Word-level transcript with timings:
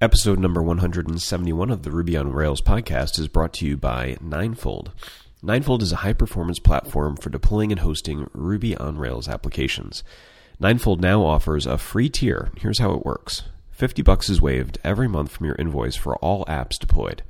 Episode 0.00 0.38
number 0.38 0.62
171 0.62 1.70
of 1.72 1.82
the 1.82 1.90
Ruby 1.90 2.16
on 2.16 2.30
Rails 2.32 2.62
podcast 2.62 3.18
is 3.18 3.26
brought 3.26 3.52
to 3.54 3.66
you 3.66 3.76
by 3.76 4.16
Ninefold. 4.20 4.92
Ninefold 5.42 5.82
is 5.82 5.90
a 5.90 5.96
high 5.96 6.12
performance 6.12 6.60
platform 6.60 7.16
for 7.16 7.30
deploying 7.30 7.72
and 7.72 7.80
hosting 7.80 8.30
Ruby 8.32 8.76
on 8.76 8.96
Rails 8.96 9.26
applications. 9.26 10.04
Ninefold 10.60 11.00
now 11.00 11.24
offers 11.24 11.66
a 11.66 11.78
free 11.78 12.08
tier. 12.08 12.52
Here's 12.58 12.78
how 12.78 12.92
it 12.92 13.04
works 13.04 13.42
50 13.72 14.02
bucks 14.02 14.28
is 14.28 14.40
waived 14.40 14.78
every 14.84 15.08
month 15.08 15.32
from 15.32 15.46
your 15.46 15.56
invoice 15.56 15.96
for 15.96 16.14
all 16.18 16.44
apps 16.44 16.78
deployed. 16.78 17.24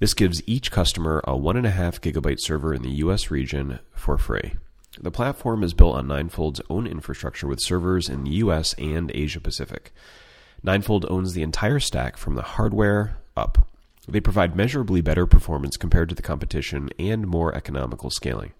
This 0.00 0.14
gives 0.14 0.42
each 0.48 0.72
customer 0.72 1.22
a 1.22 1.34
1.5 1.34 2.00
gigabyte 2.00 2.40
server 2.40 2.74
in 2.74 2.82
the 2.82 2.90
US 3.04 3.30
region 3.30 3.78
for 3.92 4.18
free. 4.18 4.54
The 5.00 5.12
platform 5.12 5.62
is 5.62 5.74
built 5.74 5.94
on 5.94 6.08
Ninefold's 6.08 6.60
own 6.68 6.88
infrastructure 6.88 7.46
with 7.46 7.60
servers 7.60 8.08
in 8.08 8.24
the 8.24 8.32
US 8.32 8.74
and 8.78 9.12
Asia 9.14 9.40
Pacific. 9.40 9.92
Ninefold 10.64 11.04
owns 11.10 11.34
the 11.34 11.42
entire 11.42 11.78
stack 11.78 12.16
from 12.16 12.36
the 12.36 12.42
hardware 12.42 13.18
up. 13.36 13.68
They 14.08 14.20
provide 14.20 14.56
measurably 14.56 15.02
better 15.02 15.26
performance 15.26 15.76
compared 15.76 16.08
to 16.08 16.14
the 16.14 16.22
competition 16.22 16.88
and 16.98 17.26
more 17.26 17.54
economical 17.54 18.10
scaling. 18.10 18.54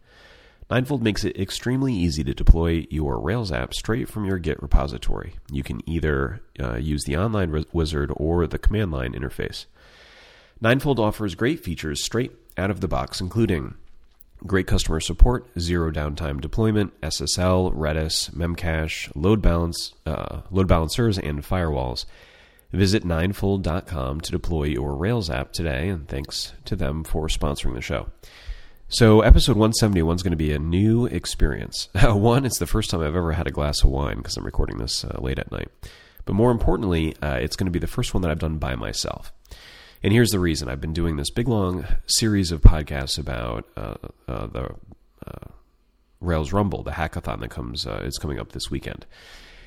Ninefold 0.71 1.03
makes 1.03 1.25
it 1.25 1.39
extremely 1.39 1.95
easy 1.95 2.23
to 2.25 2.35
deploy 2.35 2.87
your 2.91 3.21
Rails 3.21 3.51
app 3.51 3.73
straight 3.75 4.09
from 4.09 4.27
your 4.27 4.39
Git 4.39 4.63
repository. 4.63 5.35
You 5.51 5.63
can 5.63 5.81
either 5.89 6.41
uh, 6.61 6.77
use 6.77 7.05
the 7.05 7.17
online 7.17 7.51
re- 7.51 7.67
wizard 7.73 8.13
or 8.17 8.47
the 8.47 8.59
command 8.59 8.93
line 8.93 9.15
interface. 9.15 9.65
Ninefold 10.61 11.01
offers 11.01 11.35
great 11.35 11.65
features 11.65 12.05
straight 12.05 12.33
out 12.57 12.71
of 12.71 12.81
the 12.81 12.89
box, 12.89 13.21
including 13.21 13.75
Great 14.47 14.67
customer 14.67 15.01
support, 15.01 15.47
zero 15.59 15.91
downtime 15.91 16.39
deployment, 16.39 17.01
SSL, 17.01 17.75
Redis, 17.75 18.31
Memcache, 18.33 19.11
load 19.15 19.41
balance, 19.41 19.95
uh, 20.05 20.43
load 20.51 20.69
balancers, 20.69 21.19
and 21.19 21.43
firewalls. 21.43 22.05
Visit 22.71 23.07
ninefold.com 23.07 24.21
to 24.21 24.31
deploy 24.31 24.65
your 24.65 24.97
Rails 24.97 25.31
app 25.31 25.53
today, 25.53 25.89
and 25.89 26.07
thanks 26.07 26.53
to 26.67 26.77
them 26.77 27.05
for 27.05 27.29
sponsoring 27.29 27.75
the 27.75 27.81
show. 27.81 28.11
So, 28.89 29.23
episode 29.23 29.57
171 29.57 30.17
is 30.17 30.23
going 30.23 30.33
to 30.33 30.37
be 30.37 30.53
a 30.53 30.59
new 30.59 31.07
experience. 31.07 31.89
One, 32.03 32.45
it's 32.45 32.59
the 32.59 32.67
first 32.67 32.91
time 32.91 33.01
I've 33.01 33.17
ever 33.17 33.33
had 33.33 33.47
a 33.47 33.51
glass 33.51 33.83
of 33.83 33.89
wine 33.89 34.19
because 34.19 34.37
I'm 34.37 34.45
recording 34.45 34.77
this 34.77 35.05
uh, 35.05 35.19
late 35.23 35.39
at 35.39 35.51
night. 35.51 35.69
But 36.27 36.35
more 36.35 36.51
importantly, 36.51 37.17
uh, 37.23 37.39
it's 37.41 37.57
going 37.57 37.67
to 37.67 37.73
be 37.73 37.79
the 37.79 37.87
first 37.87 38.13
one 38.13 38.23
that 38.23 38.31
I've 38.31 38.39
done 38.39 38.59
by 38.59 38.77
myself. 38.77 39.33
And 40.05 40.13
here's 40.13 40.33
the 40.33 40.39
reason 40.39 40.69
I've 40.69 40.83
been 40.83 40.93
doing 40.93 41.17
this 41.17 41.31
big 41.31 41.49
long 41.49 41.87
series 42.07 42.53
of 42.53 42.61
podcasts 42.61 43.19
about 43.19 43.67
uh, 43.75 43.95
uh, 44.29 44.47
the 44.49 44.75
uh, 45.27 45.49
Rails 46.21 46.53
Rumble, 46.53 46.83
the 46.83 46.91
hackathon 46.91 47.41
that 47.41 47.49
comes 47.49 47.87
uh, 47.87 48.03
is 48.05 48.19
coming 48.19 48.39
up 48.39 48.53
this 48.53 48.71
weekend. 48.71 49.07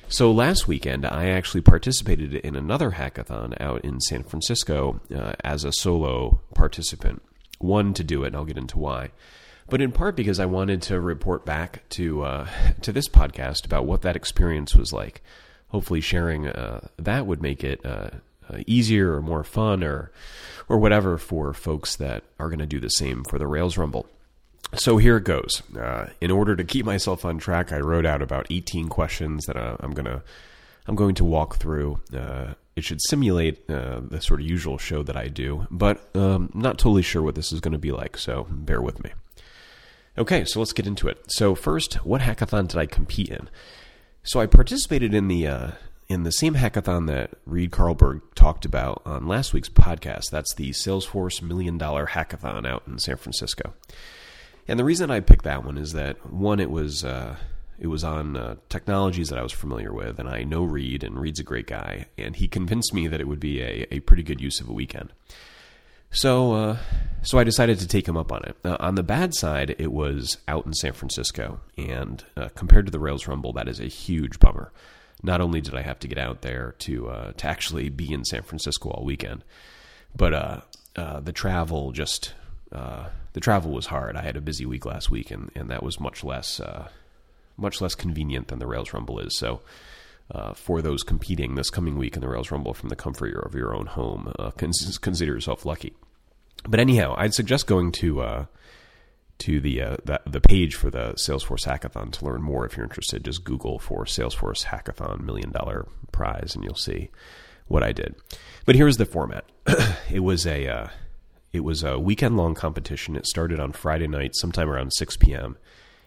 So 0.06 0.30
last 0.30 0.68
weekend, 0.68 1.04
I 1.04 1.26
actually 1.26 1.62
participated 1.62 2.36
in 2.36 2.54
another 2.54 2.92
hackathon 2.92 3.60
out 3.60 3.84
in 3.84 4.00
San 4.00 4.22
Francisco 4.22 5.00
uh, 5.12 5.32
as 5.42 5.64
a 5.64 5.72
solo 5.72 6.40
participant. 6.54 7.20
One 7.58 7.92
to 7.94 8.04
do 8.04 8.22
it, 8.22 8.28
and 8.28 8.36
I'll 8.36 8.44
get 8.44 8.56
into 8.56 8.78
why 8.78 9.10
but 9.70 9.82
in 9.82 9.92
part 9.92 10.16
because 10.16 10.40
I 10.40 10.46
wanted 10.46 10.80
to 10.82 10.98
report 10.98 11.44
back 11.44 11.86
to 11.90 12.22
uh, 12.22 12.48
to 12.80 12.92
this 12.92 13.08
podcast 13.08 13.66
about 13.66 13.86
what 13.86 14.02
that 14.02 14.16
experience 14.16 14.74
was 14.74 14.92
like. 14.92 15.20
Hopefully, 15.68 16.00
sharing 16.00 16.46
uh, 16.46 16.88
that 16.96 17.26
would 17.26 17.42
make 17.42 17.62
it 17.62 17.84
uh, 17.84 18.10
uh, 18.50 18.58
easier 18.66 19.14
or 19.14 19.22
more 19.22 19.44
fun 19.44 19.82
or 19.82 20.10
or 20.68 20.78
whatever 20.78 21.16
for 21.16 21.54
folks 21.54 21.96
that 21.96 22.24
are 22.38 22.48
going 22.48 22.58
to 22.58 22.66
do 22.66 22.80
the 22.80 22.90
same 22.90 23.24
for 23.24 23.38
the 23.38 23.46
Rails 23.46 23.78
Rumble. 23.78 24.06
So 24.74 24.98
here 24.98 25.16
it 25.16 25.24
goes. 25.24 25.62
Uh, 25.74 26.10
in 26.20 26.30
order 26.30 26.54
to 26.54 26.62
keep 26.62 26.84
myself 26.84 27.24
on 27.24 27.38
track, 27.38 27.72
I 27.72 27.78
wrote 27.78 28.04
out 28.04 28.20
about 28.20 28.46
18 28.50 28.88
questions 28.88 29.46
that 29.46 29.56
uh, 29.56 29.76
I'm 29.80 29.92
gonna 29.92 30.22
I'm 30.86 30.94
going 30.94 31.14
to 31.16 31.24
walk 31.24 31.56
through. 31.56 32.00
Uh, 32.14 32.54
it 32.76 32.84
should 32.84 33.00
simulate 33.02 33.68
uh, 33.68 34.00
the 34.02 34.20
sort 34.20 34.40
of 34.40 34.46
usual 34.46 34.78
show 34.78 35.02
that 35.02 35.16
I 35.16 35.28
do, 35.28 35.66
but 35.70 36.00
um, 36.14 36.50
not 36.54 36.78
totally 36.78 37.02
sure 37.02 37.22
what 37.22 37.34
this 37.34 37.52
is 37.52 37.60
going 37.60 37.72
to 37.72 37.78
be 37.78 37.92
like. 37.92 38.16
So 38.16 38.46
bear 38.50 38.80
with 38.80 39.02
me. 39.02 39.10
Okay, 40.16 40.44
so 40.44 40.58
let's 40.60 40.72
get 40.72 40.86
into 40.86 41.08
it. 41.08 41.18
So 41.28 41.54
first, 41.54 41.94
what 42.04 42.22
hackathon 42.22 42.68
did 42.68 42.78
I 42.78 42.86
compete 42.86 43.28
in? 43.28 43.48
So 44.22 44.40
I 44.40 44.46
participated 44.46 45.14
in 45.14 45.28
the 45.28 45.46
uh, 45.46 45.70
in 46.08 46.22
the 46.22 46.32
same 46.32 46.54
hackathon 46.54 47.06
that 47.06 47.32
Reid 47.44 47.70
Carlberg 47.70 48.22
talked 48.34 48.64
about 48.64 49.02
on 49.04 49.26
last 49.26 49.52
week's 49.52 49.68
podcast. 49.68 50.30
That's 50.30 50.54
the 50.54 50.70
Salesforce 50.70 51.42
Million 51.42 51.76
Dollar 51.76 52.06
Hackathon 52.06 52.66
out 52.66 52.84
in 52.86 52.98
San 52.98 53.16
Francisco. 53.16 53.74
And 54.66 54.78
the 54.78 54.84
reason 54.84 55.10
I 55.10 55.20
picked 55.20 55.44
that 55.44 55.64
one 55.64 55.76
is 55.76 55.92
that 55.92 56.32
one, 56.32 56.60
it 56.60 56.70
was 56.70 57.04
uh, 57.04 57.36
it 57.78 57.88
was 57.88 58.04
on 58.04 58.36
uh, 58.36 58.56
technologies 58.68 59.28
that 59.28 59.38
I 59.38 59.42
was 59.42 59.52
familiar 59.52 59.92
with, 59.92 60.18
and 60.18 60.28
I 60.28 60.42
know 60.42 60.64
Reid, 60.64 61.04
and 61.04 61.18
Reid's 61.18 61.40
a 61.40 61.44
great 61.44 61.66
guy, 61.66 62.06
and 62.16 62.34
he 62.34 62.48
convinced 62.48 62.92
me 62.92 63.06
that 63.06 63.20
it 63.20 63.28
would 63.28 63.40
be 63.40 63.60
a, 63.60 63.86
a 63.90 64.00
pretty 64.00 64.22
good 64.22 64.40
use 64.40 64.60
of 64.60 64.68
a 64.68 64.72
weekend. 64.72 65.12
So, 66.10 66.54
uh, 66.54 66.76
so 67.22 67.38
I 67.38 67.44
decided 67.44 67.78
to 67.80 67.86
take 67.86 68.08
him 68.08 68.16
up 68.16 68.32
on 68.32 68.42
it. 68.44 68.56
Uh, 68.64 68.78
on 68.80 68.94
the 68.94 69.02
bad 69.02 69.34
side, 69.34 69.76
it 69.78 69.92
was 69.92 70.38
out 70.48 70.64
in 70.64 70.72
San 70.72 70.92
Francisco, 70.92 71.60
and 71.76 72.24
uh, 72.36 72.48
compared 72.54 72.86
to 72.86 72.92
the 72.92 72.98
Rails 72.98 73.28
Rumble, 73.28 73.52
that 73.52 73.68
is 73.68 73.78
a 73.78 73.84
huge 73.84 74.40
bummer 74.40 74.72
not 75.22 75.40
only 75.40 75.60
did 75.60 75.74
I 75.74 75.82
have 75.82 75.98
to 76.00 76.08
get 76.08 76.18
out 76.18 76.42
there 76.42 76.74
to 76.80 77.08
uh, 77.08 77.32
to 77.32 77.46
actually 77.46 77.88
be 77.88 78.12
in 78.12 78.24
San 78.24 78.42
Francisco 78.42 78.90
all 78.90 79.04
weekend, 79.04 79.44
but 80.14 80.32
uh, 80.32 80.60
uh, 80.96 81.20
the 81.20 81.32
travel 81.32 81.92
just 81.92 82.34
uh, 82.72 83.08
the 83.32 83.40
travel 83.40 83.72
was 83.72 83.86
hard. 83.86 84.16
I 84.16 84.22
had 84.22 84.36
a 84.36 84.40
busy 84.40 84.66
week 84.66 84.84
last 84.84 85.10
week, 85.10 85.30
and, 85.30 85.50
and 85.54 85.70
that 85.70 85.82
was 85.82 86.00
much 86.00 86.22
less 86.24 86.60
uh, 86.60 86.88
much 87.56 87.80
less 87.80 87.94
convenient 87.94 88.48
than 88.48 88.58
the 88.58 88.66
Rails 88.66 88.92
Rumble 88.92 89.18
is. 89.20 89.36
So. 89.36 89.60
Uh, 90.30 90.52
for 90.52 90.82
those 90.82 91.02
competing 91.02 91.54
this 91.54 91.70
coming 91.70 91.96
week 91.96 92.14
in 92.14 92.20
the 92.20 92.28
Rails 92.28 92.50
Rumble 92.50 92.74
from 92.74 92.90
the 92.90 92.96
comfort 92.96 93.34
of 93.46 93.54
your 93.54 93.74
own 93.74 93.86
home, 93.86 94.30
consider 94.58 95.32
yourself 95.32 95.64
lucky. 95.64 95.94
But 96.68 96.80
anyhow, 96.80 97.14
I'd 97.16 97.32
suggest 97.32 97.66
going 97.66 97.92
to 97.92 98.46
to 99.38 99.60
the, 99.60 99.80
uh, 99.80 99.96
the, 100.04 100.20
the 100.26 100.40
page 100.40 100.74
for 100.74 100.90
the 100.90 101.14
Salesforce 101.14 101.66
Hackathon 101.66 102.12
to 102.12 102.24
learn 102.24 102.42
more. 102.42 102.66
If 102.66 102.76
you're 102.76 102.84
interested, 102.84 103.24
just 103.24 103.44
Google 103.44 103.78
for 103.78 104.04
Salesforce 104.04 104.66
Hackathon 104.66 105.20
Million 105.20 105.52
Dollar 105.52 105.86
Prize, 106.12 106.54
and 106.54 106.64
you'll 106.64 106.74
see 106.74 107.10
what 107.68 107.82
I 107.82 107.92
did. 107.92 108.16
But 108.66 108.74
here's 108.74 108.96
the 108.96 109.06
format. 109.06 109.44
it 110.10 110.20
was 110.20 110.46
a 110.46 110.66
uh, 110.66 110.88
it 111.52 111.60
was 111.60 111.82
a 111.82 111.98
weekend 111.98 112.36
long 112.36 112.54
competition. 112.54 113.16
It 113.16 113.26
started 113.26 113.60
on 113.60 113.72
Friday 113.72 114.06
night, 114.06 114.34
sometime 114.34 114.68
around 114.68 114.92
6 114.92 115.16
p.m., 115.16 115.56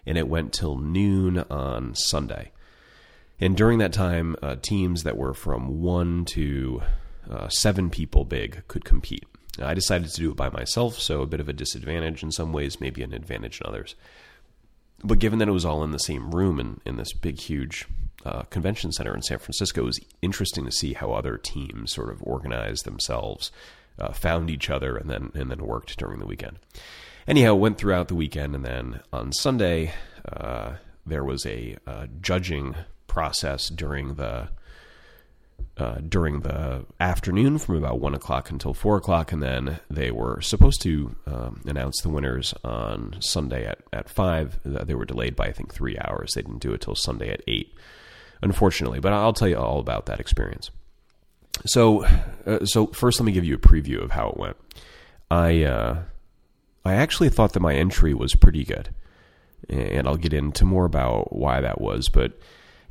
and 0.06 0.18
it 0.18 0.28
went 0.28 0.53
till 0.53 0.78
noon 0.78 1.40
on 1.50 1.96
Sunday. 1.96 2.52
And 3.40 3.58
during 3.58 3.80
that 3.80 3.94
time, 3.94 4.36
uh, 4.44 4.58
teams 4.62 5.03
that 5.03 5.18
were 5.18 5.34
from 5.34 5.81
one 5.81 6.25
to 6.25 6.84
uh, 7.30 7.50
seven 7.50 7.90
people 7.90 8.24
big 8.24 8.63
could 8.68 8.86
compete. 8.86 9.25
I 9.59 9.73
decided 9.73 10.09
to 10.09 10.22
do 10.22 10.31
it 10.31 10.38
by 10.38 10.50
myself, 10.50 11.00
so 11.00 11.22
a 11.22 11.28
bit 11.28 11.39
of 11.39 11.50
a 11.50 11.53
disadvantage 11.53 12.23
in 12.23 12.31
some 12.31 12.53
ways, 12.53 12.79
maybe 12.79 13.03
an 13.03 13.13
advantage 13.13 13.59
in 13.59 13.67
others. 13.67 13.95
But 15.03 15.19
given 15.19 15.39
that 15.39 15.47
it 15.47 15.53
was 15.53 15.66
all 15.66 15.84
in 15.84 15.91
the 15.91 16.00
same 16.00 16.31
room 16.31 16.59
in, 16.59 16.79
in 16.85 16.97
this 16.97 17.13
big, 17.13 17.39
huge 17.39 17.88
uh, 18.25 18.44
convention 18.44 18.91
center 18.91 19.16
in 19.16 19.22
San 19.23 19.39
Francisco, 19.39 19.81
it 19.81 19.85
was 19.85 20.00
interesting 20.22 20.66
to 20.66 20.72
see 20.72 20.94
how 20.94 21.12
other 21.12 21.38
teams 21.38 21.91
sort 21.91 22.09
of 22.09 22.22
organized 22.23 22.85
themselves, 22.85 23.51
uh, 24.00 24.13
found 24.13 24.50
each 24.50 24.69
other, 24.69 24.95
and 24.95 25.09
then 25.09 25.31
and 25.34 25.50
then 25.50 25.66
worked 25.66 25.97
during 25.97 26.19
the 26.19 26.25
weekend. 26.25 26.59
Anyhow, 27.28 27.56
went 27.56 27.78
throughout 27.78 28.07
the 28.07 28.16
weekend, 28.16 28.56
and 28.56 28.63
then 28.63 29.01
on 29.12 29.31
Sunday 29.31 29.94
uh, 30.31 30.75
there 31.06 31.23
was 31.23 31.45
a 31.45 31.78
uh, 31.88 32.07
judging 32.22 32.75
process 33.07 33.69
during 33.69 34.16
the 34.16 34.50
uh, 35.81 36.00
during 36.08 36.42
the 36.42 36.86
afternoon 37.00 37.58
from 37.58 37.75
about 37.75 38.00
1 38.00 38.14
o'clock 38.14 38.52
until 38.52 38.72
4 38.72 38.97
o'clock, 38.97 39.31
and 39.31 39.42
then 39.42 39.80
they 39.90 40.12
were 40.12 40.40
supposed 40.42 40.80
to 40.84 41.16
um, 41.25 41.62
announce 41.66 42.00
the 42.02 42.09
winners 42.09 42.53
on 42.64 43.16
Sunday 43.19 43.66
at, 43.66 43.80
at 43.92 44.08
5. 44.08 44.59
They 44.64 44.94
were 44.94 45.06
delayed 45.06 45.36
by, 45.36 45.47
I 45.47 45.52
think, 45.52 45.74
three 45.74 45.97
hours. 45.97 46.34
They 46.34 46.44
didn't 46.44 46.62
do 46.62 46.72
it 46.74 46.81
till 46.81 46.94
Sunday 46.94 47.31
at 47.31 47.42
8, 47.47 47.74
unfortunately. 48.44 49.00
But 49.00 49.14
I'll 49.14 49.34
tell 49.34 49.47
you 49.47 49.58
all 49.58 49.80
about 49.80 50.06
that 50.06 50.19
experience. 50.19 50.69
So, 51.66 52.06
uh, 52.46 52.63
so 52.66 52.88
first, 52.88 53.19
let 53.19 53.25
me 53.25 53.31
give 53.31 53.45
you 53.45 53.56
a 53.56 53.60
preview 53.60 54.04
of 54.04 54.12
how 54.12 54.30
it 54.30 54.38
went. 54.38 54.57
I, 55.31 55.63
uh, 55.63 56.04
I 56.86 56.94
actually 56.94 57.30
thought 57.30 57.54
that 57.54 57.60
my 57.60 57.74
entry 57.74 58.13
was 58.13 58.36
pretty 58.36 58.63
good, 58.66 58.89
and 59.68 60.07
I'll 60.07 60.16
get 60.16 60.33
into 60.33 60.63
more 60.63 60.86
about 60.86 61.36
why 61.36 61.60
that 61.60 61.81
was, 61.81 62.07
but 62.07 62.38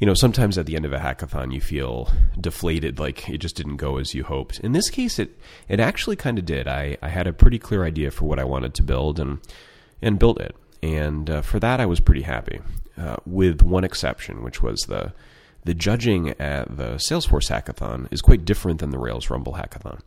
you 0.00 0.06
know, 0.06 0.14
sometimes 0.14 0.56
at 0.56 0.64
the 0.64 0.76
end 0.76 0.86
of 0.86 0.94
a 0.94 0.98
hackathon 0.98 1.52
you 1.52 1.60
feel 1.60 2.10
deflated, 2.40 2.98
like 2.98 3.28
it 3.28 3.38
just 3.38 3.54
didn't 3.54 3.76
go 3.76 3.98
as 3.98 4.14
you 4.14 4.24
hoped. 4.24 4.58
In 4.60 4.72
this 4.72 4.88
case, 4.88 5.18
it 5.18 5.38
it 5.68 5.78
actually 5.78 6.16
kind 6.16 6.38
of 6.38 6.46
did. 6.46 6.66
I, 6.66 6.96
I 7.02 7.10
had 7.10 7.26
a 7.26 7.34
pretty 7.34 7.58
clear 7.58 7.84
idea 7.84 8.10
for 8.10 8.24
what 8.24 8.38
I 8.38 8.44
wanted 8.44 8.72
to 8.74 8.82
build 8.82 9.20
and 9.20 9.38
and 10.00 10.18
built 10.18 10.40
it, 10.40 10.56
and 10.82 11.28
uh, 11.28 11.42
for 11.42 11.60
that 11.60 11.80
I 11.80 11.86
was 11.86 12.00
pretty 12.00 12.22
happy. 12.22 12.60
Uh, 12.96 13.16
with 13.26 13.62
one 13.62 13.84
exception, 13.84 14.42
which 14.42 14.62
was 14.62 14.80
the 14.88 15.12
the 15.64 15.74
judging 15.74 16.30
at 16.40 16.74
the 16.74 16.94
Salesforce 16.94 17.50
hackathon 17.50 18.08
is 18.10 18.22
quite 18.22 18.46
different 18.46 18.80
than 18.80 18.90
the 18.90 18.98
Rails 18.98 19.28
Rumble 19.28 19.52
hackathon. 19.52 20.00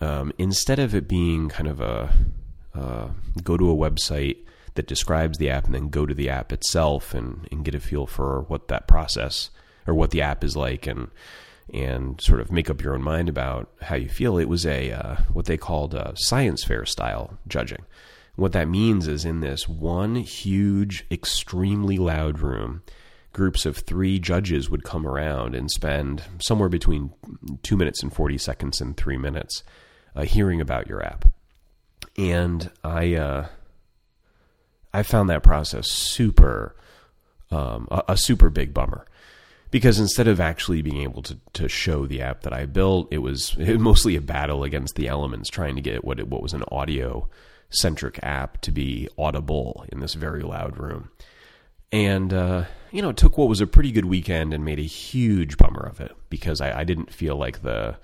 Um, 0.00 0.32
instead 0.38 0.78
of 0.78 0.94
it 0.94 1.08
being 1.08 1.48
kind 1.48 1.68
of 1.68 1.80
a 1.80 2.14
uh, 2.76 3.08
go 3.42 3.56
to 3.56 3.70
a 3.70 3.74
website 3.74 4.36
that 4.74 4.86
describes 4.86 5.38
the 5.38 5.50
app 5.50 5.66
and 5.66 5.74
then 5.74 5.88
go 5.88 6.06
to 6.06 6.14
the 6.14 6.28
app 6.28 6.52
itself 6.52 7.14
and, 7.14 7.48
and 7.50 7.64
get 7.64 7.74
a 7.74 7.80
feel 7.80 8.06
for 8.06 8.42
what 8.42 8.68
that 8.68 8.86
process 8.86 9.50
or 9.86 9.94
what 9.94 10.10
the 10.10 10.22
app 10.22 10.44
is 10.44 10.56
like 10.56 10.86
and 10.86 11.08
and 11.72 12.20
sort 12.20 12.40
of 12.40 12.50
make 12.50 12.68
up 12.68 12.82
your 12.82 12.94
own 12.94 13.02
mind 13.02 13.28
about 13.28 13.70
how 13.82 13.94
you 13.94 14.08
feel. 14.08 14.38
It 14.38 14.48
was 14.48 14.66
a 14.66 14.92
uh, 14.92 15.16
what 15.32 15.46
they 15.46 15.56
called 15.56 15.94
a 15.94 16.12
science 16.16 16.64
fair 16.64 16.84
style 16.84 17.38
judging. 17.46 17.84
What 18.36 18.52
that 18.52 18.68
means 18.68 19.06
is 19.06 19.24
in 19.24 19.40
this 19.40 19.68
one 19.68 20.16
huge, 20.16 21.04
extremely 21.10 21.98
loud 21.98 22.40
room, 22.40 22.82
groups 23.32 23.66
of 23.66 23.76
three 23.76 24.18
judges 24.18 24.70
would 24.70 24.82
come 24.82 25.06
around 25.06 25.54
and 25.54 25.70
spend 25.70 26.22
somewhere 26.40 26.68
between 26.68 27.12
two 27.62 27.76
minutes 27.76 28.02
and 28.02 28.12
40 28.12 28.38
seconds 28.38 28.80
and 28.80 28.96
three 28.96 29.18
minutes 29.18 29.62
uh, 30.16 30.22
hearing 30.22 30.60
about 30.60 30.86
your 30.86 31.04
app. 31.04 31.26
And 32.16 32.70
I, 32.82 33.14
uh, 33.14 33.48
I 34.92 35.02
found 35.02 35.30
that 35.30 35.42
process 35.42 35.88
super, 35.88 36.74
um, 37.50 37.88
a, 37.90 38.02
a, 38.08 38.16
super 38.16 38.50
big 38.50 38.74
bummer. 38.74 39.06
Because 39.70 40.00
instead 40.00 40.26
of 40.26 40.40
actually 40.40 40.82
being 40.82 41.02
able 41.02 41.22
to, 41.22 41.38
to 41.52 41.68
show 41.68 42.06
the 42.06 42.22
app 42.22 42.42
that 42.42 42.52
I 42.52 42.66
built, 42.66 43.06
it 43.12 43.18
was, 43.18 43.56
mostly 43.58 44.16
a 44.16 44.20
battle 44.20 44.64
against 44.64 44.96
the 44.96 45.06
elements, 45.06 45.48
trying 45.48 45.76
to 45.76 45.82
get 45.82 46.04
what 46.04 46.18
it, 46.18 46.28
what 46.28 46.42
was 46.42 46.52
an 46.52 46.64
audio 46.72 47.28
centric 47.70 48.18
app 48.22 48.60
to 48.62 48.72
be 48.72 49.08
audible 49.16 49.84
in 49.90 50.00
this 50.00 50.14
very 50.14 50.42
loud 50.42 50.76
room. 50.76 51.10
And 51.92 52.32
uh, 52.32 52.64
you 52.92 53.02
know, 53.02 53.10
it 53.10 53.16
took 53.16 53.38
what 53.38 53.48
was 53.48 53.60
a 53.60 53.66
pretty 53.66 53.92
good 53.92 54.04
weekend 54.04 54.52
and 54.54 54.64
made 54.64 54.78
a 54.78 54.82
huge 54.82 55.56
bummer 55.56 55.80
of 55.80 56.00
it 56.00 56.12
because 56.28 56.60
I, 56.60 56.80
I 56.80 56.84
didn't 56.84 57.12
feel 57.12 57.36
like 57.36 57.62
the 57.62 57.96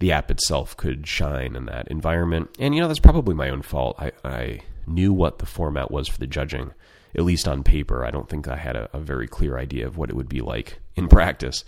the 0.00 0.12
app 0.12 0.30
itself 0.30 0.76
could 0.76 1.06
shine 1.06 1.56
in 1.56 1.66
that 1.66 1.88
environment. 1.88 2.50
And 2.58 2.74
you 2.74 2.80
know, 2.80 2.88
that's 2.88 3.00
probably 3.00 3.34
my 3.34 3.48
own 3.48 3.62
fault. 3.62 3.96
I, 3.98 4.12
I 4.24 4.60
knew 4.86 5.12
what 5.12 5.38
the 5.38 5.46
format 5.46 5.90
was 5.90 6.08
for 6.08 6.18
the 6.18 6.26
judging, 6.26 6.72
at 7.14 7.24
least 7.24 7.48
on 7.48 7.62
paper. 7.62 8.04
I 8.04 8.10
don't 8.10 8.28
think 8.28 8.48
I 8.48 8.56
had 8.56 8.76
a, 8.76 8.88
a 8.92 9.00
very 9.00 9.26
clear 9.26 9.58
idea 9.58 9.86
of 9.86 9.96
what 9.96 10.10
it 10.10 10.16
would 10.16 10.28
be 10.28 10.40
like 10.40 10.78
in 10.96 11.08
practice. 11.08 11.64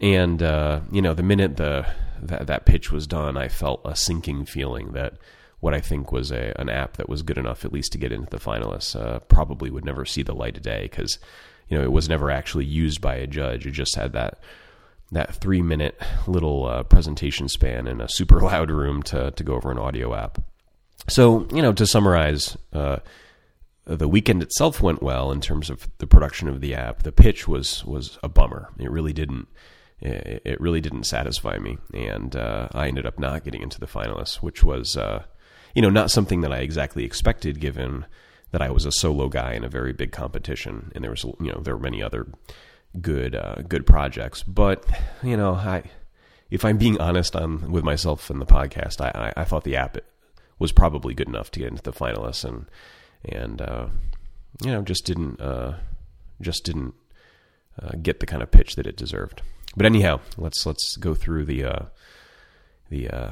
And 0.00 0.42
uh, 0.42 0.80
you 0.90 1.00
know, 1.00 1.14
the 1.14 1.22
minute 1.22 1.56
the 1.56 1.86
that, 2.22 2.46
that 2.46 2.66
pitch 2.66 2.90
was 2.90 3.06
done, 3.06 3.36
I 3.36 3.48
felt 3.48 3.80
a 3.84 3.94
sinking 3.94 4.46
feeling 4.46 4.92
that 4.92 5.14
what 5.60 5.74
I 5.74 5.80
think 5.80 6.12
was 6.12 6.30
a 6.30 6.52
an 6.60 6.68
app 6.68 6.96
that 6.98 7.08
was 7.08 7.22
good 7.22 7.38
enough 7.38 7.64
at 7.64 7.72
least 7.72 7.92
to 7.92 7.98
get 7.98 8.12
into 8.12 8.28
the 8.28 8.38
finalists 8.38 8.94
uh, 8.94 9.20
probably 9.20 9.70
would 9.70 9.84
never 9.84 10.04
see 10.04 10.22
the 10.22 10.34
light 10.34 10.56
of 10.56 10.62
day 10.62 10.82
because 10.82 11.18
you 11.68 11.78
know 11.78 11.84
it 11.84 11.92
was 11.92 12.08
never 12.08 12.30
actually 12.30 12.66
used 12.66 13.00
by 13.00 13.14
a 13.16 13.26
judge. 13.26 13.66
It 13.66 13.70
just 13.70 13.96
had 13.96 14.12
that 14.12 14.38
that 15.12 15.34
three 15.36 15.62
minute 15.62 15.98
little 16.26 16.66
uh, 16.66 16.82
presentation 16.82 17.48
span 17.48 17.86
in 17.86 18.00
a 18.00 18.08
super 18.08 18.40
loud 18.42 18.70
room 18.70 19.02
to 19.04 19.30
to 19.30 19.44
go 19.44 19.54
over 19.54 19.70
an 19.70 19.78
audio 19.78 20.14
app. 20.14 20.38
So 21.08 21.46
you 21.52 21.62
know 21.62 21.72
to 21.72 21.86
summarize. 21.86 22.56
Uh, 22.72 22.98
the 23.86 24.08
weekend 24.08 24.42
itself 24.42 24.80
went 24.80 25.02
well 25.02 25.30
in 25.30 25.42
terms 25.42 25.68
of 25.68 25.86
the 25.98 26.06
production 26.06 26.48
of 26.48 26.62
the 26.62 26.74
app. 26.74 27.02
The 27.02 27.12
pitch 27.12 27.46
was 27.46 27.84
was 27.84 28.18
a 28.22 28.28
bummer. 28.30 28.70
It 28.78 28.90
really 28.90 29.12
didn't 29.12 29.46
it 30.00 30.60
really 30.60 30.80
didn't 30.80 31.04
satisfy 31.04 31.58
me, 31.58 31.78
and 31.92 32.34
uh, 32.34 32.68
I 32.72 32.88
ended 32.88 33.06
up 33.06 33.18
not 33.18 33.44
getting 33.44 33.62
into 33.62 33.78
the 33.78 33.86
finalists, 33.86 34.36
which 34.36 34.64
was 34.64 34.96
uh, 34.96 35.24
you 35.74 35.82
know, 35.82 35.90
not 35.90 36.10
something 36.10 36.40
that 36.42 36.52
I 36.52 36.58
exactly 36.58 37.04
expected 37.04 37.60
given 37.60 38.06
that 38.52 38.62
I 38.62 38.70
was 38.70 38.86
a 38.86 38.92
solo 38.92 39.28
guy 39.28 39.54
in 39.54 39.64
a 39.64 39.68
very 39.68 39.92
big 39.92 40.12
competition, 40.12 40.92
and 40.94 41.02
there 41.02 41.10
was 41.10 41.24
you 41.24 41.52
know 41.52 41.60
there 41.60 41.76
were 41.76 41.82
many 41.82 42.02
other 42.02 42.26
good 43.00 43.34
uh, 43.34 43.56
good 43.68 43.86
projects. 43.86 44.42
But 44.42 44.84
you 45.22 45.36
know, 45.36 45.54
I 45.54 45.82
if 46.50 46.64
I'm 46.64 46.78
being 46.78 47.00
honest 47.00 47.34
on 47.34 47.72
with 47.72 47.82
myself 47.82 48.30
in 48.30 48.38
the 48.38 48.46
podcast, 48.46 49.00
I, 49.00 49.32
I, 49.36 49.42
I 49.42 49.44
thought 49.44 49.64
the 49.64 49.76
app 49.76 49.98
was 50.58 50.72
probably 50.72 51.14
good 51.14 51.28
enough 51.28 51.50
to 51.52 51.60
get 51.60 51.68
into 51.68 51.82
the 51.82 51.92
finalists, 51.92 52.44
and 52.44 52.66
and 53.24 53.60
uh, 53.60 53.86
you 54.62 54.70
know 54.70 54.82
just 54.82 55.04
didn't 55.04 55.40
uh, 55.40 55.76
just 56.40 56.64
didn't 56.64 56.94
uh, 57.82 57.92
get 58.02 58.20
the 58.20 58.26
kind 58.26 58.42
of 58.42 58.50
pitch 58.50 58.76
that 58.76 58.86
it 58.86 58.96
deserved. 58.96 59.42
But 59.76 59.86
anyhow, 59.86 60.20
let's 60.36 60.64
let's 60.66 60.96
go 60.96 61.14
through 61.14 61.44
the 61.46 61.64
uh, 61.64 61.84
the 62.90 63.08
uh, 63.08 63.30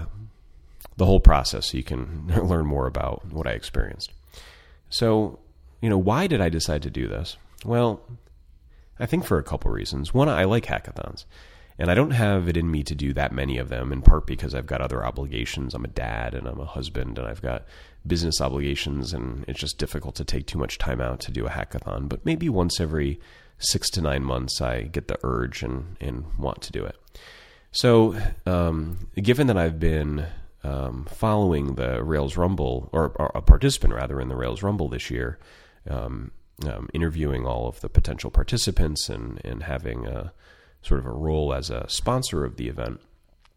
the 0.96 1.06
whole 1.06 1.20
process 1.20 1.70
so 1.70 1.76
you 1.76 1.84
can 1.84 2.26
learn 2.42 2.66
more 2.66 2.86
about 2.86 3.24
what 3.26 3.46
I 3.46 3.52
experienced. 3.52 4.12
So, 4.90 5.38
you 5.80 5.88
know, 5.88 5.98
why 5.98 6.26
did 6.26 6.40
I 6.40 6.48
decide 6.48 6.82
to 6.82 6.90
do 6.90 7.08
this? 7.08 7.36
Well, 7.64 8.02
I 8.98 9.06
think 9.06 9.24
for 9.24 9.38
a 9.38 9.42
couple 9.42 9.70
reasons. 9.70 10.12
One, 10.12 10.28
I 10.28 10.44
like 10.44 10.66
hackathons. 10.66 11.24
And 11.78 11.90
I 11.90 11.94
don't 11.94 12.10
have 12.10 12.48
it 12.48 12.56
in 12.56 12.70
me 12.70 12.82
to 12.84 12.94
do 12.94 13.12
that 13.14 13.32
many 13.32 13.58
of 13.58 13.69
them, 13.69 13.92
in 13.92 14.02
part 14.02 14.26
because 14.26 14.54
I've 14.54 14.66
got 14.66 14.80
other 14.80 15.04
obligations. 15.04 15.74
I'm 15.74 15.84
a 15.84 15.88
dad 15.88 16.34
and 16.34 16.46
I'm 16.46 16.60
a 16.60 16.66
husband 16.66 17.19
and 17.19 17.26
I've 17.26 17.42
got 17.42 17.64
business 18.06 18.40
obligations, 18.40 19.12
and 19.12 19.44
it's 19.48 19.60
just 19.60 19.78
difficult 19.78 20.14
to 20.16 20.24
take 20.24 20.46
too 20.46 20.58
much 20.58 20.78
time 20.78 21.00
out 21.00 21.20
to 21.20 21.30
do 21.30 21.46
a 21.46 21.50
hackathon. 21.50 22.08
But 22.08 22.24
maybe 22.24 22.48
once 22.48 22.80
every 22.80 23.20
six 23.58 23.88
to 23.90 24.00
nine 24.00 24.24
months, 24.24 24.60
I 24.60 24.82
get 24.82 25.08
the 25.08 25.19
urge 25.22 25.62
and, 25.62 25.96
and 26.00 26.26
want 26.38 26.62
to 26.62 26.72
do 26.72 26.84
it. 26.84 26.96
So, 27.70 28.16
um, 28.44 29.08
given 29.14 29.46
that 29.46 29.56
I've 29.56 29.80
been 29.80 30.26
um, 30.62 31.06
following 31.10 31.76
the 31.76 32.02
Rails 32.02 32.36
Rumble, 32.36 32.90
or, 32.92 33.12
or, 33.16 33.32
a 33.34 33.40
participant 33.40 33.94
rather 33.94 34.20
in 34.20 34.28
the 34.28 34.36
Rails 34.36 34.62
Rumble 34.62 34.88
this 34.88 35.10
year, 35.10 35.38
um, 35.88 36.32
um, 36.66 36.88
interviewing 36.92 37.46
all 37.46 37.66
of 37.66 37.80
the 37.80 37.88
potential 37.88 38.30
participants 38.30 39.08
and, 39.08 39.40
and 39.44 39.62
having 39.62 40.06
a, 40.06 40.32
sort 40.82 41.00
of 41.00 41.06
a 41.06 41.11
role 41.11 41.55
as 41.55 41.70
a 41.70 41.88
sponsor 41.88 42.44
of 42.44 42.56
the 42.56 42.69
event. 42.69 43.00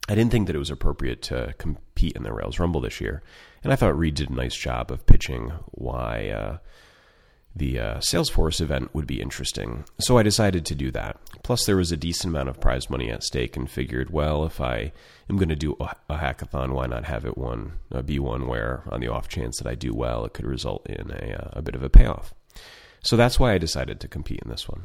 I 0.07 0.15
didn't 0.15 0.31
think 0.31 0.47
that 0.47 0.55
it 0.55 0.59
was 0.59 0.69
appropriate 0.69 1.21
to 1.23 1.53
compete 1.57 2.15
in 2.15 2.23
the 2.23 2.33
Rails 2.33 2.59
Rumble 2.59 2.81
this 2.81 3.01
year, 3.01 3.23
and 3.63 3.73
I 3.73 3.75
thought 3.75 3.97
Reid 3.97 4.15
did 4.15 4.29
a 4.29 4.33
nice 4.35 4.55
job 4.55 4.91
of 4.91 5.05
pitching 5.07 5.51
why 5.71 6.29
uh, 6.29 6.57
the 7.55 7.79
uh, 7.79 7.97
Salesforce 7.99 8.59
event 8.59 8.93
would 8.93 9.07
be 9.07 9.21
interesting. 9.21 9.85
So 9.99 10.17
I 10.17 10.23
decided 10.23 10.65
to 10.65 10.75
do 10.75 10.91
that. 10.91 11.17
Plus, 11.41 11.65
there 11.65 11.77
was 11.77 11.91
a 11.91 11.97
decent 11.97 12.31
amount 12.31 12.49
of 12.49 12.59
prize 12.59 12.89
money 12.89 13.09
at 13.09 13.23
stake, 13.23 13.55
and 13.55 13.69
figured, 13.69 14.11
well, 14.11 14.45
if 14.45 14.59
I 14.59 14.91
am 15.29 15.37
going 15.37 15.49
to 15.49 15.55
do 15.55 15.75
a, 15.79 16.15
hackathon, 16.15 16.73
why 16.73 16.85
not 16.85 17.05
have 17.05 17.25
it 17.25 17.37
one 17.37 17.79
uh, 17.91 18.01
be 18.01 18.19
one 18.19 18.47
where, 18.47 18.83
on 18.91 18.99
the 18.99 19.07
off 19.07 19.27
chance 19.27 19.57
that 19.57 19.67
I 19.67 19.73
do 19.75 19.93
well, 19.93 20.25
it 20.25 20.33
could 20.33 20.45
result 20.45 20.85
in 20.87 21.09
a, 21.11 21.33
uh, 21.33 21.49
a 21.53 21.61
bit 21.61 21.75
of 21.75 21.83
a 21.83 21.89
payoff. 21.89 22.33
So 23.03 23.15
that's 23.15 23.39
why 23.39 23.53
I 23.53 23.57
decided 23.57 23.99
to 24.01 24.07
compete 24.07 24.41
in 24.43 24.51
this 24.51 24.67
one. 24.67 24.83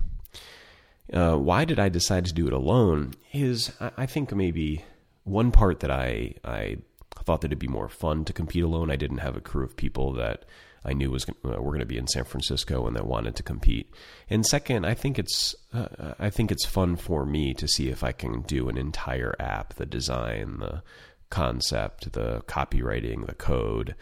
Uh, 1.12 1.36
why 1.36 1.64
did 1.64 1.78
I 1.78 1.88
decide 1.88 2.24
to 2.26 2.32
do 2.32 2.46
it 2.46 2.52
alone? 2.52 3.14
Is 3.32 3.72
I 3.80 4.06
think 4.06 4.34
maybe 4.34 4.84
one 5.24 5.50
part 5.50 5.80
that 5.80 5.90
I 5.90 6.34
I 6.44 6.78
thought 7.24 7.40
that 7.42 7.48
it'd 7.48 7.58
be 7.58 7.68
more 7.68 7.88
fun 7.88 8.24
to 8.24 8.32
compete 8.32 8.62
alone. 8.62 8.90
I 8.90 8.96
didn't 8.96 9.18
have 9.18 9.36
a 9.36 9.40
crew 9.40 9.64
of 9.64 9.76
people 9.76 10.12
that 10.14 10.44
I 10.84 10.92
knew 10.92 11.10
was 11.10 11.26
uh, 11.28 11.32
were 11.42 11.72
going 11.72 11.80
to 11.80 11.86
be 11.86 11.98
in 11.98 12.06
San 12.06 12.24
Francisco 12.24 12.86
and 12.86 12.96
that 12.96 13.06
wanted 13.06 13.36
to 13.36 13.42
compete. 13.42 13.92
And 14.28 14.46
second, 14.46 14.86
I 14.86 14.94
think 14.94 15.18
it's 15.18 15.54
uh, 15.72 16.14
I 16.18 16.30
think 16.30 16.50
it's 16.50 16.64
fun 16.64 16.96
for 16.96 17.26
me 17.26 17.54
to 17.54 17.68
see 17.68 17.88
if 17.88 18.02
I 18.02 18.12
can 18.12 18.42
do 18.42 18.68
an 18.68 18.78
entire 18.78 19.34
app, 19.38 19.74
the 19.74 19.86
design, 19.86 20.58
the 20.58 20.82
concept, 21.28 22.12
the 22.12 22.42
copywriting, 22.46 23.26
the 23.26 23.34
code, 23.34 23.94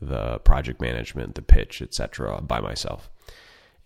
the 0.00 0.38
project 0.40 0.80
management, 0.80 1.34
the 1.34 1.42
pitch, 1.42 1.80
etc., 1.80 2.40
by 2.42 2.60
myself. 2.60 3.10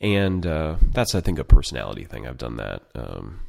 And 0.00 0.46
uh, 0.46 0.76
that's 0.92 1.14
I 1.14 1.20
think 1.20 1.38
a 1.38 1.44
personality 1.44 2.04
thing. 2.04 2.26
I've 2.26 2.38
done 2.38 2.56
that. 2.56 2.82
Um, 2.94 3.40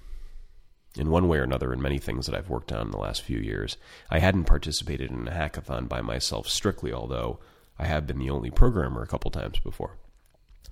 in 0.97 1.09
one 1.09 1.27
way 1.27 1.37
or 1.37 1.43
another, 1.43 1.71
in 1.71 1.81
many 1.81 1.97
things 1.97 2.25
that 2.25 2.35
I've 2.35 2.49
worked 2.49 2.71
on 2.71 2.87
in 2.87 2.91
the 2.91 2.97
last 2.97 3.21
few 3.21 3.37
years. 3.37 3.77
I 4.09 4.19
hadn't 4.19 4.43
participated 4.43 5.09
in 5.09 5.27
a 5.27 5.31
hackathon 5.31 5.87
by 5.87 6.01
myself 6.01 6.49
strictly, 6.49 6.91
although 6.91 7.39
I 7.79 7.85
have 7.85 8.05
been 8.05 8.19
the 8.19 8.29
only 8.29 8.51
programmer 8.51 9.01
a 9.01 9.07
couple 9.07 9.31
times 9.31 9.59
before. 9.59 9.95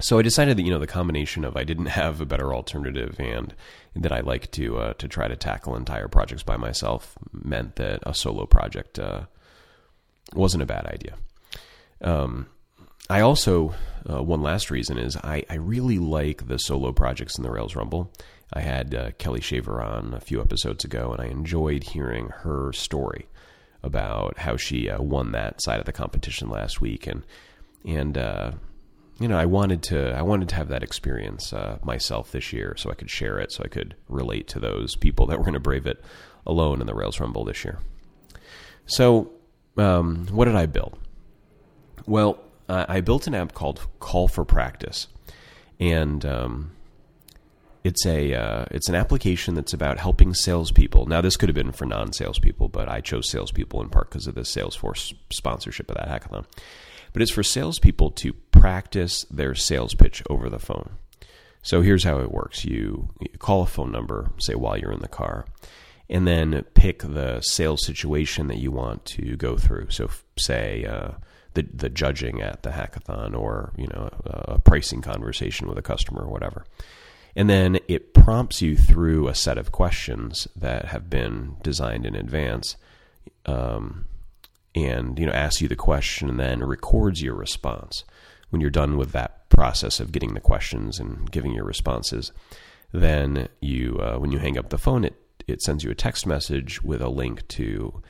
So 0.02 0.18
I 0.18 0.22
decided 0.22 0.58
that 0.58 0.64
you 0.64 0.72
know 0.72 0.80
the 0.80 0.88
combination 0.88 1.44
of 1.44 1.58
I 1.58 1.64
didn't 1.66 1.88
have 1.88 2.22
a 2.22 2.26
better 2.26 2.54
alternative 2.54 3.20
and 3.20 3.54
that 3.96 4.14
I 4.14 4.22
like 4.22 4.50
to 4.52 4.78
uh, 4.78 4.94
to 4.94 5.08
try 5.10 5.28
to 5.28 5.36
tackle 5.36 5.76
entire 5.76 6.08
projects 6.08 6.44
by 6.44 6.56
myself 6.56 7.18
meant 7.34 7.76
that 7.76 8.00
a 8.04 8.14
solo 8.14 8.46
project 8.46 8.98
uh, 8.98 9.24
wasn't 10.34 10.64
a 10.64 10.66
bad 10.66 10.86
idea. 10.86 11.16
Um, 12.02 12.48
I 13.10 13.22
also 13.22 13.74
uh, 14.10 14.22
one 14.22 14.42
last 14.42 14.70
reason 14.70 14.98
is 14.98 15.18
I, 15.18 15.44
I 15.50 15.56
really 15.56 15.98
like 15.98 16.48
the 16.48 16.58
solo 16.58 16.92
projects 16.92 17.38
in 17.38 17.44
the 17.44 17.52
Rails 17.52 17.76
Rumble. 17.76 18.12
I 18.54 18.62
had 18.62 18.94
uh, 18.94 19.12
Kelly 19.18 19.42
Shaver 19.42 19.82
on 19.82 20.14
a 20.14 20.20
few 20.20 20.42
episodes 20.42 20.84
ago, 20.84 21.12
and 21.12 21.22
I 21.22 21.26
enjoyed 21.26 21.84
hearing 21.84 22.30
her 22.30 22.72
story 22.74 23.28
about 23.82 24.38
how 24.38 24.58
she 24.58 24.90
uh, 24.90 25.02
won 25.02 25.32
that 25.32 25.62
side 25.62 25.80
of 25.80 25.86
the 25.86 25.92
competition 25.92 26.50
last 26.50 26.82
week, 26.82 27.08
and 27.08 27.24
and 27.86 28.18
uh, 28.18 28.52
you 29.20 29.28
know 29.28 29.38
I 29.38 29.46
wanted 29.46 29.84
to 29.84 30.16
I 30.16 30.22
wanted 30.22 30.50
to 30.50 30.56
have 30.56 30.70
that 30.70 30.84
experience 30.84 31.54
uh, 31.54 31.80
myself 31.84 32.32
this 32.32 32.52
year, 32.54 32.76
so 32.78 32.90
I 32.90 32.96
could 32.96 33.10
share 33.10 33.40
it, 33.40 33.52
so 33.52 33.64
I 33.64 33.70
could 33.70 33.96
relate 34.08 34.48
to 34.50 34.60
those 34.60 34.96
people 34.96 35.26
that 35.28 35.38
were 35.38 35.44
going 35.44 35.54
to 35.54 35.60
brave 35.60 35.88
it 35.88 36.04
alone 36.46 36.82
in 36.82 36.88
the 36.88 36.96
Rails 36.96 37.20
Rumble 37.20 37.46
this 37.46 37.64
year. 37.64 37.80
So, 38.86 39.32
um, 39.78 40.28
what 40.32 40.46
did 40.46 40.56
I 40.56 40.66
build? 40.66 40.98
Well, 42.08 42.40
I 42.70 43.02
built 43.02 43.28
an 43.28 43.34
app 43.34 43.54
called 43.54 43.88
Call 44.00 44.28
for 44.28 44.46
Practice, 44.46 45.08
and 45.80 46.24
um, 46.24 46.72
it's 47.84 48.06
a 48.06 48.34
uh, 48.34 48.66
it's 48.72 48.90
an 48.90 48.96
application 48.96 49.56
that's 49.56 49.74
about 49.74 49.98
helping 49.98 50.34
salespeople. 50.34 51.06
Now, 51.06 51.22
this 51.22 51.38
could 51.38 51.50
have 51.50 51.56
been 51.56 51.72
for 51.72 51.86
non-salespeople, 51.86 52.70
but 52.70 52.90
I 52.90 53.02
chose 53.02 53.30
salespeople 53.30 53.82
in 53.82 53.90
part 53.90 54.10
because 54.10 54.28
of 54.28 54.36
the 54.36 54.42
Salesforce 54.42 55.14
sponsorship 55.32 55.90
of 55.90 55.98
that 55.98 56.10
hackathon. 56.10 56.46
But 57.14 57.22
it's 57.22 57.32
for 57.32 57.44
salespeople 57.44 58.12
to 58.12 58.34
practice 58.34 59.26
their 59.32 59.56
sales 59.56 59.96
pitch 59.96 60.22
over 60.30 60.50
the 60.50 60.60
phone. 60.60 60.92
So 61.64 61.82
here's 61.82 62.04
how 62.04 62.20
it 62.20 62.32
works: 62.32 62.66
you, 62.66 63.10
you 63.20 63.38
call 63.40 63.64
a 63.64 63.68
phone 63.68 63.92
number, 63.92 64.32
say 64.38 64.56
while 64.56 64.78
you're 64.78 64.92
in 64.92 65.02
the 65.02 65.08
car, 65.08 65.46
and 66.10 66.28
then 66.28 66.66
pick 66.74 67.00
the 67.00 67.42
sales 67.42 67.86
situation 67.86 68.48
that 68.48 68.58
you 68.60 68.72
want 68.72 69.06
to 69.06 69.36
go 69.38 69.58
through. 69.58 69.90
So, 69.90 70.10
say 70.38 70.86
uh, 70.86 71.12
the 71.54 71.64
the 71.74 71.90
judging 71.90 72.42
at 72.42 72.64
the 72.64 72.70
hackathon, 72.70 73.38
or 73.38 73.74
you 73.78 73.88
know, 73.88 74.10
a 74.26 74.60
pricing 74.60 75.02
conversation 75.02 75.68
with 75.68 75.78
a 75.78 75.82
customer, 75.82 76.22
or 76.22 76.32
whatever. 76.32 76.66
And 77.36 77.50
then 77.50 77.80
it 77.88 78.14
prompts 78.14 78.62
you 78.62 78.76
through 78.76 79.28
a 79.28 79.36
set 79.36 79.58
of 79.58 79.72
questions 79.72 80.48
that 80.56 80.86
have 80.86 81.10
been 81.10 81.58
designed 81.62 82.06
in 82.06 82.16
advance, 82.16 82.76
um, 83.46 84.06
and 84.76 85.18
you 85.20 85.26
know, 85.26 85.32
asks 85.32 85.62
you 85.62 85.68
the 85.68 85.76
question, 85.76 86.30
and 86.30 86.40
then 86.40 86.64
records 86.64 87.22
your 87.22 87.36
response. 87.36 88.04
When 88.50 88.62
you're 88.62 88.72
done 88.72 88.98
with 88.98 89.12
that 89.12 89.48
process 89.50 90.00
of 90.00 90.12
getting 90.12 90.34
the 90.34 90.40
questions 90.40 91.00
and 91.00 91.30
giving 91.32 91.54
your 91.54 91.66
responses, 91.66 92.32
then 92.92 93.48
you, 93.62 94.00
uh, 94.02 94.18
when 94.18 94.32
you 94.32 94.40
hang 94.40 94.58
up 94.58 94.70
the 94.70 94.78
phone, 94.78 95.04
it 95.04 95.16
it 95.48 95.62
sends 95.62 95.84
you 95.84 95.92
a 95.92 95.96
text 95.96 96.26
message 96.26 96.82
with 96.84 97.02
a 97.02 97.10
link 97.10 97.48
to 97.48 98.02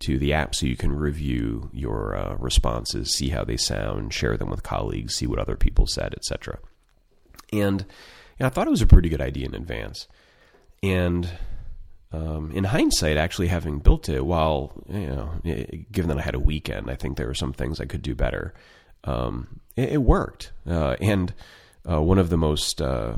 to 0.00 0.18
the 0.18 0.32
app 0.32 0.54
so 0.54 0.66
you 0.66 0.76
can 0.76 0.92
review 0.92 1.70
your 1.72 2.16
uh, 2.16 2.34
responses, 2.38 3.14
see 3.14 3.30
how 3.30 3.44
they 3.44 3.56
sound, 3.56 4.12
share 4.12 4.36
them 4.36 4.50
with 4.50 4.62
colleagues, 4.62 5.14
see 5.14 5.26
what 5.26 5.38
other 5.38 5.56
people 5.56 5.86
said, 5.86 6.14
etc. 6.14 6.58
And 7.52 7.82
you 7.82 7.86
know, 8.40 8.46
I 8.46 8.50
thought 8.50 8.66
it 8.66 8.70
was 8.70 8.82
a 8.82 8.86
pretty 8.86 9.08
good 9.08 9.20
idea 9.20 9.46
in 9.46 9.54
advance. 9.54 10.08
And 10.82 11.30
um, 12.12 12.52
in 12.52 12.64
hindsight, 12.64 13.16
actually 13.16 13.48
having 13.48 13.78
built 13.78 14.08
it, 14.08 14.24
while 14.24 14.72
you 14.88 15.06
know, 15.06 15.30
given 15.90 16.08
that 16.08 16.18
I 16.18 16.22
had 16.22 16.34
a 16.34 16.40
weekend, 16.40 16.90
I 16.90 16.96
think 16.96 17.16
there 17.16 17.26
were 17.26 17.34
some 17.34 17.52
things 17.52 17.80
I 17.80 17.86
could 17.86 18.02
do 18.02 18.14
better. 18.14 18.54
Um, 19.04 19.60
it, 19.76 19.94
it, 19.94 20.02
worked, 20.02 20.52
uh, 20.66 20.96
and 21.00 21.34
uh, 21.90 22.00
one 22.00 22.18
of 22.18 22.30
the 22.30 22.36
most 22.36 22.80
uh, 22.80 23.14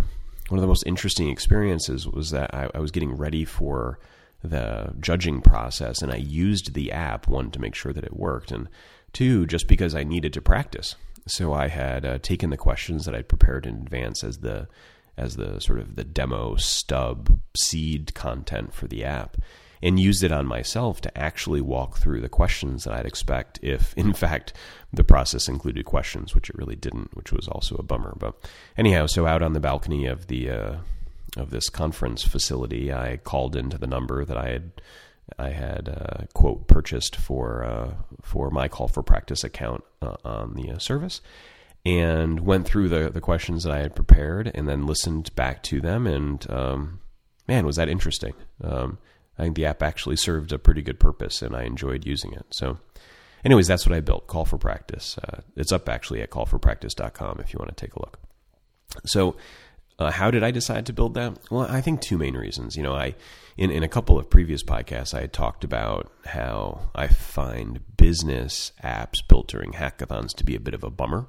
one 0.49 0.59
of 0.59 0.63
the 0.63 0.67
most 0.67 0.85
interesting 0.87 1.29
experiences 1.29 2.07
was 2.07 2.31
that 2.31 2.55
I, 2.55 2.71
I, 2.75 2.79
was 2.79 2.91
getting 2.91 3.17
ready 3.17 3.45
for 3.45 3.99
the 4.47 4.95
judging 5.01 5.41
process, 5.41 6.03
and 6.03 6.13
I 6.13 6.17
used 6.17 6.75
the 6.75 6.93
app 6.93 7.29
one 7.29 7.51
to 7.51 7.61
make 7.61 7.75
sure 7.75 7.93
that 7.93 8.05
it 8.05 8.17
worked, 8.17 8.51
and 8.51 8.69
two 9.13 9.47
just 9.47 9.69
because 9.69 9.95
I 9.95 10.05
needed 10.05 10.33
to 10.35 10.43
practice. 10.43 10.97
So 11.27 11.53
I 11.53 11.69
had 11.69 12.05
uh, 12.05 12.19
taken 12.19 12.51
the 12.51 12.57
questions 12.57 13.05
that 13.05 13.15
I'd 13.15 13.29
prepared 13.29 13.67
in 13.67 13.77
advance 13.77 14.23
as 14.23 14.39
the 14.39 14.69
as 15.19 15.37
the 15.37 15.61
sort 15.61 15.79
of 15.79 15.97
the 15.97 16.05
demo 16.05 16.57
stub 16.57 17.41
seed 17.57 18.15
content 18.15 18.75
for 18.75 18.87
the 18.87 19.03
app 19.03 19.39
and 19.83 20.01
used 20.01 20.23
it 20.23 20.33
on 20.33 20.47
myself 20.47 21.01
to 21.03 21.19
actually 21.19 21.61
walk 21.61 21.99
through 21.99 22.21
the 22.21 22.29
questions 22.29 22.85
that 22.85 22.95
I'd 22.95 23.07
expect 23.07 23.59
if, 23.63 23.95
in 23.97 24.13
fact, 24.13 24.53
the 24.93 25.05
process 25.05 25.49
included 25.49 25.85
questions, 25.85 26.35
which 26.35 26.51
it 26.51 26.57
really 26.57 26.77
didn't, 26.77 27.17
which 27.17 27.33
was 27.33 27.49
also 27.49 27.77
a 27.77 27.83
bummer. 27.83 28.15
But 28.19 28.35
anyhow, 28.77 29.07
so 29.07 29.27
out 29.27 29.43
on 29.43 29.53
the 29.53 29.61
balcony 29.61 30.07
of 30.07 30.27
the 30.27 30.51
uh, 30.51 30.77
of 31.37 31.51
this 31.51 31.69
conference 31.69 32.23
facility, 32.23 32.93
I 32.93 33.19
called 33.19 33.57
into 33.57 33.79
the 33.79 33.87
number 33.87 34.25
that 34.25 34.37
I 34.37 34.49
had 34.49 34.73
I 35.39 35.51
had 35.51 35.89
uh, 35.89 36.27
quote 36.35 36.69
purchased 36.69 37.17
for 37.17 37.65
uh, 37.65 37.95
for 38.23 38.51
my 38.51 38.69
call 38.69 38.89
for 38.89 39.03
practice 39.03 39.43
account 39.45 39.85
uh, 40.01 40.17
on 40.25 40.55
the 40.55 40.71
uh, 40.71 40.79
service, 40.79 41.21
and 41.85 42.41
went 42.41 42.67
through 42.67 42.89
the 42.89 43.11
the 43.11 43.21
questions 43.21 43.65
that 43.65 43.73
I 43.73 43.81
had 43.81 43.97
prepared, 43.97 44.51
and 44.55 44.69
then 44.69 44.87
listened 44.87 45.35
back 45.35 45.63
to 45.65 45.81
them, 45.81 46.07
and 46.07 46.49
um, 46.51 47.01
man, 47.49 47.67
was 47.67 47.77
that 47.77 47.89
interesting. 47.89 48.35
Um, 48.63 48.99
I 49.39 49.43
think 49.43 49.57
the 49.57 49.67
app 49.67 49.83
actually 49.83 50.17
served 50.17 50.53
a 50.53 50.59
pretty 50.59 50.83
good 50.83 50.99
purpose, 50.99 51.43
and 51.43 51.55
I 51.55 51.65
enjoyed 51.65 52.07
using 52.07 52.33
it. 52.33 52.47
So, 52.51 52.79
anyways, 53.45 53.67
that's 53.67 53.87
what 53.87 53.95
I 53.95 54.01
built. 54.01 54.27
Call 54.29 54.45
for 54.45 54.59
Practice. 54.59 55.19
Uh, 55.19 55.41
it's 55.57 55.73
up 55.73 55.89
actually 55.89 56.23
at 56.23 56.31
callforpractice.com 56.31 57.41
if 57.41 57.53
you 57.53 57.59
want 57.59 57.77
to 57.77 57.87
take 57.87 57.95
a 57.95 58.01
look. 58.01 58.19
So, 59.05 59.37
uh, 59.99 60.11
how 60.11 60.31
did 60.31 60.43
I 60.43 60.51
decide 60.51 60.87
to 60.87 60.93
build 60.93 61.15
that? 61.15 61.39
Well, 61.51 61.67
I 61.69 61.81
think 61.81 62.01
two 62.01 62.19
main 62.19 62.37
reasons. 62.37 62.77
You 62.77 62.83
know, 62.83 62.95
I 62.95 63.15
in 63.57 63.71
in 63.71 63.83
a 63.83 63.89
couple 63.89 64.19
of 64.19 64.29
previous 64.29 64.63
podcasts, 64.63 65.15
I 65.15 65.23
had 65.23 65.33
talked 65.33 65.65
about 65.65 66.11
how 66.27 66.91
I 66.95 67.07
find 67.09 67.81
business 67.97 68.73
apps 68.85 69.27
built 69.27 69.49
during 69.49 69.73
hackathons 69.73 70.35
to 70.35 70.45
be 70.45 70.55
a 70.55 70.61
bit 70.61 70.75
of 70.75 70.85
a 70.85 70.91
bummer. 70.91 71.27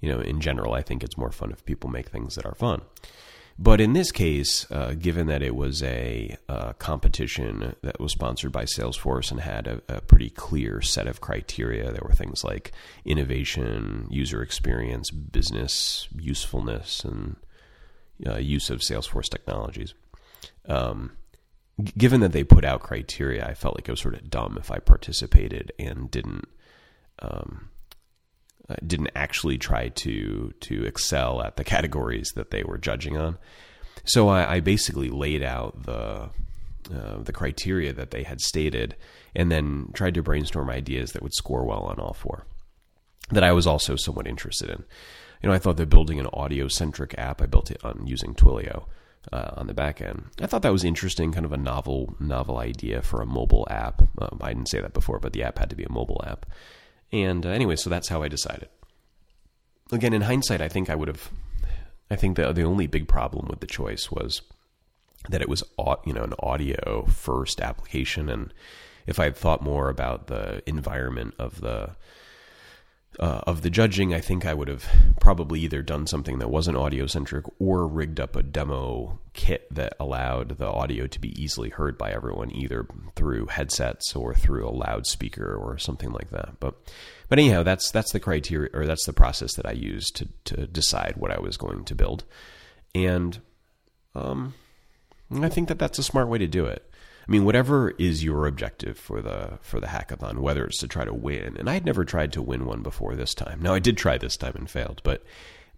You 0.00 0.10
know, 0.10 0.20
in 0.20 0.40
general, 0.40 0.72
I 0.72 0.82
think 0.82 1.04
it's 1.04 1.18
more 1.18 1.30
fun 1.30 1.50
if 1.50 1.64
people 1.66 1.90
make 1.90 2.08
things 2.08 2.36
that 2.36 2.46
are 2.46 2.54
fun. 2.54 2.80
But 3.58 3.78
in 3.82 3.92
this 3.92 4.10
case, 4.10 4.66
uh, 4.70 4.94
given 4.94 5.26
that 5.26 5.42
it 5.42 5.54
was 5.54 5.82
a 5.82 6.34
uh, 6.48 6.72
competition 6.74 7.76
that 7.82 8.00
was 8.00 8.12
sponsored 8.12 8.52
by 8.52 8.64
Salesforce 8.64 9.30
and 9.30 9.40
had 9.40 9.66
a, 9.66 9.82
a, 9.86 10.00
pretty 10.00 10.30
clear 10.30 10.80
set 10.80 11.06
of 11.06 11.20
criteria, 11.20 11.92
there 11.92 12.00
were 12.02 12.14
things 12.14 12.42
like 12.42 12.72
innovation, 13.04 14.06
user 14.08 14.40
experience, 14.40 15.10
business 15.10 16.08
usefulness, 16.18 17.04
and 17.04 17.36
uh, 18.26 18.38
use 18.38 18.70
of 18.70 18.80
Salesforce 18.80 19.28
technologies. 19.28 19.94
Um, 20.66 21.16
given 21.96 22.20
that 22.20 22.32
they 22.32 22.44
put 22.44 22.64
out 22.64 22.82
criteria, 22.82 23.46
I 23.46 23.54
felt 23.54 23.76
like 23.76 23.88
it 23.88 23.92
was 23.92 24.00
sort 24.00 24.14
of 24.14 24.30
dumb 24.30 24.56
if 24.58 24.70
I 24.70 24.78
participated 24.78 25.72
and 25.78 26.10
didn't 26.10 26.48
um, 27.20 27.70
uh, 28.68 28.76
didn't 28.86 29.10
actually 29.14 29.58
try 29.58 29.88
to 29.88 30.52
to 30.60 30.84
excel 30.84 31.42
at 31.42 31.56
the 31.56 31.64
categories 31.74 32.30
that 32.36 32.50
they 32.50 32.62
were 32.62 32.78
judging 32.78 33.16
on. 33.16 33.38
So 34.04 34.28
I, 34.28 34.56
I 34.56 34.60
basically 34.60 35.08
laid 35.08 35.42
out 35.42 35.84
the 35.84 36.30
uh, 36.94 37.22
the 37.22 37.32
criteria 37.32 37.92
that 37.92 38.10
they 38.10 38.22
had 38.22 38.40
stated, 38.40 38.96
and 39.34 39.50
then 39.50 39.90
tried 39.92 40.14
to 40.14 40.22
brainstorm 40.22 40.70
ideas 40.70 41.12
that 41.12 41.22
would 41.22 41.34
score 41.34 41.64
well 41.64 41.82
on 41.82 41.98
all 41.98 42.14
four. 42.14 42.46
That 43.30 43.44
I 43.44 43.52
was 43.52 43.66
also 43.66 43.96
somewhat 43.96 44.26
interested 44.26 44.70
in. 44.70 44.84
You 45.42 45.48
know, 45.48 45.54
I 45.54 45.58
thought 45.58 45.76
that 45.78 45.88
building 45.88 46.20
an 46.20 46.28
audio 46.32 46.68
centric 46.68 47.14
app. 47.18 47.40
I 47.40 47.46
built 47.46 47.70
it 47.70 47.84
on 47.84 48.06
using 48.06 48.34
Twilio. 48.34 48.84
Uh, 49.30 49.50
on 49.58 49.66
the 49.66 49.74
back 49.74 50.00
end. 50.00 50.24
I 50.40 50.46
thought 50.46 50.62
that 50.62 50.72
was 50.72 50.82
interesting, 50.82 51.30
kind 51.30 51.44
of 51.44 51.52
a 51.52 51.58
novel, 51.58 52.16
novel 52.18 52.56
idea 52.56 53.02
for 53.02 53.20
a 53.20 53.26
mobile 53.26 53.68
app. 53.70 54.00
Um, 54.18 54.40
I 54.40 54.54
didn't 54.54 54.70
say 54.70 54.80
that 54.80 54.94
before, 54.94 55.18
but 55.18 55.34
the 55.34 55.42
app 55.42 55.58
had 55.58 55.68
to 55.68 55.76
be 55.76 55.84
a 55.84 55.92
mobile 55.92 56.24
app. 56.26 56.46
And 57.12 57.44
uh, 57.44 57.50
anyway, 57.50 57.76
so 57.76 57.90
that's 57.90 58.08
how 58.08 58.22
I 58.22 58.28
decided. 58.28 58.70
Again, 59.92 60.14
in 60.14 60.22
hindsight, 60.22 60.60
I 60.60 60.68
think 60.68 60.88
I 60.88 60.94
would 60.94 61.08
have. 61.08 61.30
I 62.10 62.16
think 62.16 62.36
the 62.36 62.52
the 62.52 62.62
only 62.62 62.86
big 62.86 63.08
problem 63.08 63.46
with 63.48 63.60
the 63.60 63.66
choice 63.66 64.10
was 64.10 64.40
that 65.28 65.42
it 65.42 65.48
was 65.48 65.62
you 66.06 66.12
know 66.12 66.24
an 66.24 66.34
audio 66.38 67.04
first 67.04 67.60
application, 67.60 68.28
and 68.28 68.54
if 69.06 69.18
I 69.20 69.24
had 69.24 69.36
thought 69.36 69.62
more 69.62 69.88
about 69.88 70.28
the 70.28 70.62
environment 70.66 71.34
of 71.38 71.60
the 71.60 71.96
uh, 73.18 73.40
of 73.46 73.62
the 73.62 73.70
judging, 73.70 74.14
I 74.14 74.20
think 74.20 74.46
I 74.46 74.54
would 74.54 74.68
have 74.68 74.86
probably 75.20 75.60
either 75.60 75.82
done 75.82 76.06
something 76.06 76.38
that 76.38 76.50
wasn't 76.50 76.76
audio 76.76 77.06
centric 77.06 77.44
or 77.58 77.86
rigged 77.86 78.20
up 78.20 78.36
a 78.36 78.42
demo 78.42 79.18
kit 79.32 79.66
that 79.74 79.94
allowed 79.98 80.58
the 80.58 80.68
audio 80.68 81.06
to 81.08 81.20
be 81.20 81.40
easily 81.40 81.70
heard 81.70 81.98
by 81.98 82.10
everyone, 82.10 82.54
either 82.54 82.86
through 83.16 83.46
headsets 83.46 84.14
or 84.14 84.34
through 84.34 84.66
a 84.66 84.70
loudspeaker 84.70 85.54
or 85.54 85.76
something 85.76 86.12
like 86.12 86.30
that. 86.30 86.60
But 86.60 86.74
but 87.28 87.38
anyhow, 87.38 87.62
that's 87.62 87.90
that's 87.90 88.12
the 88.12 88.20
criteria 88.20 88.70
or 88.72 88.86
that's 88.86 89.06
the 89.06 89.12
process 89.12 89.54
that 89.54 89.66
I 89.66 89.72
used 89.72 90.16
to 90.16 90.28
to 90.44 90.66
decide 90.66 91.14
what 91.16 91.32
I 91.32 91.40
was 91.40 91.56
going 91.56 91.84
to 91.86 91.94
build, 91.94 92.24
and 92.94 93.40
um, 94.14 94.54
I 95.32 95.48
think 95.48 95.68
that 95.68 95.78
that's 95.78 95.98
a 95.98 96.04
smart 96.04 96.28
way 96.28 96.38
to 96.38 96.46
do 96.46 96.64
it. 96.66 96.89
I 97.30 97.32
mean, 97.32 97.44
whatever 97.44 97.90
is 97.90 98.24
your 98.24 98.48
objective 98.48 98.98
for 98.98 99.22
the 99.22 99.60
for 99.62 99.78
the 99.78 99.86
hackathon, 99.86 100.40
whether 100.40 100.64
it's 100.64 100.78
to 100.78 100.88
try 100.88 101.04
to 101.04 101.14
win, 101.14 101.56
and 101.56 101.70
I 101.70 101.74
had 101.74 101.84
never 101.84 102.04
tried 102.04 102.32
to 102.32 102.42
win 102.42 102.66
one 102.66 102.82
before 102.82 103.14
this 103.14 103.34
time. 103.34 103.62
Now 103.62 103.72
I 103.72 103.78
did 103.78 103.96
try 103.96 104.18
this 104.18 104.36
time 104.36 104.54
and 104.56 104.68
failed, 104.68 105.00
but 105.04 105.22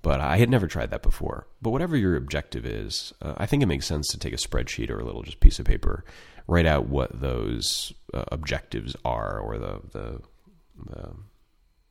but 0.00 0.18
I 0.18 0.38
had 0.38 0.48
never 0.48 0.66
tried 0.66 0.90
that 0.92 1.02
before. 1.02 1.46
But 1.60 1.72
whatever 1.72 1.94
your 1.94 2.16
objective 2.16 2.64
is, 2.64 3.12
uh, 3.20 3.34
I 3.36 3.44
think 3.44 3.62
it 3.62 3.66
makes 3.66 3.84
sense 3.84 4.08
to 4.08 4.18
take 4.18 4.32
a 4.32 4.36
spreadsheet 4.36 4.88
or 4.88 4.98
a 4.98 5.04
little 5.04 5.22
just 5.22 5.40
piece 5.40 5.58
of 5.58 5.66
paper, 5.66 6.06
write 6.46 6.64
out 6.64 6.88
what 6.88 7.20
those 7.20 7.92
uh, 8.14 8.24
objectives 8.32 8.96
are, 9.04 9.38
or 9.38 9.58
the, 9.58 9.82
the 9.92 10.20
the 10.86 11.10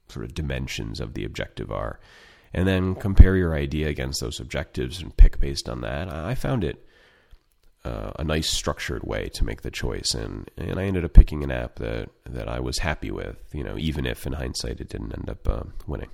sort 0.07 0.25
of 0.25 0.33
dimensions 0.33 0.99
of 0.99 1.13
the 1.13 1.23
objective 1.23 1.71
are, 1.71 1.99
and 2.51 2.67
then 2.67 2.95
compare 2.95 3.35
your 3.35 3.53
idea 3.53 3.89
against 3.89 4.21
those 4.21 4.39
objectives 4.39 5.03
and 5.03 5.15
pick 5.17 5.39
based 5.39 5.69
on 5.69 5.81
that. 5.81 6.11
I 6.11 6.33
found 6.33 6.63
it 6.63 6.83
uh, 7.83 8.11
a 8.19 8.23
nice 8.23 8.49
structured 8.49 9.03
way 9.03 9.29
to 9.29 9.43
make 9.43 9.61
the 9.61 9.71
choice, 9.71 10.13
and 10.13 10.49
and 10.57 10.79
I 10.79 10.83
ended 10.83 11.05
up 11.05 11.13
picking 11.13 11.43
an 11.43 11.51
app 11.51 11.75
that 11.75 12.09
that 12.25 12.47
I 12.47 12.59
was 12.59 12.79
happy 12.79 13.11
with. 13.11 13.37
You 13.53 13.63
know, 13.63 13.77
even 13.77 14.05
if 14.05 14.27
in 14.27 14.33
hindsight 14.33 14.79
it 14.79 14.89
didn't 14.89 15.13
end 15.13 15.29
up 15.29 15.47
uh, 15.47 15.63
winning. 15.87 16.09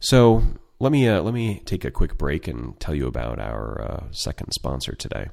So 0.00 0.42
let 0.78 0.92
me 0.92 1.08
uh, 1.08 1.22
let 1.22 1.32
me 1.32 1.62
take 1.64 1.84
a 1.84 1.90
quick 1.90 2.18
break 2.18 2.46
and 2.46 2.78
tell 2.78 2.94
you 2.94 3.06
about 3.06 3.38
our 3.38 3.80
uh, 3.80 4.12
second 4.12 4.52
sponsor 4.52 4.94
today. 4.94 5.28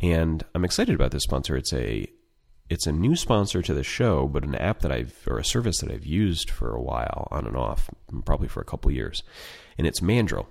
And 0.00 0.44
I'm 0.54 0.64
excited 0.64 0.94
about 0.94 1.10
this 1.10 1.24
sponsor. 1.24 1.56
It's 1.56 1.72
a 1.72 2.06
it's 2.70 2.86
a 2.86 2.92
new 2.92 3.16
sponsor 3.16 3.62
to 3.62 3.74
the 3.74 3.82
show, 3.82 4.28
but 4.28 4.44
an 4.44 4.54
app 4.54 4.80
that 4.80 4.92
I've 4.92 5.26
or 5.26 5.38
a 5.38 5.44
service 5.44 5.78
that 5.80 5.90
I've 5.90 6.06
used 6.06 6.50
for 6.50 6.74
a 6.74 6.82
while 6.82 7.26
on 7.30 7.46
and 7.46 7.56
off, 7.56 7.90
probably 8.24 8.48
for 8.48 8.60
a 8.60 8.64
couple 8.64 8.90
years, 8.90 9.22
and 9.76 9.86
it's 9.86 10.02
Mandrill. 10.02 10.48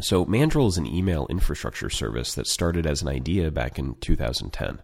So, 0.00 0.24
Mandrill 0.24 0.68
is 0.68 0.78
an 0.78 0.86
email 0.86 1.26
infrastructure 1.28 1.90
service 1.90 2.34
that 2.34 2.46
started 2.46 2.86
as 2.86 3.02
an 3.02 3.08
idea 3.08 3.50
back 3.50 3.78
in 3.78 3.94
2010. 3.96 4.80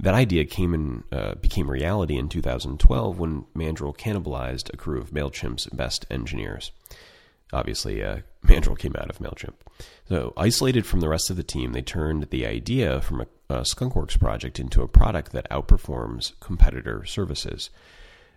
That 0.00 0.14
idea 0.14 0.44
came 0.44 0.74
in, 0.74 1.04
uh, 1.10 1.34
became 1.34 1.68
reality 1.68 2.16
in 2.16 2.28
2012 2.28 3.18
when 3.18 3.46
Mandrill 3.54 3.96
cannibalized 3.96 4.72
a 4.72 4.76
crew 4.76 5.00
of 5.00 5.10
MailChimp's 5.10 5.66
best 5.66 6.06
engineers. 6.10 6.70
obviously, 7.52 8.04
uh, 8.04 8.18
Mandrill 8.42 8.76
came 8.76 8.94
out 8.98 9.10
of 9.10 9.18
MailChimp. 9.18 9.54
So, 10.08 10.32
isolated 10.36 10.86
from 10.86 11.00
the 11.00 11.08
rest 11.08 11.30
of 11.30 11.36
the 11.36 11.42
team, 11.42 11.72
they 11.72 11.82
turned 11.82 12.24
the 12.30 12.46
idea 12.46 13.00
from 13.00 13.22
a, 13.22 13.26
a 13.48 13.60
Skunkworks 13.62 14.18
project 14.18 14.60
into 14.60 14.82
a 14.82 14.88
product 14.88 15.32
that 15.32 15.50
outperforms 15.50 16.32
competitor 16.40 17.04
services. 17.04 17.70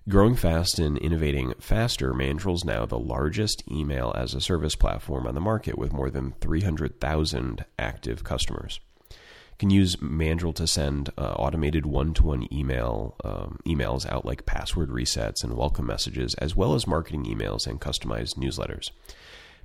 Growing 0.10 0.36
fast 0.36 0.79
and 0.79 0.98
innovating 0.98 1.53
faster, 1.60 2.12
Mandrill's 2.12 2.65
now 2.65 2.88
the 2.88 2.98
largest 2.98 3.63
email 3.70 4.12
as 4.17 4.34
a 4.34 4.41
service 4.41 4.74
platform 4.74 5.27
on 5.27 5.36
the 5.36 5.39
market 5.39 5.77
with 5.77 5.93
more 5.93 6.10
than 6.10 6.34
300,000 6.41 7.65
active 7.77 8.24
customers. 8.24 8.79
You 9.12 9.17
can 9.60 9.70
use 9.70 10.01
Mandrill 10.01 10.53
to 10.55 10.65
send 10.65 11.12
uh, 11.20 11.34
automated 11.34 11.86
one-to-one 11.86 12.51
email 12.51 13.15
um, 13.24 13.60
emails 13.63 14.12
out 14.12 14.25
like 14.25 14.48
password 14.48 14.89
resets 14.89 15.43
and 15.43 15.53
welcome 15.53 15.86
messages, 15.86 16.34
as 16.39 16.55
well 16.55 16.74
as 16.74 16.88
marketing 16.88 17.25
emails 17.25 17.67
and 17.67 17.79
customized 17.79 18.38
newsletters. 18.38 18.89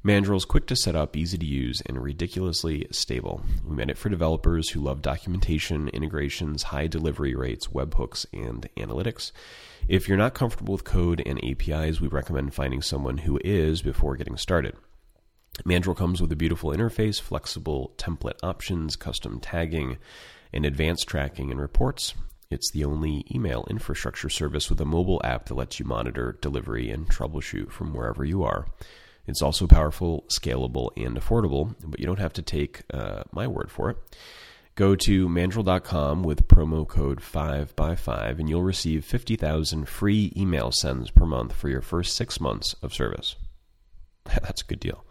Mandrill 0.06 0.36
is 0.36 0.44
quick 0.44 0.66
to 0.66 0.76
set 0.76 0.94
up, 0.94 1.16
easy 1.16 1.36
to 1.36 1.44
use, 1.44 1.82
and 1.84 2.00
ridiculously 2.00 2.86
stable. 2.92 3.42
We 3.66 3.74
made 3.74 3.90
it 3.90 3.98
for 3.98 4.08
developers 4.08 4.68
who 4.68 4.78
love 4.78 5.02
documentation, 5.02 5.88
integrations, 5.88 6.62
high 6.62 6.86
delivery 6.86 7.34
rates, 7.34 7.66
webhooks, 7.66 8.24
and 8.32 8.68
analytics. 8.76 9.32
If 9.88 10.06
you're 10.06 10.16
not 10.16 10.32
comfortable 10.32 10.74
with 10.74 10.84
code 10.84 11.24
and 11.26 11.44
APIs, 11.44 12.00
we 12.00 12.06
recommend 12.06 12.54
finding 12.54 12.82
someone 12.82 13.18
who 13.18 13.40
is 13.44 13.82
before 13.82 14.14
getting 14.14 14.36
started. 14.36 14.76
Mandrill 15.64 15.96
comes 15.96 16.20
with 16.20 16.30
a 16.30 16.36
beautiful 16.36 16.70
interface, 16.70 17.20
flexible 17.20 17.92
template 17.98 18.38
options, 18.44 18.94
custom 18.94 19.40
tagging, 19.40 19.98
and 20.52 20.64
advanced 20.64 21.08
tracking 21.08 21.50
and 21.50 21.60
reports. 21.60 22.14
It's 22.48 22.70
the 22.70 22.84
only 22.84 23.26
email 23.34 23.66
infrastructure 23.68 24.28
service 24.28 24.70
with 24.70 24.80
a 24.80 24.84
mobile 24.84 25.20
app 25.24 25.46
that 25.46 25.54
lets 25.54 25.80
you 25.80 25.84
monitor 25.84 26.38
delivery 26.40 26.90
and 26.90 27.08
troubleshoot 27.08 27.72
from 27.72 27.92
wherever 27.92 28.24
you 28.24 28.44
are. 28.44 28.68
It's 29.26 29.42
also 29.42 29.66
powerful, 29.66 30.24
scalable, 30.28 30.90
and 30.96 31.16
affordable, 31.16 31.74
but 31.84 32.00
you 32.00 32.06
don't 32.06 32.18
have 32.18 32.32
to 32.34 32.42
take 32.42 32.82
uh, 32.92 33.24
my 33.32 33.46
word 33.46 33.70
for 33.70 33.90
it. 33.90 33.96
Go 34.76 34.94
to 34.94 35.26
mandrill.com 35.26 36.22
with 36.22 36.48
promo 36.48 36.86
code 36.86 37.20
5by5 37.20 38.38
and 38.38 38.48
you'll 38.48 38.62
receive 38.62 39.06
50,000 39.06 39.88
free 39.88 40.34
email 40.36 40.70
sends 40.70 41.10
per 41.10 41.24
month 41.24 41.54
for 41.54 41.70
your 41.70 41.80
first 41.80 42.14
six 42.14 42.38
months 42.40 42.74
of 42.82 42.92
service. 42.92 43.36
That's 44.26 44.60
a 44.60 44.66
good 44.66 44.80
deal. 44.80 45.05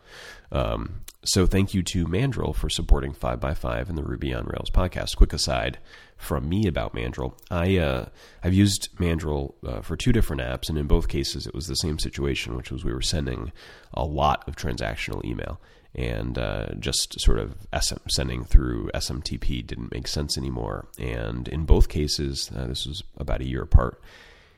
Um, 0.51 1.01
so 1.23 1.47
thank 1.47 1.73
you 1.73 1.81
to 1.83 2.05
Mandrill 2.05 2.53
for 2.53 2.69
supporting 2.69 3.13
5by5 3.13 3.89
and 3.89 3.97
the 3.97 4.03
Ruby 4.03 4.33
on 4.33 4.45
Rails 4.45 4.69
podcast. 4.69 5.15
Quick 5.15 5.33
aside 5.33 5.79
from 6.17 6.47
me 6.47 6.67
about 6.67 6.93
Mandrill. 6.93 7.35
I, 7.49 7.77
uh, 7.77 8.05
I've 8.43 8.53
used 8.53 8.89
Mandrill 8.99 9.55
uh, 9.65 9.81
for 9.81 9.97
two 9.97 10.11
different 10.11 10.41
apps, 10.43 10.69
and 10.69 10.77
in 10.77 10.85
both 10.85 11.07
cases 11.07 11.47
it 11.47 11.55
was 11.55 11.67
the 11.67 11.75
same 11.75 11.97
situation, 11.97 12.55
which 12.55 12.71
was 12.71 12.85
we 12.85 12.93
were 12.93 13.01
sending 13.01 13.51
a 13.93 14.05
lot 14.05 14.47
of 14.47 14.55
transactional 14.55 15.25
email 15.25 15.59
and 15.95 16.37
uh, 16.37 16.67
just 16.77 17.19
sort 17.19 17.39
of 17.39 17.55
SM, 17.81 17.95
sending 18.09 18.43
through 18.43 18.89
SMTP 18.93 19.65
didn't 19.65 19.93
make 19.93 20.07
sense 20.07 20.37
anymore. 20.37 20.87
And 20.99 21.47
in 21.47 21.65
both 21.65 21.87
cases, 21.87 22.51
uh, 22.55 22.67
this 22.67 22.85
was 22.85 23.01
about 23.17 23.41
a 23.41 23.47
year 23.47 23.63
apart. 23.63 24.01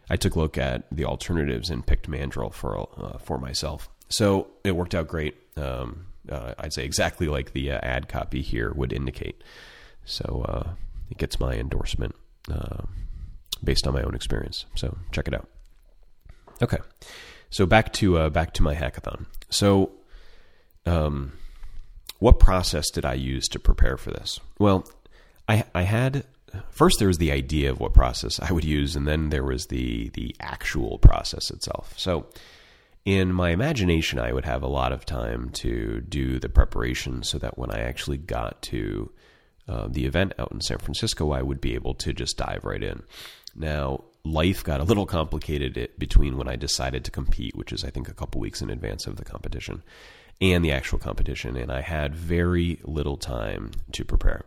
I 0.09 0.15
took 0.15 0.35
a 0.35 0.39
look 0.39 0.57
at 0.57 0.87
the 0.91 1.05
alternatives 1.05 1.69
and 1.69 1.85
picked 1.85 2.07
Mandrill 2.07 2.49
for 2.49 2.87
uh, 2.97 3.17
for 3.19 3.37
myself. 3.37 3.89
So 4.09 4.47
it 4.63 4.71
worked 4.71 4.95
out 4.95 5.07
great. 5.07 5.35
Um, 5.57 6.07
uh, 6.29 6.53
I'd 6.57 6.73
say 6.73 6.83
exactly 6.83 7.27
like 7.27 7.53
the 7.53 7.71
uh, 7.71 7.79
ad 7.81 8.09
copy 8.09 8.41
here 8.41 8.71
would 8.73 8.91
indicate. 8.91 9.41
So 10.05 10.45
uh, 10.47 10.71
it 11.09 11.17
gets 11.17 11.39
my 11.39 11.53
endorsement 11.53 12.15
based 13.63 13.87
on 13.87 13.93
my 13.93 14.03
own 14.03 14.15
experience. 14.15 14.65
So 14.75 14.97
check 15.11 15.27
it 15.27 15.33
out. 15.33 15.47
Okay, 16.61 16.77
so 17.49 17.65
back 17.65 17.93
to 17.93 18.29
back 18.29 18.53
to 18.53 18.63
my 18.63 18.73
hackathon. 18.73 19.25
So 19.49 19.91
um, 20.85 21.33
what 22.19 22.39
process 22.39 22.89
did 22.89 23.05
I 23.05 23.13
use 23.13 23.47
to 23.49 23.59
prepare 23.59 23.97
for 23.97 24.11
this? 24.11 24.39
Well, 24.59 24.87
I, 25.47 25.65
I 25.75 25.83
had 25.83 26.23
first 26.69 26.99
there 26.99 27.07
was 27.07 27.19
the 27.19 27.31
idea 27.31 27.69
of 27.69 27.79
what 27.79 27.93
process 27.93 28.39
I 28.39 28.51
would 28.51 28.63
use, 28.63 28.95
and 28.95 29.07
then 29.07 29.29
there 29.29 29.43
was 29.43 29.67
the 29.67 30.09
the 30.09 30.35
actual 30.39 30.97
process 30.97 31.51
itself. 31.51 31.93
So, 31.97 32.25
in 33.07 33.31
my 33.31 33.51
imagination, 33.51 34.19
I 34.19 34.33
would 34.33 34.43
have 34.43 34.63
a 34.63 34.67
lot 34.67 34.91
of 34.91 35.05
time 35.05 35.49
to 35.51 36.01
do 36.01 36.39
the 36.39 36.49
preparation, 36.49 37.23
so 37.23 37.37
that 37.37 37.57
when 37.57 37.71
I 37.71 37.79
actually 37.79 38.17
got 38.17 38.61
to 38.63 39.09
uh, 39.65 39.87
the 39.89 40.05
event 40.05 40.33
out 40.37 40.51
in 40.51 40.59
San 40.59 40.79
Francisco, 40.79 41.31
I 41.31 41.41
would 41.41 41.61
be 41.61 41.73
able 41.73 41.93
to 41.93 42.11
just 42.11 42.35
dive 42.35 42.65
right 42.65 42.83
in. 42.83 43.03
Now, 43.55 44.03
life 44.25 44.61
got 44.61 44.81
a 44.81 44.83
little 44.83 45.05
complicated 45.05 45.89
between 45.97 46.35
when 46.35 46.49
I 46.49 46.57
decided 46.57 47.05
to 47.05 47.11
compete, 47.11 47.55
which 47.55 47.71
is 47.71 47.85
I 47.85 47.91
think 47.91 48.09
a 48.09 48.13
couple 48.13 48.41
weeks 48.41 48.61
in 48.61 48.69
advance 48.69 49.07
of 49.07 49.15
the 49.15 49.23
competition, 49.23 49.83
and 50.41 50.61
the 50.61 50.73
actual 50.73 50.99
competition, 50.99 51.55
and 51.55 51.71
I 51.71 51.79
had 51.79 52.13
very 52.13 52.81
little 52.83 53.15
time 53.15 53.71
to 53.93 54.03
prepare. 54.03 54.43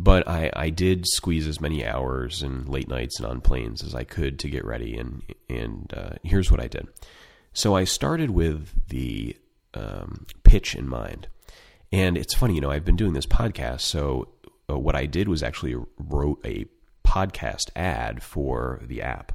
But 0.00 0.26
I, 0.26 0.50
I 0.56 0.70
did 0.70 1.06
squeeze 1.06 1.46
as 1.46 1.60
many 1.60 1.84
hours 1.84 2.42
and 2.42 2.66
late 2.66 2.88
nights 2.88 3.20
and 3.20 3.28
on 3.28 3.42
planes 3.42 3.82
as 3.82 3.94
I 3.94 4.04
could 4.04 4.38
to 4.38 4.48
get 4.48 4.64
ready, 4.64 4.96
and 4.96 5.22
and 5.50 5.92
uh, 5.94 6.12
here's 6.22 6.50
what 6.50 6.60
I 6.62 6.66
did. 6.66 6.88
So 7.52 7.74
I 7.74 7.84
started 7.84 8.30
with 8.30 8.70
the 8.88 9.36
um, 9.74 10.26
pitch 10.42 10.74
in 10.74 10.88
mind, 10.88 11.28
and 11.92 12.16
it's 12.16 12.34
funny, 12.34 12.54
you 12.54 12.60
know, 12.60 12.70
I've 12.70 12.84
been 12.84 12.96
doing 12.96 13.14
this 13.14 13.26
podcast, 13.26 13.80
so 13.80 14.28
uh, 14.70 14.78
what 14.78 14.94
I 14.94 15.06
did 15.06 15.28
was 15.28 15.42
actually 15.42 15.74
wrote 15.98 16.40
a 16.44 16.66
podcast 17.04 17.70
ad 17.74 18.22
for 18.22 18.80
the 18.82 19.02
app, 19.02 19.32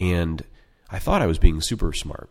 and 0.00 0.42
I 0.90 0.98
thought 0.98 1.22
I 1.22 1.26
was 1.26 1.38
being 1.38 1.60
super 1.60 1.92
smart. 1.92 2.30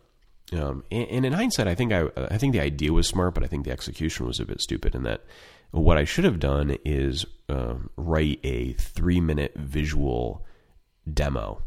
Um, 0.52 0.84
and, 0.90 1.08
and, 1.08 1.26
in 1.26 1.32
hindsight, 1.32 1.68
I 1.68 1.74
think 1.74 1.92
I, 1.92 2.04
I 2.16 2.38
think 2.38 2.52
the 2.52 2.60
idea 2.60 2.92
was 2.92 3.08
smart, 3.08 3.34
but 3.34 3.42
I 3.42 3.46
think 3.46 3.64
the 3.64 3.72
execution 3.72 4.26
was 4.26 4.40
a 4.40 4.44
bit 4.44 4.60
stupid. 4.60 4.94
In 4.94 5.02
that, 5.04 5.24
what 5.70 5.96
I 5.96 6.04
should 6.04 6.24
have 6.24 6.38
done 6.38 6.76
is 6.84 7.24
uh, 7.48 7.74
write 7.96 8.40
a 8.44 8.74
three 8.74 9.20
minute 9.20 9.52
visual 9.56 10.44
demo 11.12 11.62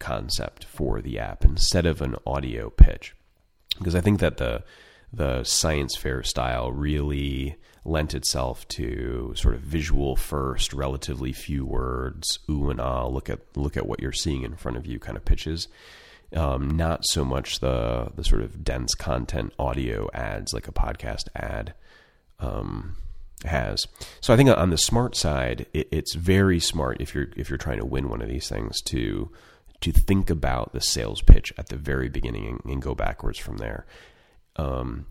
concept 0.00 0.64
for 0.64 1.00
the 1.00 1.18
app 1.18 1.44
instead 1.44 1.86
of 1.86 2.02
an 2.02 2.16
audio 2.26 2.70
pitch, 2.70 3.14
because 3.78 3.94
I 3.94 4.00
think 4.00 4.18
that 4.20 4.38
the 4.38 4.64
the 5.12 5.44
science 5.44 5.96
fair 5.96 6.22
style 6.22 6.72
really 6.72 7.56
lent 7.84 8.14
itself 8.14 8.66
to 8.68 9.32
sort 9.36 9.54
of 9.54 9.60
visual 9.60 10.14
first, 10.14 10.72
relatively 10.72 11.32
few 11.32 11.64
words, 11.64 12.40
ooh 12.48 12.70
and 12.70 12.80
ah, 12.80 13.06
look 13.06 13.30
at 13.30 13.40
look 13.54 13.76
at 13.76 13.86
what 13.86 14.00
you're 14.00 14.12
seeing 14.12 14.42
in 14.42 14.56
front 14.56 14.76
of 14.76 14.86
you 14.86 14.98
kind 14.98 15.16
of 15.16 15.24
pitches 15.24 15.68
um, 16.34 16.70
not 16.70 17.04
so 17.04 17.24
much 17.24 17.60
the 17.60 18.10
the 18.14 18.24
sort 18.24 18.42
of 18.42 18.64
dense 18.64 18.94
content 18.94 19.52
audio 19.58 20.08
ads 20.14 20.52
like 20.52 20.68
a 20.68 20.72
podcast 20.72 21.28
ad 21.34 21.74
um, 22.38 22.96
has. 23.44 23.86
So 24.20 24.32
I 24.32 24.36
think 24.36 24.50
on 24.50 24.70
the 24.70 24.78
smart 24.78 25.16
side, 25.16 25.66
it, 25.72 25.88
it's 25.90 26.14
very 26.14 26.60
smart 26.60 27.00
if 27.00 27.14
you're 27.14 27.28
if 27.36 27.48
you're 27.48 27.58
trying 27.58 27.78
to 27.78 27.86
win 27.86 28.08
one 28.08 28.22
of 28.22 28.28
these 28.28 28.48
things 28.48 28.80
to 28.82 29.30
to 29.80 29.92
think 29.92 30.30
about 30.30 30.72
the 30.72 30.80
sales 30.80 31.22
pitch 31.22 31.52
at 31.56 31.68
the 31.68 31.76
very 31.76 32.08
beginning 32.08 32.60
and, 32.64 32.82
go 32.82 32.94
backwards 32.94 33.38
from 33.38 33.58
there. 33.58 33.86
Um, 34.56 35.06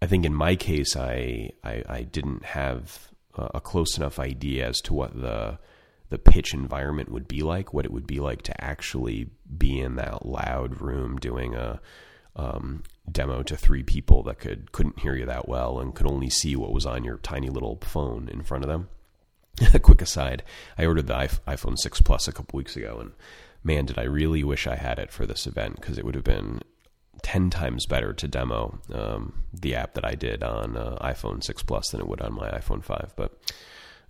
I 0.00 0.06
think 0.06 0.24
in 0.24 0.34
my 0.34 0.56
case, 0.56 0.96
I 0.96 1.50
I, 1.64 1.82
I 1.88 2.02
didn't 2.02 2.44
have 2.44 3.10
a 3.36 3.60
close 3.60 3.96
enough 3.96 4.18
idea 4.18 4.68
as 4.68 4.80
to 4.82 4.94
what 4.94 5.20
the 5.20 5.58
the 6.08 6.18
pitch 6.18 6.54
environment 6.54 7.10
would 7.10 7.26
be 7.26 7.42
like, 7.42 7.74
what 7.74 7.84
it 7.84 7.92
would 7.92 8.06
be 8.06 8.20
like 8.20 8.42
to 8.42 8.64
actually 8.64 9.28
be 9.58 9.80
in 9.80 9.96
that 9.96 10.24
loud 10.24 10.80
room 10.80 11.18
doing 11.18 11.54
a 11.54 11.80
um, 12.36 12.84
demo 13.10 13.42
to 13.42 13.56
three 13.56 13.82
people 13.82 14.22
that 14.24 14.38
could 14.38 14.70
couldn't 14.72 15.00
hear 15.00 15.14
you 15.14 15.26
that 15.26 15.48
well 15.48 15.80
and 15.80 15.94
could 15.94 16.06
only 16.06 16.30
see 16.30 16.54
what 16.54 16.72
was 16.72 16.86
on 16.86 17.04
your 17.04 17.16
tiny 17.18 17.48
little 17.48 17.78
phone 17.82 18.28
in 18.28 18.42
front 18.42 18.62
of 18.62 18.68
them. 18.68 18.88
Quick 19.82 20.02
aside: 20.02 20.42
I 20.78 20.86
ordered 20.86 21.06
the 21.06 21.14
iPhone 21.14 21.78
6 21.78 22.00
Plus 22.02 22.28
a 22.28 22.32
couple 22.32 22.56
weeks 22.56 22.76
ago, 22.76 22.98
and 23.00 23.12
man, 23.66 23.84
did 23.84 23.98
I 23.98 24.04
really 24.04 24.44
wish 24.44 24.66
I 24.66 24.76
had 24.76 24.98
it 24.98 25.10
for 25.10 25.26
this 25.26 25.46
event 25.46 25.76
because 25.76 25.98
it 25.98 26.04
would 26.04 26.14
have 26.14 26.24
been 26.24 26.62
ten 27.22 27.50
times 27.50 27.86
better 27.86 28.12
to 28.12 28.28
demo 28.28 28.78
um, 28.92 29.42
the 29.52 29.74
app 29.74 29.94
that 29.94 30.04
I 30.04 30.14
did 30.14 30.42
on 30.42 30.76
uh, 30.76 30.96
iPhone 31.00 31.42
6 31.42 31.62
Plus 31.64 31.90
than 31.90 32.00
it 32.00 32.08
would 32.08 32.20
on 32.20 32.32
my 32.32 32.48
iPhone 32.50 32.82
5. 32.84 33.14
But 33.16 33.36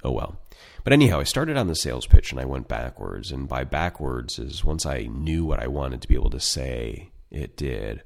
oh 0.04 0.12
well. 0.12 0.38
But 0.84 0.92
anyhow, 0.92 1.20
I 1.20 1.24
started 1.24 1.56
on 1.56 1.66
the 1.66 1.74
sales 1.74 2.06
pitch 2.06 2.30
and 2.30 2.40
I 2.40 2.44
went 2.44 2.68
backwards. 2.68 3.32
And 3.32 3.48
by 3.48 3.64
backwards 3.64 4.38
is 4.38 4.64
once 4.64 4.84
I 4.86 5.04
knew 5.04 5.44
what 5.44 5.60
I 5.60 5.66
wanted 5.66 6.02
to 6.02 6.08
be 6.08 6.14
able 6.14 6.30
to 6.30 6.40
say, 6.40 7.10
it 7.30 7.56
did. 7.56 8.02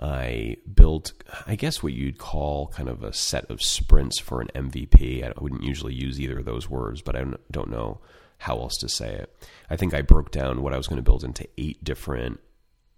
I 0.00 0.56
built, 0.72 1.12
I 1.46 1.56
guess, 1.56 1.82
what 1.82 1.92
you'd 1.92 2.18
call 2.18 2.68
kind 2.68 2.88
of 2.88 3.02
a 3.02 3.12
set 3.12 3.50
of 3.50 3.60
sprints 3.60 4.18
for 4.18 4.40
an 4.40 4.48
MVP. 4.54 5.24
I 5.24 5.32
wouldn't 5.40 5.64
usually 5.64 5.94
use 5.94 6.20
either 6.20 6.38
of 6.38 6.44
those 6.44 6.70
words, 6.70 7.02
but 7.02 7.16
I 7.16 7.24
don't 7.50 7.70
know 7.70 8.00
how 8.38 8.58
else 8.58 8.76
to 8.78 8.88
say 8.88 9.14
it. 9.14 9.34
I 9.68 9.76
think 9.76 9.94
I 9.94 10.02
broke 10.02 10.30
down 10.30 10.62
what 10.62 10.72
I 10.72 10.76
was 10.76 10.86
going 10.86 10.96
to 10.96 11.02
build 11.02 11.24
into 11.24 11.48
eight 11.58 11.82
different 11.82 12.40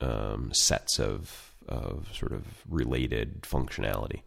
um, 0.01 0.51
sets 0.53 0.99
of, 0.99 1.55
of 1.69 2.09
sort 2.15 2.33
of 2.33 2.45
related 2.69 3.43
functionality 3.43 4.23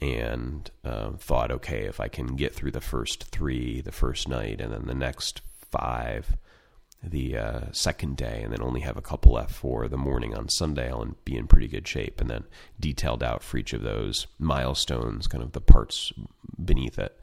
and 0.00 0.70
uh, 0.84 1.12
thought, 1.12 1.50
okay, 1.50 1.84
if 1.84 2.00
I 2.00 2.08
can 2.08 2.34
get 2.36 2.54
through 2.54 2.72
the 2.72 2.80
first 2.80 3.24
three 3.24 3.80
the 3.80 3.92
first 3.92 4.28
night 4.28 4.60
and 4.60 4.72
then 4.72 4.86
the 4.86 4.94
next 4.94 5.42
five 5.70 6.36
the 7.02 7.36
uh, 7.36 7.60
second 7.72 8.16
day, 8.16 8.42
and 8.42 8.52
then 8.52 8.62
only 8.62 8.80
have 8.80 8.96
a 8.96 9.02
couple 9.02 9.32
left 9.32 9.52
for 9.52 9.88
the 9.88 9.96
morning 9.96 10.34
on 10.34 10.48
Sunday. 10.48 10.88
I'll 10.88 11.16
be 11.24 11.36
in 11.36 11.48
pretty 11.48 11.66
good 11.66 11.88
shape, 11.88 12.20
and 12.20 12.30
then 12.30 12.44
detailed 12.78 13.22
out 13.22 13.42
for 13.42 13.58
each 13.58 13.72
of 13.72 13.82
those 13.82 14.28
milestones, 14.38 15.26
kind 15.26 15.42
of 15.42 15.52
the 15.52 15.60
parts 15.60 16.12
beneath 16.64 16.98
it, 16.98 17.18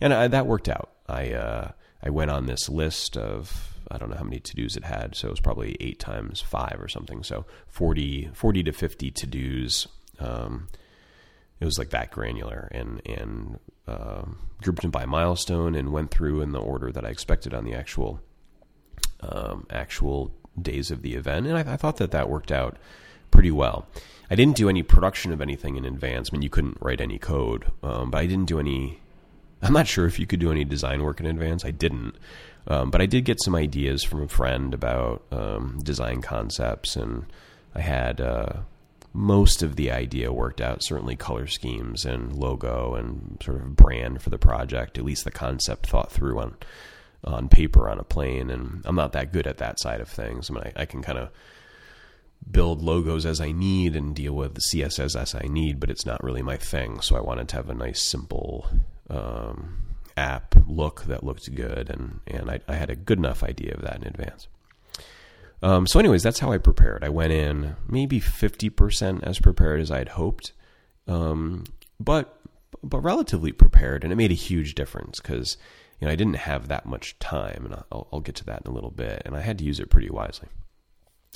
and 0.00 0.14
I, 0.14 0.28
that 0.28 0.46
worked 0.46 0.68
out. 0.68 0.92
I 1.08 1.32
uh, 1.32 1.72
I 2.02 2.10
went 2.10 2.30
on 2.30 2.46
this 2.46 2.68
list 2.68 3.16
of 3.16 3.74
I 3.90 3.98
don't 3.98 4.10
know 4.10 4.16
how 4.16 4.24
many 4.24 4.40
to 4.40 4.54
dos 4.54 4.76
it 4.76 4.84
had, 4.84 5.14
so 5.14 5.28
it 5.28 5.30
was 5.30 5.40
probably 5.40 5.76
eight 5.80 5.98
times 5.98 6.40
five 6.40 6.76
or 6.78 6.88
something. 6.88 7.22
So 7.22 7.46
40, 7.68 8.30
40 8.34 8.62
to 8.64 8.72
fifty 8.72 9.10
to 9.10 9.26
dos. 9.26 9.88
Um, 10.18 10.68
it 11.60 11.64
was 11.64 11.78
like 11.78 11.90
that 11.90 12.10
granular, 12.10 12.68
and 12.70 13.02
and 13.06 13.58
uh, 13.86 14.22
grouped 14.62 14.82
them 14.82 14.90
by 14.90 15.06
milestone, 15.06 15.74
and 15.74 15.92
went 15.92 16.10
through 16.10 16.40
in 16.40 16.52
the 16.52 16.60
order 16.60 16.92
that 16.92 17.04
I 17.04 17.08
expected 17.08 17.54
on 17.54 17.64
the 17.64 17.74
actual 17.74 18.20
um, 19.20 19.66
actual 19.70 20.32
days 20.60 20.90
of 20.90 21.02
the 21.02 21.14
event, 21.14 21.46
and 21.46 21.56
I, 21.56 21.72
I, 21.72 21.76
thought 21.76 21.96
that 21.96 22.10
that 22.12 22.28
worked 22.28 22.52
out 22.52 22.76
pretty 23.30 23.50
well. 23.50 23.86
I 24.30 24.34
didn't 24.34 24.56
do 24.56 24.68
any 24.68 24.82
production 24.82 25.32
of 25.32 25.40
anything 25.40 25.76
in 25.76 25.84
advance. 25.84 26.30
I 26.30 26.34
mean, 26.34 26.42
you 26.42 26.50
couldn't 26.50 26.78
write 26.80 27.00
any 27.00 27.18
code, 27.18 27.66
um, 27.82 28.10
but 28.10 28.18
I 28.18 28.26
didn't 28.26 28.46
do 28.46 28.58
any. 28.58 29.00
I'm 29.62 29.72
not 29.72 29.88
sure 29.88 30.06
if 30.06 30.18
you 30.18 30.26
could 30.26 30.40
do 30.40 30.50
any 30.50 30.64
design 30.64 31.02
work 31.02 31.20
in 31.20 31.26
advance. 31.26 31.64
I 31.64 31.70
didn't, 31.70 32.14
um, 32.66 32.90
but 32.90 33.00
I 33.00 33.06
did 33.06 33.24
get 33.24 33.42
some 33.42 33.54
ideas 33.54 34.04
from 34.04 34.22
a 34.22 34.28
friend 34.28 34.72
about 34.72 35.22
um, 35.32 35.80
design 35.82 36.22
concepts, 36.22 36.96
and 36.96 37.26
I 37.74 37.80
had 37.80 38.20
uh, 38.20 38.60
most 39.12 39.62
of 39.62 39.76
the 39.76 39.90
idea 39.90 40.32
worked 40.32 40.60
out. 40.60 40.84
Certainly, 40.84 41.16
color 41.16 41.46
schemes 41.46 42.04
and 42.04 42.32
logo 42.32 42.94
and 42.94 43.38
sort 43.42 43.56
of 43.56 43.74
brand 43.76 44.22
for 44.22 44.30
the 44.30 44.38
project. 44.38 44.96
At 44.98 45.04
least 45.04 45.24
the 45.24 45.30
concept 45.30 45.86
thought 45.86 46.12
through 46.12 46.38
on 46.38 46.56
on 47.24 47.48
paper 47.48 47.88
on 47.88 47.98
a 47.98 48.04
plane, 48.04 48.50
and 48.50 48.82
I'm 48.84 48.94
not 48.94 49.12
that 49.12 49.32
good 49.32 49.46
at 49.46 49.58
that 49.58 49.80
side 49.80 50.00
of 50.00 50.08
things. 50.08 50.50
I 50.50 50.54
mean, 50.54 50.64
I, 50.76 50.82
I 50.82 50.84
can 50.86 51.02
kind 51.02 51.18
of 51.18 51.30
build 52.50 52.82
logos 52.82 53.26
as 53.26 53.40
I 53.40 53.52
need 53.52 53.94
and 53.94 54.14
deal 54.14 54.32
with 54.32 54.54
the 54.54 54.62
CSS 54.72 55.20
as 55.20 55.34
I 55.34 55.46
need, 55.48 55.80
but 55.80 55.90
it's 55.90 56.06
not 56.06 56.22
really 56.22 56.42
my 56.42 56.56
thing. 56.56 57.00
So 57.00 57.16
I 57.16 57.20
wanted 57.20 57.48
to 57.48 57.56
have 57.56 57.68
a 57.68 57.74
nice, 57.74 58.02
simple 58.02 58.66
um, 59.10 59.88
app 60.16 60.54
look 60.66 61.04
that 61.04 61.24
looked 61.24 61.54
good, 61.54 61.90
and 61.90 62.20
and 62.26 62.50
I, 62.50 62.60
I, 62.68 62.74
had 62.74 62.90
a 62.90 62.96
good 62.96 63.18
enough 63.18 63.42
idea 63.42 63.74
of 63.74 63.82
that 63.82 63.96
in 63.96 64.06
advance. 64.06 64.48
Um, 65.62 65.86
so, 65.86 65.98
anyways, 65.98 66.22
that's 66.22 66.40
how 66.40 66.52
I 66.52 66.58
prepared. 66.58 67.02
I 67.04 67.08
went 67.08 67.32
in 67.32 67.76
maybe 67.88 68.20
fifty 68.20 68.68
percent 68.68 69.24
as 69.24 69.38
prepared 69.38 69.80
as 69.80 69.90
I 69.90 69.98
had 69.98 70.10
hoped, 70.10 70.52
um, 71.06 71.64
but 71.98 72.38
but 72.82 73.00
relatively 73.00 73.52
prepared, 73.52 74.04
and 74.04 74.12
it 74.12 74.16
made 74.16 74.30
a 74.30 74.34
huge 74.34 74.74
difference 74.74 75.20
because 75.20 75.56
you 76.00 76.06
know, 76.06 76.12
I 76.12 76.16
didn't 76.16 76.34
have 76.34 76.68
that 76.68 76.86
much 76.86 77.18
time, 77.18 77.62
and 77.64 77.74
I'll, 77.90 78.08
I'll 78.12 78.20
get 78.20 78.36
to 78.36 78.44
that 78.46 78.62
in 78.64 78.70
a 78.70 78.74
little 78.74 78.90
bit, 78.90 79.22
and 79.24 79.36
I 79.36 79.40
had 79.40 79.58
to 79.58 79.64
use 79.64 79.80
it 79.80 79.90
pretty 79.90 80.10
wisely. 80.10 80.48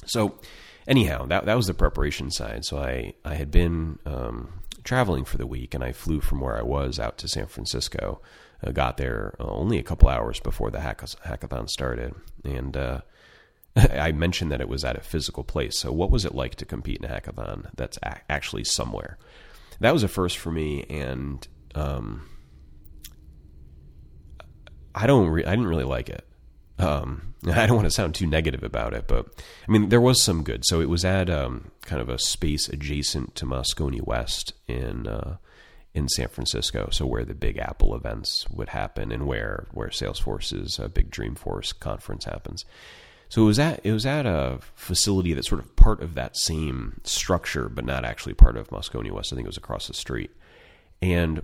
So, 0.06 0.38
anyhow, 0.86 1.26
that 1.26 1.46
that 1.46 1.56
was 1.56 1.66
the 1.66 1.74
preparation 1.74 2.30
side. 2.30 2.64
So 2.64 2.78
I 2.78 3.14
I 3.24 3.34
had 3.34 3.50
been 3.50 3.98
um, 4.06 4.60
traveling 4.84 5.24
for 5.24 5.38
the 5.38 5.46
week, 5.46 5.74
and 5.74 5.82
I 5.84 5.92
flew 5.92 6.20
from 6.20 6.40
where 6.40 6.56
I 6.58 6.62
was 6.62 6.98
out 6.98 7.18
to 7.18 7.28
San 7.28 7.46
Francisco. 7.46 8.20
Uh, 8.64 8.70
got 8.70 8.96
there 8.96 9.34
uh, 9.40 9.44
only 9.44 9.78
a 9.78 9.82
couple 9.82 10.08
hours 10.08 10.38
before 10.38 10.70
the 10.70 10.78
hackathon 10.78 11.68
started, 11.68 12.14
and 12.44 12.76
uh, 12.76 13.00
I 13.76 14.12
mentioned 14.12 14.52
that 14.52 14.60
it 14.60 14.68
was 14.68 14.84
at 14.84 14.96
a 14.96 15.00
physical 15.00 15.44
place. 15.44 15.78
So, 15.78 15.92
what 15.92 16.10
was 16.10 16.24
it 16.24 16.34
like 16.34 16.54
to 16.56 16.64
compete 16.64 16.98
in 16.98 17.10
a 17.10 17.12
hackathon 17.12 17.70
that's 17.74 17.98
a- 18.02 18.20
actually 18.30 18.64
somewhere? 18.64 19.18
That 19.80 19.92
was 19.92 20.04
a 20.04 20.08
first 20.08 20.38
for 20.38 20.52
me, 20.52 20.84
and 20.88 21.46
um, 21.74 22.28
I 24.94 25.06
don't. 25.06 25.28
Re- 25.28 25.44
I 25.44 25.50
didn't 25.50 25.66
really 25.66 25.84
like 25.84 26.08
it. 26.08 26.26
Um, 26.78 27.31
I 27.52 27.66
don't 27.66 27.76
want 27.76 27.86
to 27.86 27.90
sound 27.90 28.14
too 28.14 28.26
negative 28.26 28.62
about 28.62 28.94
it, 28.94 29.08
but 29.08 29.26
I 29.68 29.72
mean 29.72 29.88
there 29.88 30.00
was 30.00 30.22
some 30.22 30.44
good. 30.44 30.64
So 30.64 30.80
it 30.80 30.88
was 30.88 31.04
at 31.04 31.28
um, 31.28 31.70
kind 31.82 32.00
of 32.00 32.08
a 32.08 32.18
space 32.18 32.68
adjacent 32.68 33.34
to 33.36 33.46
Moscone 33.46 34.06
West 34.06 34.52
in 34.68 35.06
uh, 35.06 35.36
in 35.94 36.08
San 36.08 36.28
Francisco, 36.28 36.88
so 36.90 37.04
where 37.04 37.24
the 37.24 37.34
Big 37.34 37.58
Apple 37.58 37.94
events 37.94 38.48
would 38.50 38.70
happen, 38.70 39.12
and 39.12 39.26
where 39.26 39.66
where 39.72 39.88
Salesforce's 39.88 40.78
uh, 40.78 40.88
Big 40.88 41.10
Dreamforce 41.10 41.78
conference 41.78 42.24
happens. 42.24 42.64
So 43.28 43.42
it 43.42 43.46
was 43.46 43.58
at 43.58 43.80
it 43.84 43.92
was 43.92 44.06
at 44.06 44.26
a 44.26 44.58
facility 44.74 45.34
that's 45.34 45.48
sort 45.48 45.60
of 45.60 45.74
part 45.74 46.02
of 46.02 46.14
that 46.14 46.36
same 46.36 47.00
structure, 47.04 47.68
but 47.68 47.84
not 47.84 48.04
actually 48.04 48.34
part 48.34 48.56
of 48.56 48.68
Moscone 48.68 49.10
West. 49.10 49.32
I 49.32 49.36
think 49.36 49.46
it 49.46 49.48
was 49.48 49.56
across 49.56 49.88
the 49.88 49.94
street, 49.94 50.30
and 51.00 51.42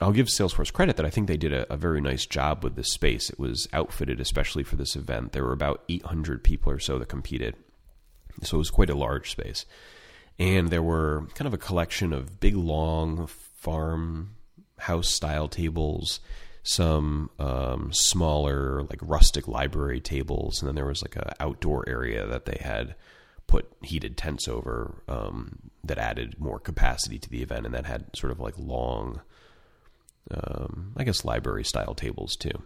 I'll 0.00 0.12
give 0.12 0.26
Salesforce 0.26 0.72
credit 0.72 0.96
that 0.96 1.06
I 1.06 1.10
think 1.10 1.28
they 1.28 1.36
did 1.36 1.52
a, 1.52 1.72
a, 1.72 1.76
very 1.76 2.00
nice 2.00 2.26
job 2.26 2.64
with 2.64 2.74
this 2.74 2.92
space. 2.92 3.30
It 3.30 3.38
was 3.38 3.68
outfitted 3.72 4.20
especially 4.20 4.64
for 4.64 4.76
this 4.76 4.96
event. 4.96 5.32
There 5.32 5.44
were 5.44 5.52
about 5.52 5.84
800 5.88 6.42
people 6.42 6.72
or 6.72 6.78
so 6.78 6.98
that 6.98 7.08
competed. 7.08 7.54
So 8.42 8.56
it 8.56 8.58
was 8.58 8.70
quite 8.70 8.90
a 8.90 8.96
large 8.96 9.30
space. 9.30 9.66
And 10.38 10.70
there 10.70 10.82
were 10.82 11.28
kind 11.34 11.46
of 11.46 11.54
a 11.54 11.58
collection 11.58 12.12
of 12.12 12.40
big, 12.40 12.56
long 12.56 13.28
farmhouse 13.28 15.08
style 15.08 15.46
tables, 15.46 16.18
some 16.64 17.30
um, 17.38 17.90
smaller, 17.92 18.82
like 18.84 18.98
rustic 19.00 19.46
library 19.46 20.00
tables. 20.00 20.60
And 20.60 20.68
then 20.68 20.74
there 20.74 20.86
was 20.86 21.02
like 21.02 21.14
an 21.14 21.32
outdoor 21.38 21.88
area 21.88 22.26
that 22.26 22.46
they 22.46 22.58
had 22.60 22.96
put 23.46 23.70
heated 23.82 24.16
tents 24.16 24.48
over 24.48 25.02
um, 25.06 25.70
that 25.84 25.98
added 25.98 26.40
more 26.40 26.58
capacity 26.58 27.18
to 27.18 27.30
the 27.30 27.42
event 27.42 27.66
and 27.66 27.74
that 27.74 27.86
had 27.86 28.06
sort 28.16 28.32
of 28.32 28.40
like 28.40 28.54
long 28.58 29.20
um, 30.30 30.92
I 30.96 31.04
guess 31.04 31.24
library 31.24 31.64
style 31.64 31.94
tables 31.94 32.36
too. 32.36 32.62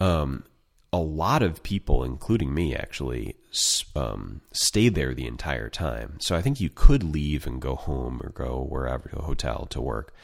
Um, 0.00 0.44
a 0.92 0.98
lot 0.98 1.42
of 1.42 1.62
people, 1.62 2.04
including 2.04 2.54
me, 2.54 2.74
actually 2.74 3.34
um, 3.96 4.42
stayed 4.52 4.94
there 4.94 5.12
the 5.12 5.26
entire 5.26 5.68
time. 5.68 6.18
So 6.20 6.36
I 6.36 6.42
think 6.42 6.60
you 6.60 6.70
could 6.70 7.02
leave 7.02 7.46
and 7.46 7.60
go 7.60 7.74
home 7.74 8.20
or 8.22 8.30
go 8.30 8.64
wherever 8.68 9.08
to 9.08 9.18
a 9.18 9.22
hotel 9.22 9.66
to 9.70 9.80
work, 9.80 10.14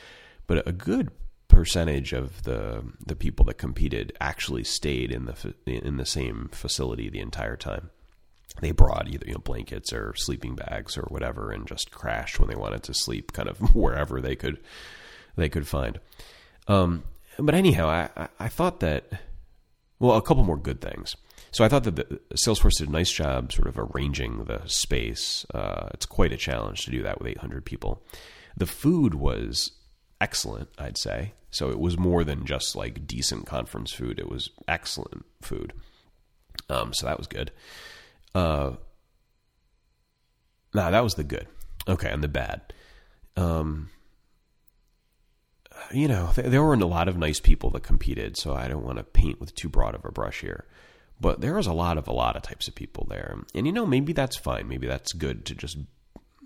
but 0.47 0.67
a 0.67 0.73
good 0.73 1.11
percentage 1.49 2.13
of 2.13 2.45
the 2.45 2.85
the 3.05 3.17
people 3.17 3.45
that 3.45 3.59
competed 3.59 4.13
actually 4.21 4.63
stayed 4.63 5.11
in 5.11 5.25
the 5.25 5.55
in 5.67 5.97
the 5.97 6.07
same 6.07 6.49
facility 6.53 7.11
the 7.11 7.19
entire 7.19 7.57
time. 7.57 7.91
They 8.61 8.71
brought 8.71 9.09
either 9.09 9.27
you 9.27 9.35
know 9.35 9.41
blankets 9.41 9.93
or 9.93 10.15
sleeping 10.17 10.55
bags 10.55 10.97
or 10.97 11.03
whatever, 11.09 11.51
and 11.51 11.67
just 11.67 11.91
crashed 11.91 12.39
when 12.39 12.49
they 12.49 12.55
wanted 12.55 12.85
to 12.85 12.95
sleep, 12.95 13.33
kind 13.33 13.49
of 13.49 13.59
wherever 13.75 14.21
they 14.21 14.37
could 14.37 14.59
they 15.35 15.49
could 15.49 15.67
find. 15.67 15.99
Um, 16.71 17.03
but 17.37 17.57
anyhow, 17.57 17.89
I, 17.89 18.29
I 18.39 18.49
thought 18.49 18.79
that, 18.81 19.11
well, 19.99 20.17
a 20.17 20.23
couple 20.23 20.45
more 20.45 20.57
good 20.57 20.81
things. 20.81 21.17
So 21.51 21.65
I 21.65 21.69
thought 21.69 21.83
that 21.83 21.97
the, 21.97 22.21
Salesforce 22.35 22.79
did 22.79 22.89
a 22.89 22.93
nice 22.93 23.11
job 23.11 23.53
sort 23.53 23.67
of 23.67 23.77
arranging 23.77 24.45
the 24.45 24.63
space. 24.67 25.45
Uh, 25.53 25.89
it's 25.95 26.07
quite 26.07 26.33
a 26.33 26.37
challenge 26.37 26.85
to 26.85 26.93
do 26.93 27.03
that 27.03 27.19
with 27.19 27.27
800 27.29 27.65
people. 27.65 28.05
The 28.57 28.67
food 28.67 29.15
was 29.15 29.73
excellent, 30.21 30.69
I'd 30.79 30.97
say. 30.97 31.33
So 31.51 31.71
it 31.71 31.81
was 31.81 31.99
more 31.99 32.23
than 32.23 32.47
just 32.47 32.77
like 32.77 33.05
decent 33.05 33.47
conference 33.47 33.93
food. 33.93 34.21
It 34.21 34.31
was 34.31 34.51
excellent 34.69 35.25
food. 35.43 35.73
Um, 36.69 36.95
so 36.95 37.07
that 37.07 37.19
was 37.19 37.27
good. 37.27 37.51
Uh, 38.33 38.75
nah, 40.73 40.91
that 40.91 41.03
was 41.03 41.15
the 41.15 41.25
good. 41.25 41.49
Okay, 41.89 42.11
and 42.11 42.23
the 42.23 42.29
bad. 42.29 42.61
Um, 43.37 43.91
you 45.93 46.09
know, 46.09 46.31
th- 46.35 46.49
there 46.49 46.63
weren't 46.63 46.83
a 46.83 46.87
lot 46.87 47.09
of 47.09 47.17
nice 47.17 47.41
people 47.41 47.71
that 47.71 47.83
competed, 47.83 48.37
so 48.37 48.55
I 48.55 48.69
don't 48.69 48.85
want 48.85 48.99
to 48.99 49.05
paint 49.05 49.41
with 49.41 49.55
too 49.55 49.69
broad 49.69 49.95
of 49.95 50.05
a 50.05 50.13
brush 50.13 50.41
here. 50.41 50.65
But 51.21 51.41
there 51.41 51.55
was 51.55 51.67
a 51.67 51.73
lot 51.73 51.99
of 51.99 52.09
a 52.09 52.13
lot 52.13 52.37
of 52.37 52.43
types 52.43 52.67
of 52.67 52.75
people 52.75 53.07
there, 53.09 53.37
and 53.55 53.67
you 53.67 53.73
know, 53.73 53.85
maybe 53.85 54.13
that's 54.13 54.37
fine. 54.37 54.69
Maybe 54.69 54.87
that's 54.87 55.13
good 55.13 55.45
to 55.47 55.55
just 55.55 55.77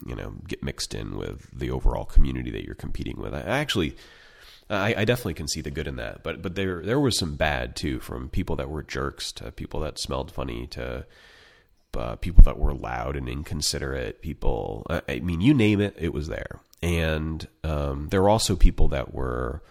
you 0.05 0.17
know 0.17 0.35
get 0.49 0.65
mixed 0.65 0.95
in 0.95 1.17
with 1.17 1.49
the 1.57 1.71
overall 1.71 2.05
community 2.05 2.51
that 2.51 2.65
you're 2.65 2.75
competing 2.75 3.21
with. 3.21 3.35
I 3.35 3.41
actually, 3.41 3.97
I, 4.69 4.95
I 4.99 5.05
definitely 5.05 5.35
can 5.35 5.47
see 5.47 5.61
the 5.61 5.71
good 5.71 5.87
in 5.87 5.97
that. 5.97 6.25
But 6.25 6.43
but 6.43 6.57
there 6.57 6.83
there 6.83 6.99
was 6.99 7.17
some 7.17 7.37
bad 7.37 7.77
too, 7.77 8.01
from 8.01 8.29
people 8.29 8.57
that 8.57 8.69
were 8.69 8.83
jerks 8.83 9.31
to 9.33 9.53
people 9.53 9.79
that 9.81 10.01
smelled 10.01 10.33
funny 10.33 10.67
to 10.69 11.07
uh, 11.97 12.17
people 12.17 12.43
that 12.43 12.59
were 12.59 12.75
loud 12.75 13.17
and 13.17 13.29
inconsiderate, 13.29 14.23
people. 14.23 14.87
I 15.09 15.21
mean, 15.21 15.41
you 15.41 15.55
name 15.55 15.81
it, 15.81 15.95
it 15.99 16.13
was 16.13 16.29
there. 16.29 16.61
And 16.85 17.49
um, 17.65 18.09
there 18.11 18.21
were 18.21 18.29
also 18.29 18.57
people 18.57 18.89
that 18.89 19.15
were, 19.15 19.63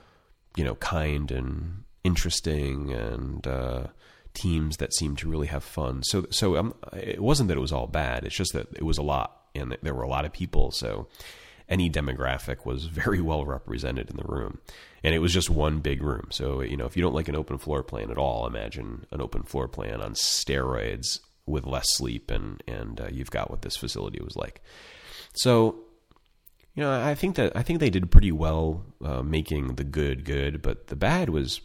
you 0.58 0.64
know, 0.64 0.74
kind 0.74 1.32
and 1.32 1.84
interesting, 2.04 2.92
and 2.92 3.46
uh, 3.46 3.84
teams 4.34 4.78
that 4.78 4.96
seemed 4.96 5.20
to 5.20 5.30
really 5.30 5.46
have 5.46 5.64
fun. 5.64 6.02
So, 6.02 6.26
so 6.32 6.58
um, 6.58 6.74
it 6.92 7.22
wasn't 7.22 7.50
that 7.50 7.58
it 7.58 7.62
was 7.62 7.72
all 7.72 7.86
bad. 7.86 8.24
It's 8.24 8.36
just 8.36 8.54
that 8.54 8.66
it 8.76 8.82
was 8.82 8.98
a 8.98 9.04
lot, 9.04 9.44
and 9.54 9.78
there 9.84 9.94
were 9.94 10.02
a 10.02 10.10
lot 10.10 10.26
of 10.26 10.34
people. 10.34 10.72
So, 10.72 11.08
any 11.70 11.88
demographic 11.88 12.66
was 12.66 12.86
very 13.04 13.22
well 13.22 13.46
represented 13.46 14.10
in 14.10 14.18
the 14.18 14.26
room. 14.26 14.58
And 15.04 15.14
it 15.14 15.20
was 15.20 15.34
just 15.34 15.52
one 15.52 15.82
big 15.82 16.02
room. 16.02 16.30
So, 16.32 16.62
you 16.62 16.76
know, 16.76 16.86
if 16.86 16.98
you 16.98 17.04
don't 17.04 17.14
like 17.14 17.28
an 17.28 17.36
open 17.36 17.60
floor 17.60 17.84
plan 17.84 18.10
at 18.10 18.18
all, 18.18 18.48
imagine 18.48 19.06
an 19.12 19.22
open 19.22 19.44
floor 19.44 19.68
plan 19.68 20.02
on 20.02 20.16
steroids 20.16 21.20
with 21.46 21.68
less 21.68 21.94
sleep, 21.94 22.32
and 22.32 22.64
and 22.68 23.00
uh, 23.00 23.08
you've 23.12 23.30
got 23.30 23.52
what 23.52 23.62
this 23.62 23.78
facility 23.78 24.20
was 24.24 24.36
like. 24.36 24.64
So, 25.36 25.76
you 26.76 26.84
know, 26.84 26.92
I 26.92 27.16
think 27.16 27.36
that 27.36 27.56
I 27.56 27.62
think 27.62 27.80
they 27.80 27.90
did 27.90 28.12
pretty 28.12 28.32
well 28.32 28.84
uh, 29.04 29.22
making 29.22 29.76
the 29.76 29.84
good 29.84 30.26
good, 30.26 30.62
but 30.62 30.88
the 30.88 30.96
bad 30.96 31.30
was 31.30 31.62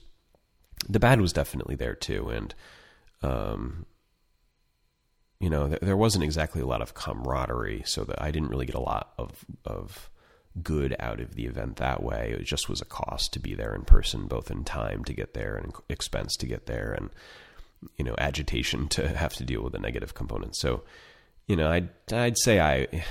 the 0.89 1.01
bad 1.01 1.21
was 1.21 1.33
definitely 1.33 1.77
there 1.77 1.95
too, 1.95 2.29
and 2.29 2.55
um, 3.23 3.87
you 5.41 5.49
know, 5.49 5.69
th- 5.69 5.81
there 5.81 5.97
wasn't 5.97 6.25
exactly 6.25 6.61
a 6.61 6.67
lot 6.67 6.83
of 6.83 6.95
camaraderie, 6.95 7.83
so 7.87 8.05
that 8.05 8.21
I 8.21 8.31
didn't 8.31 8.51
really 8.51 8.67
get 8.67 8.75
a 8.75 8.81
lot 8.81 9.13
of 9.17 9.45
of 9.65 10.11
good 10.63 10.95
out 10.99 11.21
of 11.21 11.35
the 11.35 11.47
event 11.47 11.77
that 11.77 12.03
way. 12.03 12.35
It 12.39 12.45
just 12.45 12.69
was 12.69 12.81
a 12.81 12.87
cost 12.87 13.33
to 13.33 13.39
be 13.39 13.55
there 13.55 13.75
in 13.75 13.83
person, 13.83 14.27
both 14.27 14.51
in 14.51 14.65
time 14.65 15.05
to 15.05 15.15
get 15.15 15.35
there 15.35 15.57
and 15.57 15.73
expense 15.89 16.37
to 16.37 16.47
get 16.47 16.67
there, 16.67 16.93
and 16.93 17.11
you 17.97 18.05
know, 18.05 18.15
agitation 18.19 18.89
to 18.91 19.09
have 19.09 19.35
to 19.35 19.45
deal 19.45 19.63
with 19.63 19.73
the 19.73 19.79
negative 19.79 20.13
components. 20.13 20.61
So, 20.61 20.83
you 21.49 21.57
know, 21.57 21.71
I'd 21.71 21.89
I'd 22.13 22.39
say 22.39 22.61
I, 22.61 23.05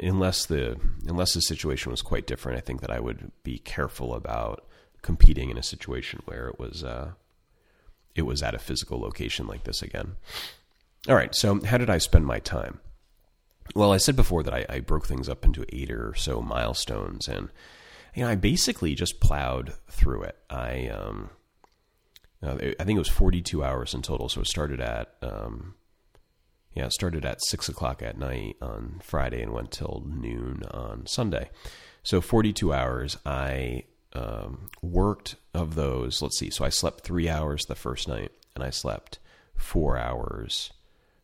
unless 0.00 0.46
the 0.46 0.80
unless 1.06 1.34
the 1.34 1.42
situation 1.42 1.92
was 1.92 2.02
quite 2.02 2.26
different, 2.26 2.58
I 2.58 2.62
think 2.62 2.80
that 2.80 2.90
I 2.90 2.98
would 2.98 3.30
be 3.44 3.58
careful 3.58 4.14
about 4.14 4.66
competing 5.02 5.50
in 5.50 5.58
a 5.58 5.62
situation 5.62 6.22
where 6.24 6.48
it 6.48 6.58
was 6.58 6.82
uh, 6.82 7.12
it 8.14 8.22
was 8.22 8.42
at 8.42 8.54
a 8.54 8.58
physical 8.58 8.98
location 8.98 9.46
like 9.46 9.64
this 9.64 9.82
again. 9.82 10.16
All 11.08 11.14
right, 11.14 11.34
so 11.34 11.62
how 11.62 11.76
did 11.76 11.90
I 11.90 11.98
spend 11.98 12.26
my 12.26 12.38
time? 12.38 12.80
Well, 13.74 13.92
I 13.92 13.98
said 13.98 14.16
before 14.16 14.42
that 14.42 14.54
I, 14.54 14.64
I 14.68 14.80
broke 14.80 15.06
things 15.06 15.28
up 15.28 15.44
into 15.44 15.66
eight 15.68 15.90
or 15.90 16.14
so 16.14 16.40
milestones, 16.40 17.28
and 17.28 17.50
you 18.14 18.24
know, 18.24 18.30
I 18.30 18.34
basically 18.34 18.94
just 18.94 19.20
plowed 19.20 19.74
through 19.90 20.22
it. 20.22 20.38
I 20.48 20.88
um, 20.88 21.28
uh, 22.42 22.56
I 22.80 22.84
think 22.84 22.96
it 22.96 22.98
was 22.98 23.08
42 23.08 23.62
hours 23.62 23.92
in 23.92 24.00
total. 24.00 24.30
So 24.30 24.40
it 24.40 24.46
started 24.46 24.80
at 24.80 25.14
um, 25.20 25.74
yeah, 26.74 26.86
it 26.86 26.92
started 26.92 27.24
at 27.24 27.44
six 27.44 27.68
o'clock 27.68 28.02
at 28.02 28.18
night 28.18 28.56
on 28.60 29.00
Friday 29.02 29.42
and 29.42 29.52
went 29.52 29.70
till 29.70 30.04
noon 30.06 30.62
on 30.70 31.06
Sunday. 31.06 31.50
So 32.02 32.20
42 32.20 32.72
hours. 32.72 33.16
I 33.24 33.84
um, 34.12 34.70
worked 34.82 35.36
of 35.52 35.74
those. 35.74 36.20
Let's 36.20 36.38
see. 36.38 36.50
So 36.50 36.64
I 36.64 36.68
slept 36.68 37.00
three 37.00 37.28
hours 37.28 37.64
the 37.64 37.74
first 37.74 38.08
night, 38.08 38.32
and 38.54 38.64
I 38.64 38.70
slept 38.70 39.18
four 39.56 39.96
hours 39.96 40.72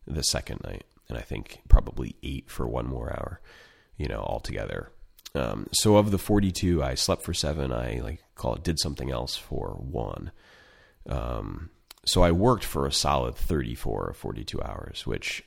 the 0.06 0.22
second 0.22 0.60
night, 0.64 0.84
and 1.08 1.18
I 1.18 1.22
think 1.22 1.60
probably 1.68 2.16
eight 2.22 2.50
for 2.50 2.66
one 2.66 2.86
more 2.86 3.10
hour, 3.10 3.40
you 3.96 4.08
know, 4.08 4.20
altogether. 4.20 4.90
Um, 5.34 5.68
so 5.72 5.96
of 5.96 6.10
the 6.10 6.18
42, 6.18 6.82
I 6.82 6.94
slept 6.94 7.22
for 7.22 7.34
seven. 7.34 7.72
I 7.72 8.00
like 8.02 8.22
call 8.34 8.54
it 8.54 8.64
did 8.64 8.78
something 8.78 9.10
else 9.10 9.36
for 9.36 9.76
one. 9.78 10.32
Um, 11.08 11.70
so 12.04 12.22
I 12.22 12.32
worked 12.32 12.64
for 12.64 12.86
a 12.86 12.92
solid 12.92 13.34
34 13.34 14.08
or 14.08 14.12
42 14.12 14.62
hours, 14.62 15.06
which, 15.06 15.44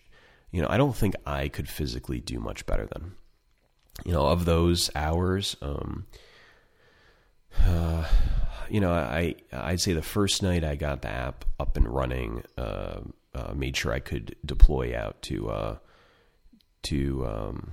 you 0.51 0.61
know, 0.61 0.67
I 0.69 0.77
don't 0.77 0.95
think 0.95 1.15
I 1.25 1.47
could 1.47 1.67
physically 1.67 2.19
do 2.19 2.39
much 2.39 2.65
better 2.65 2.85
than. 2.85 3.13
You 4.05 4.11
know, 4.13 4.27
of 4.27 4.45
those 4.45 4.89
hours, 4.95 5.55
um, 5.61 6.05
uh, 7.59 8.07
you 8.69 8.79
know, 8.79 8.91
I 8.91 9.35
I'd 9.51 9.81
say 9.81 9.93
the 9.93 10.01
first 10.01 10.41
night 10.41 10.63
I 10.63 10.75
got 10.75 11.01
the 11.01 11.09
app 11.09 11.45
up 11.59 11.77
and 11.77 11.87
running, 11.87 12.43
uh, 12.57 13.01
uh, 13.35 13.53
made 13.55 13.75
sure 13.75 13.93
I 13.93 13.99
could 13.99 14.35
deploy 14.45 14.97
out 14.97 15.21
to 15.23 15.49
uh, 15.49 15.77
to 16.83 17.25
um, 17.25 17.71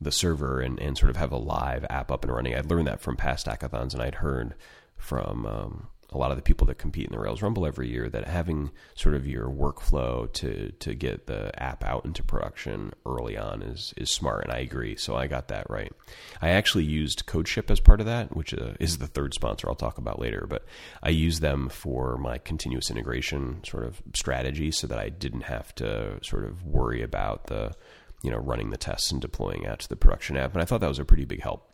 the 0.00 0.12
server 0.12 0.60
and, 0.60 0.78
and 0.80 0.96
sort 0.96 1.10
of 1.10 1.16
have 1.16 1.32
a 1.32 1.36
live 1.36 1.84
app 1.90 2.10
up 2.10 2.24
and 2.24 2.32
running. 2.32 2.54
I'd 2.54 2.70
learned 2.70 2.86
that 2.86 3.00
from 3.00 3.16
past 3.16 3.46
hackathons, 3.46 3.94
and 3.94 4.02
I'd 4.02 4.16
heard 4.16 4.54
from 4.96 5.46
um, 5.46 5.86
a 6.16 6.18
lot 6.18 6.30
of 6.30 6.38
the 6.38 6.42
people 6.42 6.66
that 6.66 6.78
compete 6.78 7.06
in 7.06 7.12
the 7.12 7.18
Rails 7.18 7.42
Rumble 7.42 7.66
every 7.66 7.90
year 7.90 8.08
that 8.08 8.26
having 8.26 8.70
sort 8.94 9.14
of 9.14 9.26
your 9.26 9.48
workflow 9.48 10.32
to 10.32 10.72
to 10.72 10.94
get 10.94 11.26
the 11.26 11.52
app 11.62 11.84
out 11.84 12.06
into 12.06 12.22
production 12.22 12.92
early 13.04 13.36
on 13.36 13.62
is 13.62 13.92
is 13.98 14.10
smart, 14.10 14.44
and 14.44 14.52
I 14.52 14.60
agree. 14.60 14.96
So 14.96 15.14
I 15.14 15.26
got 15.26 15.48
that 15.48 15.68
right. 15.68 15.92
I 16.40 16.50
actually 16.50 16.84
used 16.84 17.26
CodeShip 17.26 17.70
as 17.70 17.80
part 17.80 18.00
of 18.00 18.06
that, 18.06 18.34
which 18.34 18.54
uh, 18.54 18.72
is 18.80 18.96
the 18.96 19.06
third 19.06 19.34
sponsor 19.34 19.68
I'll 19.68 19.74
talk 19.74 19.98
about 19.98 20.18
later. 20.18 20.46
But 20.48 20.64
I 21.02 21.10
used 21.10 21.42
them 21.42 21.68
for 21.68 22.16
my 22.16 22.38
continuous 22.38 22.90
integration 22.90 23.62
sort 23.62 23.84
of 23.84 24.00
strategy, 24.14 24.70
so 24.70 24.86
that 24.86 24.98
I 24.98 25.10
didn't 25.10 25.42
have 25.42 25.74
to 25.76 26.18
sort 26.24 26.44
of 26.44 26.64
worry 26.64 27.02
about 27.02 27.48
the 27.48 27.74
you 28.22 28.30
know 28.30 28.38
running 28.38 28.70
the 28.70 28.78
tests 28.78 29.12
and 29.12 29.20
deploying 29.20 29.66
out 29.66 29.80
to 29.80 29.88
the 29.88 29.96
production 29.96 30.38
app. 30.38 30.54
And 30.54 30.62
I 30.62 30.64
thought 30.64 30.80
that 30.80 30.88
was 30.88 30.98
a 30.98 31.04
pretty 31.04 31.26
big 31.26 31.42
help. 31.42 31.70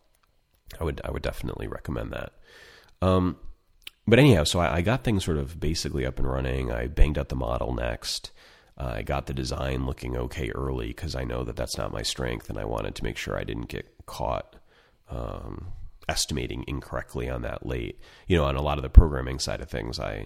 I 0.81 0.83
would 0.83 0.99
I 1.05 1.11
would 1.11 1.23
definitely 1.23 1.67
recommend 1.67 2.11
that. 2.11 2.33
Um, 3.01 3.37
but 4.07 4.19
anyhow, 4.19 4.43
so 4.43 4.59
I, 4.59 4.75
I, 4.75 4.81
got 4.81 5.03
things 5.03 5.23
sort 5.23 5.37
of 5.37 5.59
basically 5.59 6.05
up 6.05 6.19
and 6.19 6.27
running. 6.29 6.71
I 6.71 6.87
banged 6.87 7.17
out 7.17 7.29
the 7.29 7.35
model 7.35 7.73
next. 7.73 8.31
Uh, 8.77 8.93
I 8.95 9.01
got 9.03 9.27
the 9.27 9.33
design 9.33 9.85
looking 9.85 10.17
okay 10.17 10.49
early 10.49 10.87
because 10.87 11.15
I 11.15 11.23
know 11.23 11.43
that 11.43 11.55
that's 11.55 11.77
not 11.77 11.91
my 11.91 12.01
strength, 12.01 12.49
and 12.49 12.57
I 12.57 12.65
wanted 12.65 12.95
to 12.95 13.03
make 13.03 13.17
sure 13.17 13.37
I 13.37 13.43
didn't 13.43 13.69
get 13.69 13.85
caught 14.05 14.55
um, 15.09 15.67
estimating 16.09 16.65
incorrectly 16.67 17.29
on 17.29 17.43
that 17.43 17.65
late. 17.65 17.99
You 18.27 18.37
know, 18.37 18.45
on 18.45 18.55
a 18.55 18.61
lot 18.61 18.77
of 18.77 18.83
the 18.83 18.89
programming 18.89 19.39
side 19.39 19.61
of 19.61 19.69
things, 19.69 19.99
I, 19.99 20.25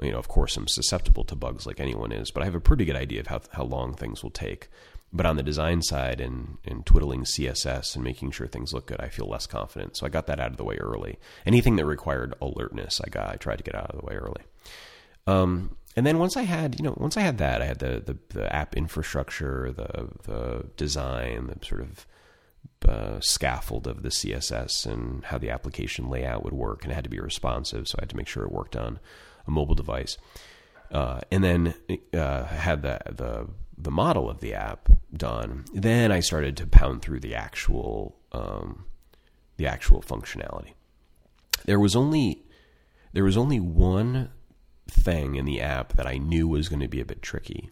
you 0.00 0.12
know, 0.12 0.18
of 0.18 0.28
course, 0.28 0.56
I'm 0.56 0.68
susceptible 0.68 1.24
to 1.24 1.34
bugs 1.34 1.66
like 1.66 1.80
anyone 1.80 2.12
is, 2.12 2.30
but 2.30 2.42
I 2.42 2.46
have 2.46 2.54
a 2.54 2.60
pretty 2.60 2.84
good 2.84 2.96
idea 2.96 3.20
of 3.20 3.26
how 3.28 3.40
how 3.52 3.64
long 3.64 3.94
things 3.94 4.22
will 4.22 4.30
take. 4.30 4.68
But 5.10 5.24
on 5.24 5.36
the 5.36 5.42
design 5.42 5.80
side 5.82 6.20
and, 6.20 6.58
and 6.66 6.84
twiddling 6.84 7.24
CSS 7.24 7.94
and 7.94 8.04
making 8.04 8.30
sure 8.32 8.46
things 8.46 8.74
look 8.74 8.86
good, 8.86 9.00
I 9.00 9.08
feel 9.08 9.26
less 9.26 9.46
confident. 9.46 9.96
So 9.96 10.04
I 10.04 10.10
got 10.10 10.26
that 10.26 10.38
out 10.38 10.50
of 10.50 10.58
the 10.58 10.64
way 10.64 10.76
early. 10.76 11.18
Anything 11.46 11.76
that 11.76 11.86
required 11.86 12.34
alertness, 12.42 13.00
I 13.02 13.08
got 13.08 13.30
I 13.30 13.36
tried 13.36 13.56
to 13.56 13.64
get 13.64 13.74
out 13.74 13.90
of 13.90 14.00
the 14.00 14.06
way 14.06 14.16
early. 14.16 14.42
Um, 15.26 15.76
and 15.96 16.06
then 16.06 16.18
once 16.18 16.36
I 16.36 16.42
had, 16.42 16.78
you 16.78 16.84
know, 16.84 16.94
once 16.96 17.16
I 17.16 17.22
had 17.22 17.38
that, 17.38 17.62
I 17.62 17.64
had 17.64 17.78
the 17.78 18.02
the, 18.04 18.18
the 18.34 18.54
app 18.54 18.76
infrastructure, 18.76 19.72
the 19.72 20.10
the 20.24 20.66
design, 20.76 21.46
the 21.46 21.64
sort 21.64 21.80
of 21.80 22.06
uh, 22.86 23.20
scaffold 23.20 23.86
of 23.86 24.02
the 24.02 24.10
CSS 24.10 24.86
and 24.86 25.24
how 25.24 25.38
the 25.38 25.50
application 25.50 26.08
layout 26.08 26.44
would 26.44 26.52
work, 26.52 26.84
and 26.84 26.92
it 26.92 26.94
had 26.94 27.04
to 27.04 27.10
be 27.10 27.18
responsive, 27.18 27.88
so 27.88 27.96
I 27.98 28.02
had 28.02 28.10
to 28.10 28.16
make 28.16 28.28
sure 28.28 28.44
it 28.44 28.52
worked 28.52 28.76
on 28.76 29.00
a 29.46 29.50
mobile 29.50 29.74
device. 29.74 30.16
Uh, 30.92 31.20
and 31.30 31.42
then 31.42 31.74
uh, 32.14 32.44
had 32.44 32.82
the 32.82 33.00
the 33.10 33.48
the 33.80 33.90
model 33.90 34.28
of 34.28 34.40
the 34.40 34.54
app 34.54 34.88
done, 35.14 35.64
then 35.72 36.10
I 36.10 36.20
started 36.20 36.56
to 36.58 36.66
pound 36.66 37.02
through 37.02 37.20
the 37.20 37.34
actual 37.34 38.16
um, 38.32 38.84
the 39.56 39.66
actual 39.66 40.02
functionality. 40.02 40.74
There 41.64 41.80
was 41.80 41.94
only 41.94 42.42
there 43.12 43.24
was 43.24 43.36
only 43.36 43.60
one 43.60 44.30
thing 44.90 45.36
in 45.36 45.44
the 45.44 45.60
app 45.60 45.94
that 45.94 46.06
I 46.06 46.18
knew 46.18 46.48
was 46.48 46.68
going 46.68 46.80
to 46.80 46.88
be 46.88 47.00
a 47.00 47.04
bit 47.04 47.22
tricky. 47.22 47.70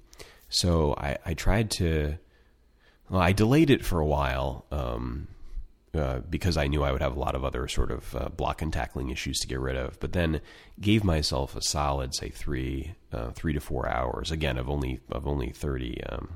So 0.48 0.94
I, 0.96 1.18
I 1.24 1.34
tried 1.34 1.70
to 1.72 2.18
well, 3.08 3.20
I 3.20 3.32
delayed 3.32 3.70
it 3.70 3.84
for 3.84 4.00
a 4.00 4.06
while 4.06 4.66
um, 4.70 5.28
uh, 5.94 6.20
because 6.28 6.56
I 6.56 6.66
knew 6.66 6.82
I 6.82 6.92
would 6.92 7.00
have 7.00 7.16
a 7.16 7.20
lot 7.20 7.34
of 7.34 7.44
other 7.44 7.68
sort 7.68 7.90
of 7.90 8.14
uh, 8.14 8.28
block 8.28 8.60
and 8.60 8.72
tackling 8.72 9.10
issues 9.10 9.38
to 9.38 9.46
get 9.46 9.60
rid 9.60 9.76
of. 9.76 9.98
But 10.00 10.12
then 10.12 10.40
gave 10.80 11.04
myself 11.04 11.56
a 11.56 11.62
solid, 11.62 12.14
say 12.14 12.28
three, 12.28 12.94
uh, 13.12 13.30
three 13.30 13.52
to 13.52 13.60
four 13.60 13.88
hours. 13.88 14.30
Again, 14.30 14.58
of 14.58 14.68
only 14.68 15.00
of 15.10 15.26
only 15.26 15.50
30, 15.50 16.02
um, 16.04 16.28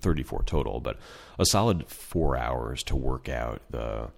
34 0.00 0.44
total, 0.44 0.80
but 0.80 0.98
a 1.38 1.44
solid 1.46 1.86
four 1.88 2.36
hours 2.36 2.82
to 2.84 2.96
work 2.96 3.28
out 3.28 3.62
the 3.70 4.10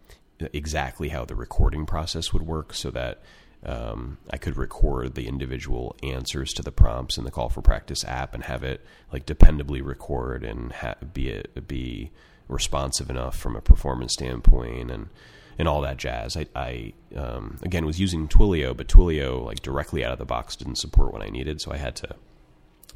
exactly 0.52 1.09
how 1.09 1.24
the 1.24 1.35
recording 1.35 1.87
process 1.87 2.33
would 2.33 2.42
work, 2.42 2.74
so 2.74 2.90
that 2.90 3.22
um, 3.64 4.18
I 4.30 4.37
could 4.37 4.57
record 4.57 5.14
the 5.14 5.26
individual 5.26 5.96
answers 6.02 6.52
to 6.54 6.62
the 6.62 6.72
prompts 6.72 7.16
in 7.16 7.24
the 7.24 7.30
call 7.30 7.48
for 7.48 7.62
practice 7.62 8.04
app 8.04 8.35
and 8.35 8.44
have 8.44 8.62
it 8.62 8.85
like 9.12 9.26
dependably 9.26 9.85
record 9.85 10.44
and 10.44 10.72
ha- 10.72 10.96
be 11.12 11.28
it 11.28 11.66
be 11.66 12.11
responsive 12.48 13.11
enough 13.11 13.37
from 13.37 13.57
a 13.57 13.61
performance 13.61 14.12
standpoint 14.14 14.90
and 14.90 15.09
and 15.57 15.68
all 15.68 15.80
that 15.83 15.98
jazz. 15.98 16.37
I, 16.37 16.46
I 16.57 16.92
um, 17.16 17.59
again 17.62 17.87
was 17.87 18.00
using 18.00 18.28
Twilio, 18.28 18.76
but 18.76 18.88
Twilio 18.88 19.44
like 19.44 19.62
directly 19.62 20.04
out 20.04 20.12
of 20.12 20.18
the 20.18 20.24
box 20.24 20.57
didn't 20.57 20.76
support 20.76 21.12
what 21.12 21.22
I 21.22 21.30
needed, 21.30 21.61
so 21.61 21.72
I 21.72 21.76
had 21.76 21.96
to 21.96 22.16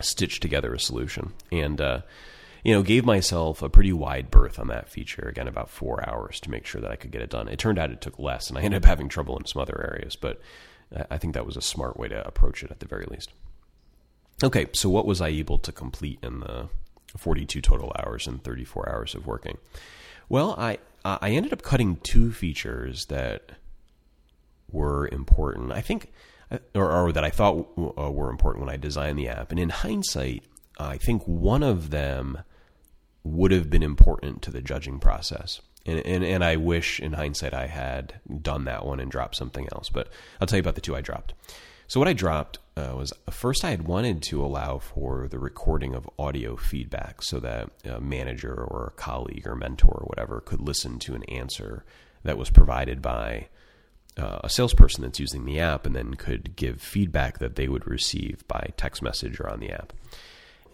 stitch 0.00 0.40
together 0.40 0.74
a 0.74 0.80
solution 0.80 1.32
and. 1.50 1.80
Uh, 1.80 2.00
you 2.64 2.74
know, 2.74 2.82
gave 2.82 3.04
myself 3.04 3.62
a 3.62 3.68
pretty 3.68 3.92
wide 3.92 4.32
berth 4.32 4.58
on 4.58 4.66
that 4.66 4.88
feature. 4.88 5.28
Again, 5.28 5.46
about 5.46 5.70
four 5.70 6.06
hours 6.06 6.40
to 6.40 6.50
make 6.50 6.66
sure 6.66 6.80
that 6.80 6.90
I 6.90 6.96
could 6.96 7.12
get 7.12 7.22
it 7.22 7.30
done. 7.30 7.46
It 7.46 7.58
turned 7.58 7.78
out 7.78 7.92
it 7.92 8.00
took 8.00 8.18
less, 8.18 8.48
and 8.48 8.58
I 8.58 8.62
ended 8.62 8.82
up 8.82 8.88
having 8.88 9.08
trouble 9.08 9.38
in 9.38 9.46
some 9.46 9.62
other 9.62 9.80
areas. 9.94 10.16
But 10.16 10.40
I 11.10 11.18
think 11.18 11.34
that 11.34 11.46
was 11.46 11.56
a 11.56 11.62
smart 11.62 11.96
way 11.96 12.08
to 12.08 12.26
approach 12.26 12.62
it 12.62 12.70
at 12.70 12.80
the 12.80 12.86
very 12.86 13.06
least. 13.08 13.32
Okay, 14.42 14.66
so 14.72 14.88
what 14.88 15.06
was 15.06 15.20
I 15.20 15.28
able 15.28 15.58
to 15.58 15.72
complete 15.72 16.18
in 16.22 16.40
the 16.40 16.68
42 17.16 17.60
total 17.60 17.92
hours 17.98 18.26
and 18.26 18.42
34 18.42 18.88
hours 18.88 19.14
of 19.14 19.26
working. 19.26 19.58
Well, 20.28 20.54
I 20.58 20.78
I 21.04 21.30
ended 21.30 21.52
up 21.52 21.62
cutting 21.62 21.96
two 22.02 22.32
features 22.32 23.06
that 23.06 23.52
were 24.70 25.08
important. 25.08 25.72
I 25.72 25.80
think, 25.80 26.12
or, 26.74 26.92
or 26.92 27.12
that 27.12 27.24
I 27.24 27.30
thought 27.30 27.68
uh, 27.78 28.10
were 28.10 28.30
important 28.30 28.64
when 28.64 28.72
I 28.72 28.76
designed 28.76 29.18
the 29.18 29.28
app. 29.28 29.50
And 29.50 29.58
in 29.58 29.70
hindsight, 29.70 30.44
I 30.78 30.96
think 30.98 31.22
one 31.26 31.62
of 31.62 31.90
them 31.90 32.38
would 33.24 33.50
have 33.50 33.70
been 33.70 33.82
important 33.82 34.42
to 34.42 34.50
the 34.50 34.60
judging 34.60 34.98
process. 34.98 35.60
And, 35.86 36.04
and, 36.04 36.24
and 36.24 36.44
I 36.44 36.56
wish 36.56 37.00
in 37.00 37.14
hindsight 37.14 37.54
I 37.54 37.66
had 37.66 38.20
done 38.42 38.64
that 38.64 38.84
one 38.84 39.00
and 39.00 39.10
dropped 39.10 39.36
something 39.36 39.68
else. 39.72 39.88
But 39.88 40.08
I'll 40.40 40.46
tell 40.46 40.58
you 40.58 40.62
about 40.62 40.74
the 40.74 40.80
two 40.80 40.96
I 40.96 41.00
dropped. 41.00 41.34
So 41.88 41.98
what 41.98 42.08
I 42.08 42.12
dropped 42.12 42.58
uh, 42.76 42.92
was 42.94 43.14
first 43.30 43.64
I 43.64 43.70
had 43.70 43.88
wanted 43.88 44.22
to 44.24 44.44
allow 44.44 44.78
for 44.78 45.26
the 45.26 45.38
recording 45.38 45.94
of 45.94 46.08
audio 46.18 46.54
feedback 46.54 47.22
so 47.22 47.40
that 47.40 47.70
a 47.82 47.98
manager 47.98 48.52
or 48.52 48.88
a 48.88 49.00
colleague 49.00 49.46
or 49.46 49.56
mentor 49.56 50.02
or 50.02 50.04
whatever 50.04 50.42
could 50.42 50.60
listen 50.60 50.98
to 51.00 51.14
an 51.14 51.24
answer 51.24 51.86
that 52.24 52.36
was 52.36 52.50
provided 52.50 53.00
by 53.00 53.48
uh, 54.18 54.40
a 54.44 54.50
salesperson 54.50 55.02
that's 55.02 55.18
using 55.18 55.46
the 55.46 55.58
app 55.60 55.86
and 55.86 55.96
then 55.96 56.12
could 56.12 56.56
give 56.56 56.82
feedback 56.82 57.38
that 57.38 57.56
they 57.56 57.68
would 57.68 57.86
receive 57.86 58.46
by 58.48 58.70
text 58.76 59.00
message 59.00 59.40
or 59.40 59.48
on 59.48 59.60
the 59.60 59.70
app. 59.70 59.94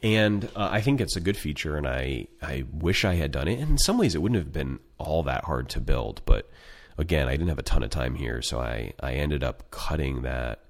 And 0.03 0.47
uh, 0.57 0.69
I 0.73 0.81
think 0.81 1.01
it's 1.01 1.17
a 1.17 1.21
good 1.21 1.37
feature, 1.37 1.77
and 1.77 1.87
I, 1.87 2.27
I 2.43 2.65
wish 2.73 3.05
I 3.05 3.15
had 3.15 3.31
done 3.31 3.47
it. 3.47 3.61
In 3.61 3.79
some 3.79 3.99
ways, 3.99 4.17
it 4.17 4.21
wouldn't 4.21 4.39
have 4.39 4.53
been 4.53 4.81
all 4.99 5.23
that 5.23 5.45
hard 5.45 5.69
to 5.71 5.81
build. 5.81 6.23
But 6.27 6.51
again, 6.99 7.29
I 7.29 7.33
didn't 7.33 7.49
have 7.49 7.59
a 7.59 7.63
ton 7.63 7.85
of 7.85 7.91
time 7.91 8.17
here, 8.17 8.43
so 8.43 8.59
I, 8.59 8.95
I 9.01 9.13
ended 9.13 9.45
up 9.45 9.71
cutting 9.71 10.23
that 10.23 10.64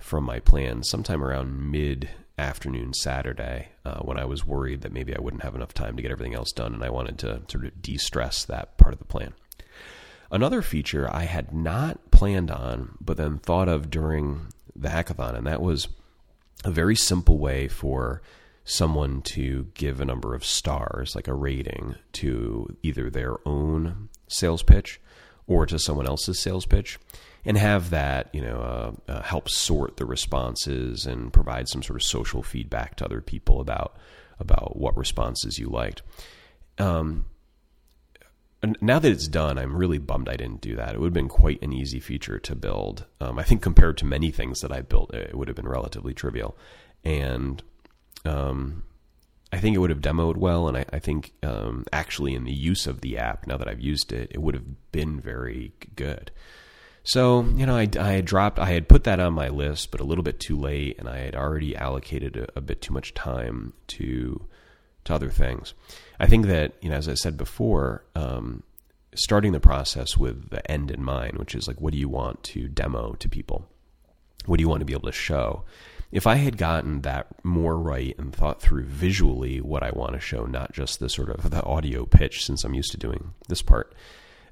from 0.00 0.24
my 0.24 0.40
plans 0.40 0.88
sometime 0.88 1.22
around 1.22 1.70
mid 1.70 2.10
afternoon 2.38 2.94
Saturday 2.94 3.68
uh, 3.84 4.00
when 4.00 4.18
I 4.18 4.24
was 4.24 4.46
worried 4.46 4.80
that 4.80 4.92
maybe 4.92 5.14
I 5.14 5.20
wouldn't 5.20 5.42
have 5.42 5.54
enough 5.54 5.74
time 5.74 5.96
to 5.96 6.02
get 6.02 6.10
everything 6.10 6.34
else 6.34 6.52
done, 6.52 6.74
and 6.74 6.82
I 6.82 6.90
wanted 6.90 7.18
to 7.18 7.42
sort 7.48 7.66
of 7.66 7.82
de 7.82 7.98
stress 7.98 8.44
that 8.46 8.76
part 8.78 8.94
of 8.94 8.98
the 8.98 9.04
plan. 9.04 9.34
Another 10.32 10.62
feature 10.62 11.08
I 11.12 11.24
had 11.24 11.52
not 11.52 12.10
planned 12.10 12.50
on, 12.50 12.96
but 13.00 13.16
then 13.16 13.38
thought 13.38 13.68
of 13.68 13.90
during 13.90 14.46
the 14.74 14.88
hackathon, 14.88 15.36
and 15.36 15.46
that 15.46 15.60
was 15.60 15.88
a 16.64 16.70
very 16.70 16.96
simple 16.96 17.38
way 17.38 17.68
for 17.68 18.22
someone 18.64 19.22
to 19.22 19.66
give 19.74 20.00
a 20.00 20.04
number 20.04 20.34
of 20.34 20.44
stars, 20.44 21.14
like 21.14 21.28
a 21.28 21.34
rating, 21.34 21.96
to 22.12 22.76
either 22.82 23.10
their 23.10 23.36
own 23.46 24.08
sales 24.28 24.62
pitch 24.62 25.00
or 25.46 25.66
to 25.66 25.78
someone 25.78 26.06
else's 26.06 26.40
sales 26.40 26.66
pitch, 26.66 26.98
and 27.44 27.56
have 27.56 27.90
that 27.90 28.28
you 28.32 28.40
know 28.40 28.60
uh, 29.08 29.12
uh, 29.12 29.22
help 29.22 29.48
sort 29.48 29.96
the 29.96 30.04
responses 30.04 31.06
and 31.06 31.32
provide 31.32 31.68
some 31.68 31.82
sort 31.82 31.96
of 31.96 32.02
social 32.02 32.42
feedback 32.42 32.96
to 32.96 33.04
other 33.04 33.20
people 33.20 33.60
about 33.60 33.96
about 34.38 34.76
what 34.76 34.96
responses 34.96 35.58
you 35.58 35.68
liked. 35.68 36.02
Um, 36.78 37.26
now 38.80 38.98
that 38.98 39.10
it's 39.10 39.28
done, 39.28 39.58
I'm 39.58 39.74
really 39.74 39.98
bummed 39.98 40.28
I 40.28 40.36
didn't 40.36 40.60
do 40.60 40.76
that. 40.76 40.94
It 40.94 41.00
would 41.00 41.08
have 41.08 41.14
been 41.14 41.28
quite 41.28 41.62
an 41.62 41.72
easy 41.72 41.98
feature 41.98 42.38
to 42.40 42.54
build. 42.54 43.06
Um, 43.20 43.38
I 43.38 43.42
think 43.42 43.62
compared 43.62 43.96
to 43.98 44.04
many 44.04 44.30
things 44.30 44.60
that 44.60 44.72
I 44.72 44.82
built, 44.82 45.14
it 45.14 45.34
would 45.34 45.48
have 45.48 45.56
been 45.56 45.68
relatively 45.68 46.12
trivial. 46.12 46.56
And 47.02 47.62
um, 48.26 48.82
I 49.50 49.58
think 49.58 49.74
it 49.74 49.78
would 49.78 49.90
have 49.90 50.02
demoed 50.02 50.36
well. 50.36 50.68
And 50.68 50.76
I, 50.76 50.84
I 50.92 50.98
think 50.98 51.32
um, 51.42 51.86
actually 51.92 52.34
in 52.34 52.44
the 52.44 52.52
use 52.52 52.86
of 52.86 53.00
the 53.00 53.16
app, 53.16 53.46
now 53.46 53.56
that 53.56 53.68
I've 53.68 53.80
used 53.80 54.12
it, 54.12 54.30
it 54.30 54.42
would 54.42 54.54
have 54.54 54.92
been 54.92 55.20
very 55.20 55.72
good. 55.96 56.30
So, 57.02 57.44
you 57.56 57.66
know, 57.66 57.76
I, 57.76 57.88
I 57.98 58.12
had 58.12 58.24
dropped, 58.24 58.58
I 58.58 58.66
had 58.66 58.88
put 58.88 59.04
that 59.04 59.20
on 59.20 59.32
my 59.32 59.48
list, 59.48 59.90
but 59.90 60.00
a 60.00 60.04
little 60.04 60.24
bit 60.24 60.38
too 60.38 60.56
late. 60.56 60.98
And 60.98 61.08
I 61.08 61.18
had 61.18 61.34
already 61.34 61.74
allocated 61.74 62.36
a, 62.36 62.58
a 62.58 62.60
bit 62.60 62.82
too 62.82 62.92
much 62.92 63.14
time 63.14 63.72
to 63.88 64.46
to 65.04 65.14
other 65.14 65.30
things. 65.30 65.74
I 66.18 66.26
think 66.26 66.46
that 66.46 66.74
you 66.82 66.90
know, 66.90 66.96
as 66.96 67.08
I 67.08 67.14
said 67.14 67.36
before, 67.36 68.04
um, 68.14 68.62
starting 69.14 69.52
the 69.52 69.60
process 69.60 70.16
with 70.16 70.50
the 70.50 70.68
end 70.70 70.90
in 70.90 71.02
mind, 71.02 71.38
which 71.38 71.54
is 71.54 71.66
like, 71.66 71.80
what 71.80 71.92
do 71.92 71.98
you 71.98 72.08
want 72.08 72.42
to 72.44 72.68
demo 72.68 73.14
to 73.14 73.28
people? 73.28 73.66
What 74.46 74.58
do 74.58 74.62
you 74.62 74.68
want 74.68 74.80
to 74.80 74.86
be 74.86 74.92
able 74.92 75.10
to 75.10 75.12
show? 75.12 75.64
If 76.12 76.26
I 76.26 76.36
had 76.36 76.56
gotten 76.56 77.02
that 77.02 77.28
more 77.44 77.78
right 77.78 78.16
and 78.18 78.34
thought 78.34 78.60
through 78.60 78.84
visually 78.84 79.60
what 79.60 79.82
I 79.82 79.90
want 79.90 80.14
to 80.14 80.20
show, 80.20 80.44
not 80.44 80.72
just 80.72 80.98
the 80.98 81.08
sort 81.08 81.30
of 81.30 81.50
the 81.50 81.62
audio 81.62 82.04
pitch, 82.04 82.44
since 82.44 82.64
I'm 82.64 82.74
used 82.74 82.90
to 82.92 82.98
doing 82.98 83.32
this 83.48 83.62
part, 83.62 83.94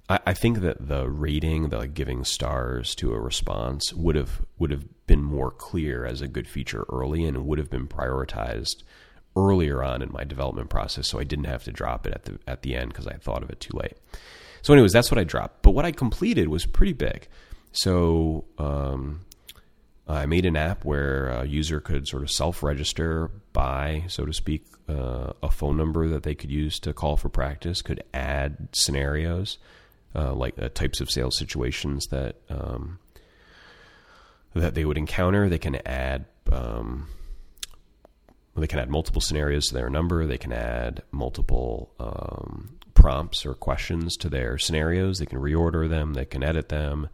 I, 0.08 0.20
I 0.26 0.34
think 0.34 0.60
that 0.60 0.88
the 0.88 1.08
rating, 1.08 1.68
the 1.68 1.78
like 1.78 1.94
giving 1.94 2.24
stars 2.24 2.94
to 2.96 3.12
a 3.12 3.20
response, 3.20 3.92
would 3.92 4.16
have 4.16 4.42
would 4.58 4.70
have 4.70 4.84
been 5.06 5.22
more 5.22 5.50
clear 5.50 6.04
as 6.04 6.20
a 6.20 6.28
good 6.28 6.48
feature 6.48 6.84
early, 6.90 7.24
and 7.24 7.46
would 7.46 7.58
have 7.58 7.70
been 7.70 7.88
prioritized 7.88 8.82
earlier 9.36 9.82
on 9.82 10.02
in 10.02 10.10
my 10.12 10.24
development 10.24 10.68
process, 10.68 11.08
so 11.08 11.20
I 11.20 11.24
didn't 11.24 11.44
have 11.44 11.64
to 11.64 11.72
drop 11.72 12.06
it 12.06 12.14
at 12.14 12.24
the 12.24 12.38
at 12.46 12.62
the 12.62 12.74
end 12.74 12.90
because 12.90 13.06
I 13.06 13.14
thought 13.14 13.42
of 13.42 13.50
it 13.50 13.60
too 13.60 13.76
late. 13.76 13.96
So, 14.62 14.72
anyways, 14.72 14.92
that's 14.92 15.10
what 15.10 15.18
I 15.18 15.24
dropped. 15.24 15.62
But 15.62 15.70
what 15.70 15.84
I 15.84 15.92
completed 15.92 16.48
was 16.48 16.66
pretty 16.66 16.92
big. 16.92 17.28
So 17.72 18.44
um, 18.58 19.20
I 20.08 20.26
made 20.26 20.46
an 20.46 20.56
app 20.56 20.84
where 20.84 21.28
a 21.28 21.46
user 21.46 21.80
could 21.80 22.08
sort 22.08 22.22
of 22.22 22.30
self-register 22.30 23.30
by, 23.52 24.04
so 24.08 24.24
to 24.24 24.32
speak, 24.32 24.64
uh, 24.88 25.32
a 25.42 25.50
phone 25.50 25.76
number 25.76 26.08
that 26.08 26.22
they 26.22 26.34
could 26.34 26.50
use 26.50 26.80
to 26.80 26.92
call 26.92 27.16
for 27.16 27.28
practice. 27.28 27.82
Could 27.82 28.02
add 28.12 28.68
scenarios 28.72 29.58
uh, 30.14 30.34
like 30.34 30.60
uh, 30.60 30.68
types 30.70 31.00
of 31.00 31.10
sales 31.10 31.36
situations 31.36 32.06
that 32.08 32.36
um, 32.48 32.98
that 34.54 34.74
they 34.74 34.84
would 34.84 34.98
encounter. 34.98 35.48
They 35.48 35.58
can 35.58 35.76
add 35.86 36.26
um, 36.50 37.08
they 38.56 38.66
can 38.66 38.78
add 38.78 38.90
multiple 38.90 39.20
scenarios 39.20 39.68
to 39.68 39.74
their 39.74 39.90
number. 39.90 40.26
They 40.26 40.38
can 40.38 40.52
add 40.52 41.02
multiple 41.10 41.92
um, 42.00 42.78
prompts 42.94 43.46
or 43.46 43.54
questions 43.54 44.16
to 44.18 44.28
their 44.28 44.58
scenarios. 44.58 45.18
They 45.18 45.26
can 45.26 45.38
reorder 45.38 45.88
them. 45.88 46.14
They 46.14 46.24
can 46.24 46.42
edit 46.42 46.68
them. 46.68 47.08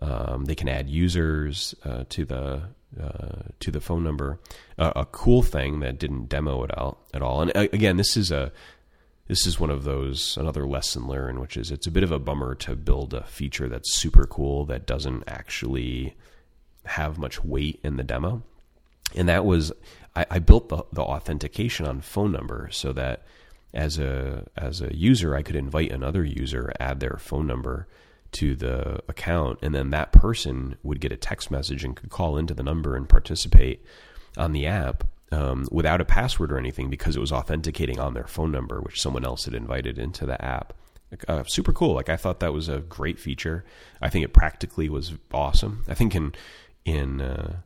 Um, 0.00 0.44
they 0.44 0.54
can 0.54 0.68
add 0.68 0.88
users 0.88 1.74
uh, 1.84 2.04
to 2.10 2.24
the 2.24 2.62
uh, 3.00 3.42
to 3.60 3.70
the 3.70 3.80
phone 3.80 4.04
number. 4.04 4.38
Uh, 4.78 4.92
a 4.96 5.06
cool 5.06 5.42
thing 5.42 5.80
that 5.80 5.98
didn't 5.98 6.28
demo 6.28 6.62
it 6.64 6.78
out 6.78 6.98
at 7.14 7.22
all. 7.22 7.40
And 7.40 7.56
uh, 7.56 7.68
again, 7.72 7.96
this 7.96 8.16
is 8.16 8.30
a 8.30 8.52
this 9.32 9.46
is 9.46 9.58
one 9.58 9.70
of 9.70 9.84
those 9.84 10.36
another 10.36 10.66
lesson 10.66 11.08
learned, 11.08 11.40
which 11.40 11.56
is 11.56 11.70
it's 11.70 11.86
a 11.86 11.90
bit 11.90 12.02
of 12.02 12.12
a 12.12 12.18
bummer 12.18 12.54
to 12.54 12.76
build 12.76 13.14
a 13.14 13.24
feature 13.24 13.66
that's 13.66 13.94
super 13.94 14.26
cool 14.26 14.66
that 14.66 14.84
doesn't 14.84 15.24
actually 15.26 16.14
have 16.84 17.16
much 17.16 17.42
weight 17.42 17.80
in 17.82 17.96
the 17.96 18.04
demo. 18.04 18.42
And 19.14 19.30
that 19.30 19.46
was 19.46 19.72
I, 20.14 20.26
I 20.32 20.38
built 20.38 20.68
the, 20.68 20.84
the 20.92 21.00
authentication 21.00 21.86
on 21.86 22.02
phone 22.02 22.30
number 22.30 22.68
so 22.72 22.92
that 22.92 23.22
as 23.72 23.98
a 23.98 24.44
as 24.54 24.82
a 24.82 24.94
user, 24.94 25.34
I 25.34 25.40
could 25.40 25.56
invite 25.56 25.92
another 25.92 26.22
user, 26.22 26.70
add 26.78 27.00
their 27.00 27.16
phone 27.18 27.46
number 27.46 27.88
to 28.32 28.54
the 28.54 29.02
account, 29.08 29.60
and 29.62 29.74
then 29.74 29.88
that 29.92 30.12
person 30.12 30.76
would 30.82 31.00
get 31.00 31.10
a 31.10 31.16
text 31.16 31.50
message 31.50 31.84
and 31.84 31.96
could 31.96 32.10
call 32.10 32.36
into 32.36 32.52
the 32.52 32.62
number 32.62 32.96
and 32.96 33.08
participate 33.08 33.82
on 34.36 34.52
the 34.52 34.66
app 34.66 35.04
um, 35.32 35.66
without 35.70 36.00
a 36.00 36.04
password 36.04 36.52
or 36.52 36.58
anything 36.58 36.90
because 36.90 37.16
it 37.16 37.20
was 37.20 37.32
authenticating 37.32 37.98
on 37.98 38.14
their 38.14 38.26
phone 38.26 38.52
number, 38.52 38.80
which 38.80 39.00
someone 39.00 39.24
else 39.24 39.44
had 39.44 39.54
invited 39.54 39.98
into 39.98 40.26
the 40.26 40.42
app. 40.44 40.74
Uh, 41.28 41.44
super 41.44 41.72
cool. 41.72 41.94
Like 41.94 42.08
I 42.08 42.16
thought 42.16 42.40
that 42.40 42.52
was 42.52 42.68
a 42.68 42.78
great 42.80 43.18
feature. 43.18 43.64
I 44.00 44.08
think 44.08 44.24
it 44.24 44.32
practically 44.32 44.88
was 44.88 45.14
awesome. 45.32 45.84
I 45.88 45.94
think 45.94 46.14
in 46.14 46.32
in 46.84 47.20
uh, 47.20 47.60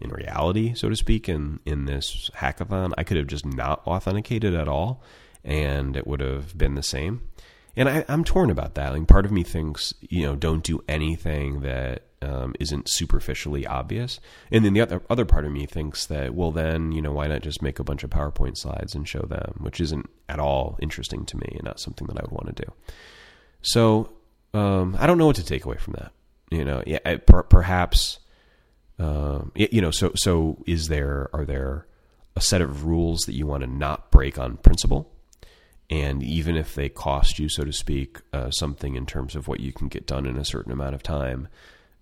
in 0.00 0.10
reality, 0.10 0.74
so 0.74 0.88
to 0.88 0.96
speak, 0.96 1.28
in 1.28 1.58
in 1.64 1.86
this 1.86 2.30
hackathon, 2.36 2.92
I 2.96 3.04
could 3.04 3.16
have 3.16 3.26
just 3.26 3.46
not 3.46 3.84
authenticated 3.86 4.54
at 4.54 4.68
all, 4.68 5.02
and 5.44 5.96
it 5.96 6.06
would 6.06 6.20
have 6.20 6.56
been 6.56 6.74
the 6.74 6.82
same. 6.82 7.22
And 7.76 7.88
I, 7.88 8.04
am 8.08 8.24
torn 8.24 8.50
about 8.50 8.74
that. 8.74 8.92
Like 8.92 9.06
part 9.06 9.24
of 9.24 9.32
me 9.32 9.42
thinks, 9.42 9.94
you 10.00 10.26
know, 10.26 10.36
don't 10.36 10.62
do 10.62 10.84
anything 10.88 11.60
that 11.60 12.04
um, 12.20 12.54
not 12.60 12.88
superficially 12.88 13.66
obvious, 13.66 14.20
and 14.50 14.64
then 14.64 14.74
the 14.74 14.80
other 14.80 15.02
other 15.10 15.24
part 15.24 15.44
of 15.44 15.52
me 15.52 15.66
thinks 15.66 16.06
that, 16.06 16.34
well, 16.34 16.52
then 16.52 16.92
you 16.92 17.02
know, 17.02 17.12
why 17.12 17.26
not 17.26 17.42
just 17.42 17.62
make 17.62 17.78
a 17.78 17.84
bunch 17.84 18.04
of 18.04 18.10
PowerPoint 18.10 18.56
slides 18.56 18.94
and 18.94 19.08
show 19.08 19.22
them, 19.22 19.54
which 19.60 19.80
isn't 19.80 20.08
at 20.28 20.38
all 20.38 20.78
interesting 20.80 21.24
to 21.26 21.36
me 21.36 21.48
and 21.54 21.64
not 21.64 21.80
something 21.80 22.06
that 22.06 22.18
I 22.18 22.22
would 22.22 22.30
want 22.30 22.54
to 22.54 22.64
do. 22.64 22.72
So 23.62 24.12
um, 24.54 24.96
I 24.98 25.06
don't 25.06 25.18
know 25.18 25.26
what 25.26 25.36
to 25.36 25.44
take 25.44 25.64
away 25.64 25.78
from 25.78 25.94
that. 25.94 26.12
You 26.50 26.64
know, 26.64 26.82
yeah, 26.86 27.16
per, 27.26 27.42
perhaps 27.42 28.18
um, 28.98 29.52
you 29.54 29.80
know, 29.80 29.90
so 29.90 30.12
so 30.14 30.62
is 30.66 30.88
there 30.88 31.28
are 31.32 31.44
there 31.44 31.86
a 32.36 32.40
set 32.40 32.60
of 32.60 32.84
rules 32.84 33.22
that 33.22 33.34
you 33.34 33.46
want 33.46 33.62
to 33.62 33.66
not 33.66 34.10
break 34.10 34.38
on 34.38 34.56
principle? 34.58 35.11
And 35.92 36.22
even 36.22 36.56
if 36.56 36.74
they 36.74 36.88
cost 36.88 37.38
you, 37.38 37.50
so 37.50 37.64
to 37.64 37.72
speak, 37.72 38.16
uh, 38.32 38.50
something 38.50 38.94
in 38.94 39.04
terms 39.04 39.36
of 39.36 39.46
what 39.46 39.60
you 39.60 39.74
can 39.74 39.88
get 39.88 40.06
done 40.06 40.24
in 40.24 40.38
a 40.38 40.44
certain 40.44 40.72
amount 40.72 40.94
of 40.94 41.02
time, 41.02 41.48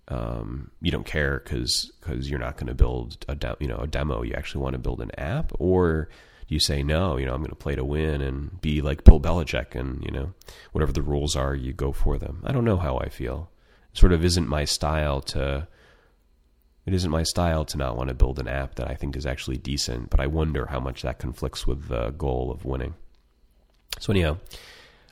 um, 0.07 0.71
you 0.81 0.91
don't 0.91 1.05
care 1.05 1.41
because 1.43 1.91
because 1.99 2.29
you're 2.29 2.39
not 2.39 2.55
going 2.55 2.67
to 2.67 2.73
build 2.73 3.25
a 3.27 3.35
de- 3.35 3.57
you 3.59 3.67
know 3.67 3.79
a 3.79 3.87
demo. 3.87 4.23
You 4.23 4.33
actually 4.33 4.63
want 4.63 4.75
to 4.75 4.79
build 4.79 5.01
an 5.01 5.11
app, 5.17 5.51
or 5.59 6.07
you 6.47 6.57
say 6.57 6.83
no. 6.83 7.17
You 7.17 7.25
know, 7.25 7.33
I'm 7.33 7.41
going 7.41 7.49
to 7.49 7.55
play 7.55 7.75
to 7.75 7.83
win 7.83 8.21
and 8.21 8.61
be 8.61 8.79
like 8.79 9.03
Bill 9.03 9.19
Belichick, 9.19 9.75
and 9.75 10.01
you 10.05 10.11
know 10.11 10.31
whatever 10.71 10.93
the 10.93 11.01
rules 11.01 11.35
are, 11.35 11.53
you 11.53 11.73
go 11.73 11.91
for 11.91 12.17
them. 12.17 12.43
I 12.45 12.53
don't 12.53 12.63
know 12.63 12.77
how 12.77 12.97
I 12.97 13.09
feel. 13.09 13.51
It 13.91 13.97
sort 13.97 14.13
of 14.13 14.23
isn't 14.23 14.47
my 14.47 14.63
style 14.63 15.19
to 15.33 15.67
it 16.85 16.93
isn't 16.93 17.11
my 17.11 17.23
style 17.23 17.65
to 17.65 17.77
not 17.77 17.97
want 17.97 18.07
to 18.07 18.15
build 18.15 18.39
an 18.39 18.47
app 18.47 18.75
that 18.75 18.89
I 18.89 18.95
think 18.95 19.17
is 19.17 19.25
actually 19.25 19.57
decent, 19.57 20.09
but 20.09 20.21
I 20.21 20.27
wonder 20.27 20.67
how 20.67 20.79
much 20.79 21.01
that 21.01 21.19
conflicts 21.19 21.67
with 21.67 21.89
the 21.89 22.11
goal 22.11 22.51
of 22.51 22.63
winning. 22.63 22.95
So 23.99 24.11
anyhow, 24.11 24.37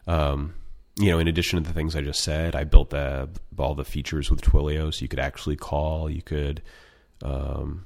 um, 0.07 0.53
you 0.97 1.09
know, 1.09 1.19
in 1.19 1.27
addition 1.27 1.61
to 1.61 1.67
the 1.67 1.73
things 1.73 1.95
I 1.95 2.01
just 2.01 2.21
said, 2.21 2.55
I 2.55 2.63
built 2.63 2.89
the, 2.89 3.29
all 3.57 3.75
the 3.75 3.86
features 3.86 4.30
with 4.30 4.41
Twilio, 4.41 4.93
so 4.93 5.01
you 5.01 5.07
could 5.07 5.19
actually 5.19 5.55
call, 5.55 6.09
you 6.09 6.21
could 6.21 6.61
um, 7.23 7.86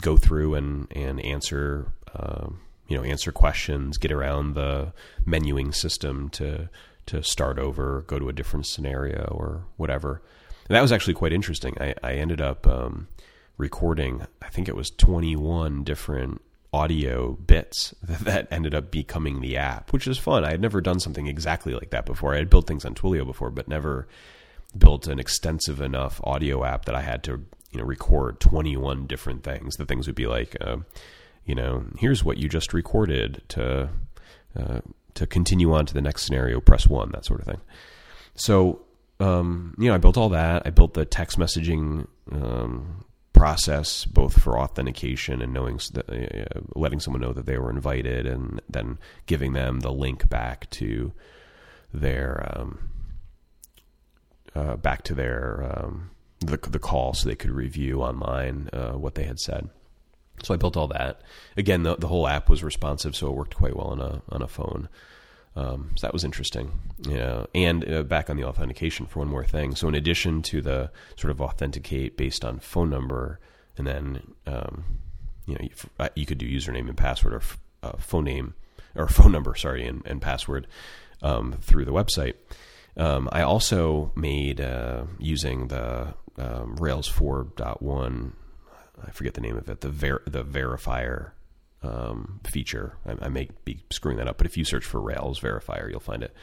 go 0.00 0.16
through 0.16 0.54
and 0.54 0.86
and 0.90 1.20
answer, 1.20 1.92
um, 2.14 2.60
you 2.88 2.96
know, 2.96 3.04
answer 3.04 3.32
questions, 3.32 3.98
get 3.98 4.12
around 4.12 4.54
the 4.54 4.92
menuing 5.26 5.74
system 5.74 6.28
to 6.30 6.68
to 7.06 7.22
start 7.22 7.58
over, 7.58 8.02
go 8.06 8.18
to 8.18 8.28
a 8.28 8.32
different 8.32 8.66
scenario 8.66 9.24
or 9.30 9.64
whatever. 9.76 10.22
And 10.68 10.76
that 10.76 10.82
was 10.82 10.92
actually 10.92 11.14
quite 11.14 11.32
interesting. 11.32 11.76
I, 11.80 11.94
I 12.02 12.12
ended 12.14 12.40
up 12.40 12.66
um, 12.66 13.08
recording, 13.58 14.24
I 14.40 14.48
think 14.48 14.68
it 14.68 14.76
was 14.76 14.90
21 14.90 15.82
different 15.82 16.40
audio 16.72 17.32
bits 17.32 17.94
that 18.02 18.48
ended 18.50 18.74
up 18.74 18.90
becoming 18.90 19.40
the 19.40 19.56
app, 19.56 19.92
which 19.92 20.06
is 20.06 20.18
fun. 20.18 20.44
I 20.44 20.50
had 20.50 20.60
never 20.60 20.80
done 20.80 21.00
something 21.00 21.26
exactly 21.26 21.74
like 21.74 21.90
that 21.90 22.06
before. 22.06 22.34
I 22.34 22.38
had 22.38 22.50
built 22.50 22.66
things 22.66 22.84
on 22.84 22.94
Twilio 22.94 23.26
before, 23.26 23.50
but 23.50 23.68
never 23.68 24.08
built 24.76 25.06
an 25.06 25.18
extensive 25.18 25.80
enough 25.80 26.20
audio 26.24 26.64
app 26.64 26.86
that 26.86 26.94
I 26.94 27.02
had 27.02 27.22
to 27.24 27.42
you 27.72 27.78
know 27.78 27.84
record 27.84 28.40
21 28.40 29.06
different 29.06 29.42
things. 29.44 29.76
The 29.76 29.86
things 29.86 30.06
would 30.06 30.16
be 30.16 30.26
like. 30.26 30.56
Uh, 30.60 30.78
you 31.44 31.54
know, 31.54 31.84
here's 31.98 32.24
what 32.24 32.38
you 32.38 32.48
just 32.48 32.72
recorded 32.72 33.42
to 33.48 33.88
uh, 34.56 34.80
to 35.14 35.26
continue 35.26 35.72
on 35.74 35.86
to 35.86 35.94
the 35.94 36.00
next 36.00 36.22
scenario. 36.22 36.60
Press 36.60 36.86
one, 36.86 37.10
that 37.12 37.24
sort 37.24 37.40
of 37.40 37.46
thing. 37.46 37.60
So, 38.34 38.82
um, 39.20 39.74
you 39.78 39.88
know, 39.88 39.94
I 39.94 39.98
built 39.98 40.16
all 40.16 40.30
that. 40.30 40.62
I 40.64 40.70
built 40.70 40.94
the 40.94 41.04
text 41.04 41.38
messaging 41.38 42.06
um, 42.30 43.04
process 43.42 44.04
both 44.04 44.40
for 44.40 44.56
authentication 44.56 45.42
and 45.42 45.52
knowing 45.52 45.80
uh, 45.96 46.60
letting 46.76 47.00
someone 47.00 47.20
know 47.20 47.32
that 47.32 47.44
they 47.44 47.58
were 47.58 47.70
invited, 47.70 48.24
and 48.24 48.60
then 48.68 48.96
giving 49.26 49.52
them 49.52 49.80
the 49.80 49.90
link 49.90 50.28
back 50.28 50.70
to 50.70 51.10
their 51.92 52.48
um, 52.54 52.88
uh, 54.54 54.76
back 54.76 55.02
to 55.02 55.12
their 55.12 55.74
um, 55.74 56.10
the 56.38 56.56
the 56.56 56.78
call 56.78 57.14
so 57.14 57.28
they 57.28 57.34
could 57.34 57.50
review 57.50 58.00
online 58.00 58.70
uh, 58.72 58.92
what 58.92 59.16
they 59.16 59.24
had 59.24 59.40
said. 59.40 59.68
So 60.44 60.54
I 60.54 60.56
built 60.56 60.76
all 60.76 60.86
that. 60.88 61.20
Again, 61.56 61.82
the 61.82 61.96
the 61.96 62.06
whole 62.06 62.28
app 62.28 62.48
was 62.48 62.62
responsive, 62.62 63.16
so 63.16 63.26
it 63.26 63.34
worked 63.34 63.56
quite 63.56 63.74
well 63.74 63.88
on 63.88 64.00
a 64.00 64.22
on 64.28 64.42
a 64.42 64.46
phone. 64.46 64.88
Um, 65.54 65.90
so 65.96 66.06
that 66.06 66.12
was 66.12 66.24
interesting. 66.24 66.72
Yeah, 67.00 67.44
and 67.54 67.88
uh, 67.90 68.02
back 68.04 68.30
on 68.30 68.36
the 68.36 68.44
authentication 68.44 69.06
for 69.06 69.20
one 69.20 69.28
more 69.28 69.44
thing. 69.44 69.74
So 69.74 69.88
in 69.88 69.94
addition 69.94 70.42
to 70.42 70.62
the 70.62 70.90
sort 71.16 71.30
of 71.30 71.40
authenticate 71.40 72.16
based 72.16 72.44
on 72.44 72.58
phone 72.58 72.88
number, 72.88 73.38
and 73.76 73.86
then 73.86 74.22
um, 74.46 74.84
you 75.46 75.54
know 75.54 75.60
you, 75.62 75.70
uh, 75.98 76.08
you, 76.14 76.24
could 76.24 76.38
do 76.38 76.48
username 76.48 76.88
and 76.88 76.96
password 76.96 77.34
or 77.34 77.42
uh, 77.82 77.96
phone 77.98 78.24
name 78.24 78.54
or 78.94 79.08
phone 79.08 79.32
number, 79.32 79.54
sorry, 79.54 79.86
and, 79.86 80.02
and 80.06 80.22
password 80.22 80.66
um, 81.22 81.54
through 81.60 81.84
the 81.84 81.92
website. 81.92 82.34
Um, 82.96 83.28
I 83.32 83.42
also 83.42 84.12
made 84.14 84.60
uh, 84.60 85.04
using 85.18 85.68
the 85.68 86.14
um, 86.38 86.76
Rails 86.76 87.10
4.1. 87.10 88.32
I 89.04 89.10
forget 89.10 89.34
the 89.34 89.40
name 89.40 89.56
of 89.56 89.68
it. 89.68 89.80
The 89.80 89.88
ver- 89.88 90.22
the 90.26 90.44
verifier 90.44 91.30
um, 91.82 92.40
feature. 92.44 92.96
I, 93.06 93.26
I, 93.26 93.28
may 93.28 93.48
be 93.64 93.82
screwing 93.90 94.18
that 94.18 94.28
up, 94.28 94.38
but 94.38 94.46
if 94.46 94.56
you 94.56 94.64
search 94.64 94.84
for 94.84 95.00
Rails 95.00 95.40
verifier, 95.40 95.90
you'll 95.90 96.00
find 96.00 96.22
it. 96.22 96.34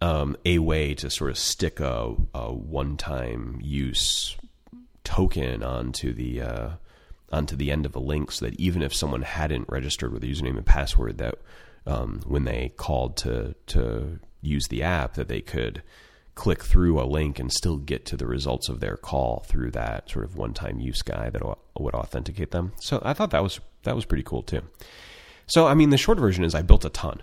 Um, 0.00 0.36
a 0.44 0.58
way 0.58 0.94
to 0.94 1.08
sort 1.08 1.30
of 1.30 1.38
stick 1.38 1.80
a, 1.80 2.14
a 2.34 2.52
one-time 2.52 3.58
use 3.62 4.36
token 5.04 5.62
onto 5.62 6.12
the 6.12 6.42
uh, 6.42 6.70
onto 7.32 7.56
the 7.56 7.72
end 7.72 7.86
of 7.86 7.96
a 7.96 8.00
link, 8.00 8.30
so 8.30 8.44
that 8.44 8.60
even 8.60 8.82
if 8.82 8.94
someone 8.94 9.22
hadn't 9.22 9.68
registered 9.68 10.12
with 10.12 10.22
a 10.22 10.26
username 10.26 10.56
and 10.56 10.66
password, 10.66 11.18
that 11.18 11.36
um, 11.86 12.20
when 12.26 12.44
they 12.44 12.72
called 12.76 13.16
to 13.18 13.54
to 13.68 14.20
use 14.42 14.68
the 14.68 14.82
app, 14.82 15.14
that 15.14 15.28
they 15.28 15.40
could 15.40 15.82
click 16.34 16.62
through 16.62 17.00
a 17.00 17.04
link 17.04 17.38
and 17.38 17.50
still 17.50 17.78
get 17.78 18.04
to 18.04 18.16
the 18.16 18.26
results 18.26 18.68
of 18.68 18.80
their 18.80 18.98
call 18.98 19.42
through 19.48 19.70
that 19.70 20.10
sort 20.10 20.22
of 20.22 20.36
one-time 20.36 20.78
use 20.78 21.00
guy 21.00 21.30
that 21.30 21.42
would 21.78 21.94
authenticate 21.94 22.50
them. 22.50 22.72
So 22.78 23.00
I 23.02 23.14
thought 23.14 23.30
that 23.30 23.42
was 23.42 23.58
that 23.86 23.96
was 23.96 24.04
pretty 24.04 24.22
cool 24.22 24.42
too. 24.42 24.62
So 25.46 25.66
I 25.66 25.74
mean, 25.74 25.90
the 25.90 25.96
short 25.96 26.18
version 26.18 26.44
is 26.44 26.54
I 26.54 26.62
built 26.62 26.84
a 26.84 26.90
ton. 26.90 27.22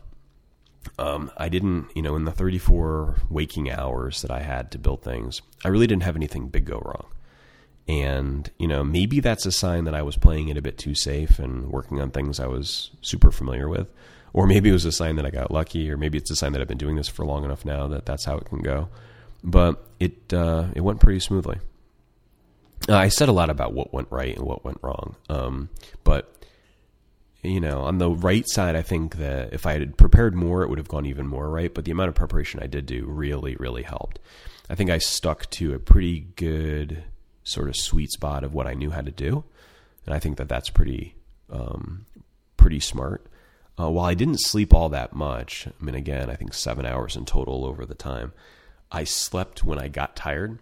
Um, 0.99 1.32
I 1.38 1.49
didn't, 1.49 1.88
you 1.95 2.01
know, 2.01 2.16
in 2.16 2.26
the 2.26 2.32
34 2.32 3.16
waking 3.30 3.72
hours 3.72 4.22
that 4.22 4.32
I 4.32 4.41
had 4.41 4.72
to 4.72 4.78
build 4.78 5.01
things, 5.01 5.41
I 5.64 5.70
really 5.70 5.88
didn't 5.88 6.03
have 6.03 6.16
anything 6.16 6.49
big 6.49 6.66
go 6.66 6.80
wrong. 6.80 7.07
And, 7.88 8.49
you 8.57 8.68
know, 8.68 8.84
maybe 8.84 9.20
that's 9.20 9.45
a 9.45 9.51
sign 9.51 9.86
that 9.86 9.95
I 9.95 10.01
was 10.01 10.18
playing 10.18 10.49
it 10.49 10.57
a 10.57 10.61
bit 10.61 10.78
too 10.78 10.95
safe 10.95 11.39
and 11.39 11.68
working 11.68 11.99
on 11.99 12.11
things 12.11 12.39
I 12.39 12.47
was 12.47 12.91
super 13.01 13.32
familiar 13.32 13.68
with. 13.68 13.88
Or 14.34 14.47
maybe 14.47 14.70
it 14.70 14.74
was 14.74 14.86
a 14.86 14.91
sign 14.91 15.16
that 15.18 15.26
I 15.26 15.30
got 15.30 15.51
lucky, 15.51 15.91
or 15.91 15.97
maybe 15.97 16.18
it's 16.18 16.32
a 16.32 16.36
sign 16.36 16.53
that 16.53 16.61
I've 16.61 16.68
been 16.68 16.78
doing 16.78 16.95
this 16.95 17.07
for 17.07 17.26
long 17.26 17.43
enough 17.45 17.66
now 17.66 17.88
that 17.88 18.05
that's 18.05 18.26
how 18.26 18.38
it 18.38 18.45
can 18.45 18.59
go. 18.59 18.89
But 19.43 19.86
it 19.99 20.34
uh, 20.34 20.68
it 20.76 20.82
went 20.82 21.01
pretty 21.01 21.20
smoothly. 21.20 21.59
Uh, 22.89 22.95
I 22.95 23.09
said 23.09 23.30
a 23.30 23.34
lot 23.34 23.49
about 23.49 23.74
what 23.74 23.93
went 23.93 24.07
right 24.09 24.36
and 24.36 24.45
what 24.45 24.66
went 24.66 24.80
wrong, 24.82 25.16
um, 25.30 25.70
but 26.03 26.43
you 27.44 27.60
know, 27.60 27.82
on 27.82 27.98
the 27.98 28.10
right 28.10 28.48
side, 28.48 28.76
I 28.76 28.82
think 28.82 29.18
that 29.18 29.54
if 29.54 29.66
I 29.66 29.74
had 29.74 29.98
prepared 29.98 30.34
more, 30.34 30.64
it 30.64 30.70
would 30.70 30.78
have 30.78 30.88
gone 30.88 31.06
even 31.06 31.28
more 31.28 31.50
right. 31.50 31.74
But 31.74 31.86
the 31.86 31.91
amount 31.91 32.10
of 32.10 32.16
preparation 32.16 32.62
I 32.64 32.68
did 32.68 32.86
do 32.86 33.06
really, 33.06 33.56
really 33.58 33.84
helped. 33.84 34.20
I 34.70 34.76
think 34.76 34.89
I 34.89 34.98
stuck 34.98 35.50
to 35.52 35.74
a 35.74 35.80
pretty 35.80 36.28
good 36.36 37.04
sort 37.44 37.68
of 37.68 37.76
sweet 37.76 38.12
spot 38.12 38.44
of 38.44 38.54
what 38.54 38.66
I 38.66 38.74
knew 38.74 38.91
how 38.91 39.02
to 39.02 39.12
do, 39.12 39.44
and 40.06 40.16
I 40.16 40.20
think 40.20 40.38
that 40.38 40.48
that's 40.48 40.70
pretty 40.70 41.16
um, 41.50 42.06
pretty 42.56 42.80
smart. 42.80 43.26
Uh, 43.78 43.89
while 43.89 44.06
I 44.06 44.14
didn't 44.14 44.39
sleep 44.39 44.74
all 44.74 44.89
that 44.89 45.14
much, 45.14 45.68
I 45.68 45.84
mean, 45.84 45.96
again, 45.96 46.30
I 46.30 46.36
think 46.36 46.54
seven 46.54 46.86
hours 46.86 47.16
in 47.16 47.26
total 47.26 47.66
over 47.66 47.86
the 47.86 47.96
time, 47.96 48.32
I 48.91 49.04
slept 49.04 49.64
when 49.64 49.80
I 49.80 49.88
got 49.88 50.16
tired. 50.16 50.60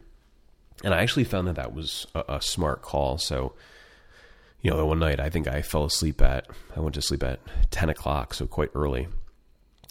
And 0.84 0.93
I 0.93 1.01
actually 1.01 1.25
found 1.25 1.47
that 1.47 1.57
that 1.57 1.75
was 1.75 2.07
a, 2.15 2.23
a 2.27 2.41
smart 2.41 2.82
call. 2.82 3.17
So, 3.17 3.53
you 4.62 4.70
know, 4.70 4.78
the 4.78 4.86
one 4.86 4.99
night 4.99 5.20
I 5.20 5.30
think 5.30 5.47
I 5.47 5.62
fell 5.62 5.86
asleep 5.86 6.22
at, 6.22 6.47
I 6.76 6.80
went 6.80 6.95
to 6.95 7.01
sleep 7.01 7.24
at 7.24 7.39
10 7.72 7.89
o'clock, 7.89 8.34
so 8.34 8.45
quite 8.45 8.70
early, 8.76 9.07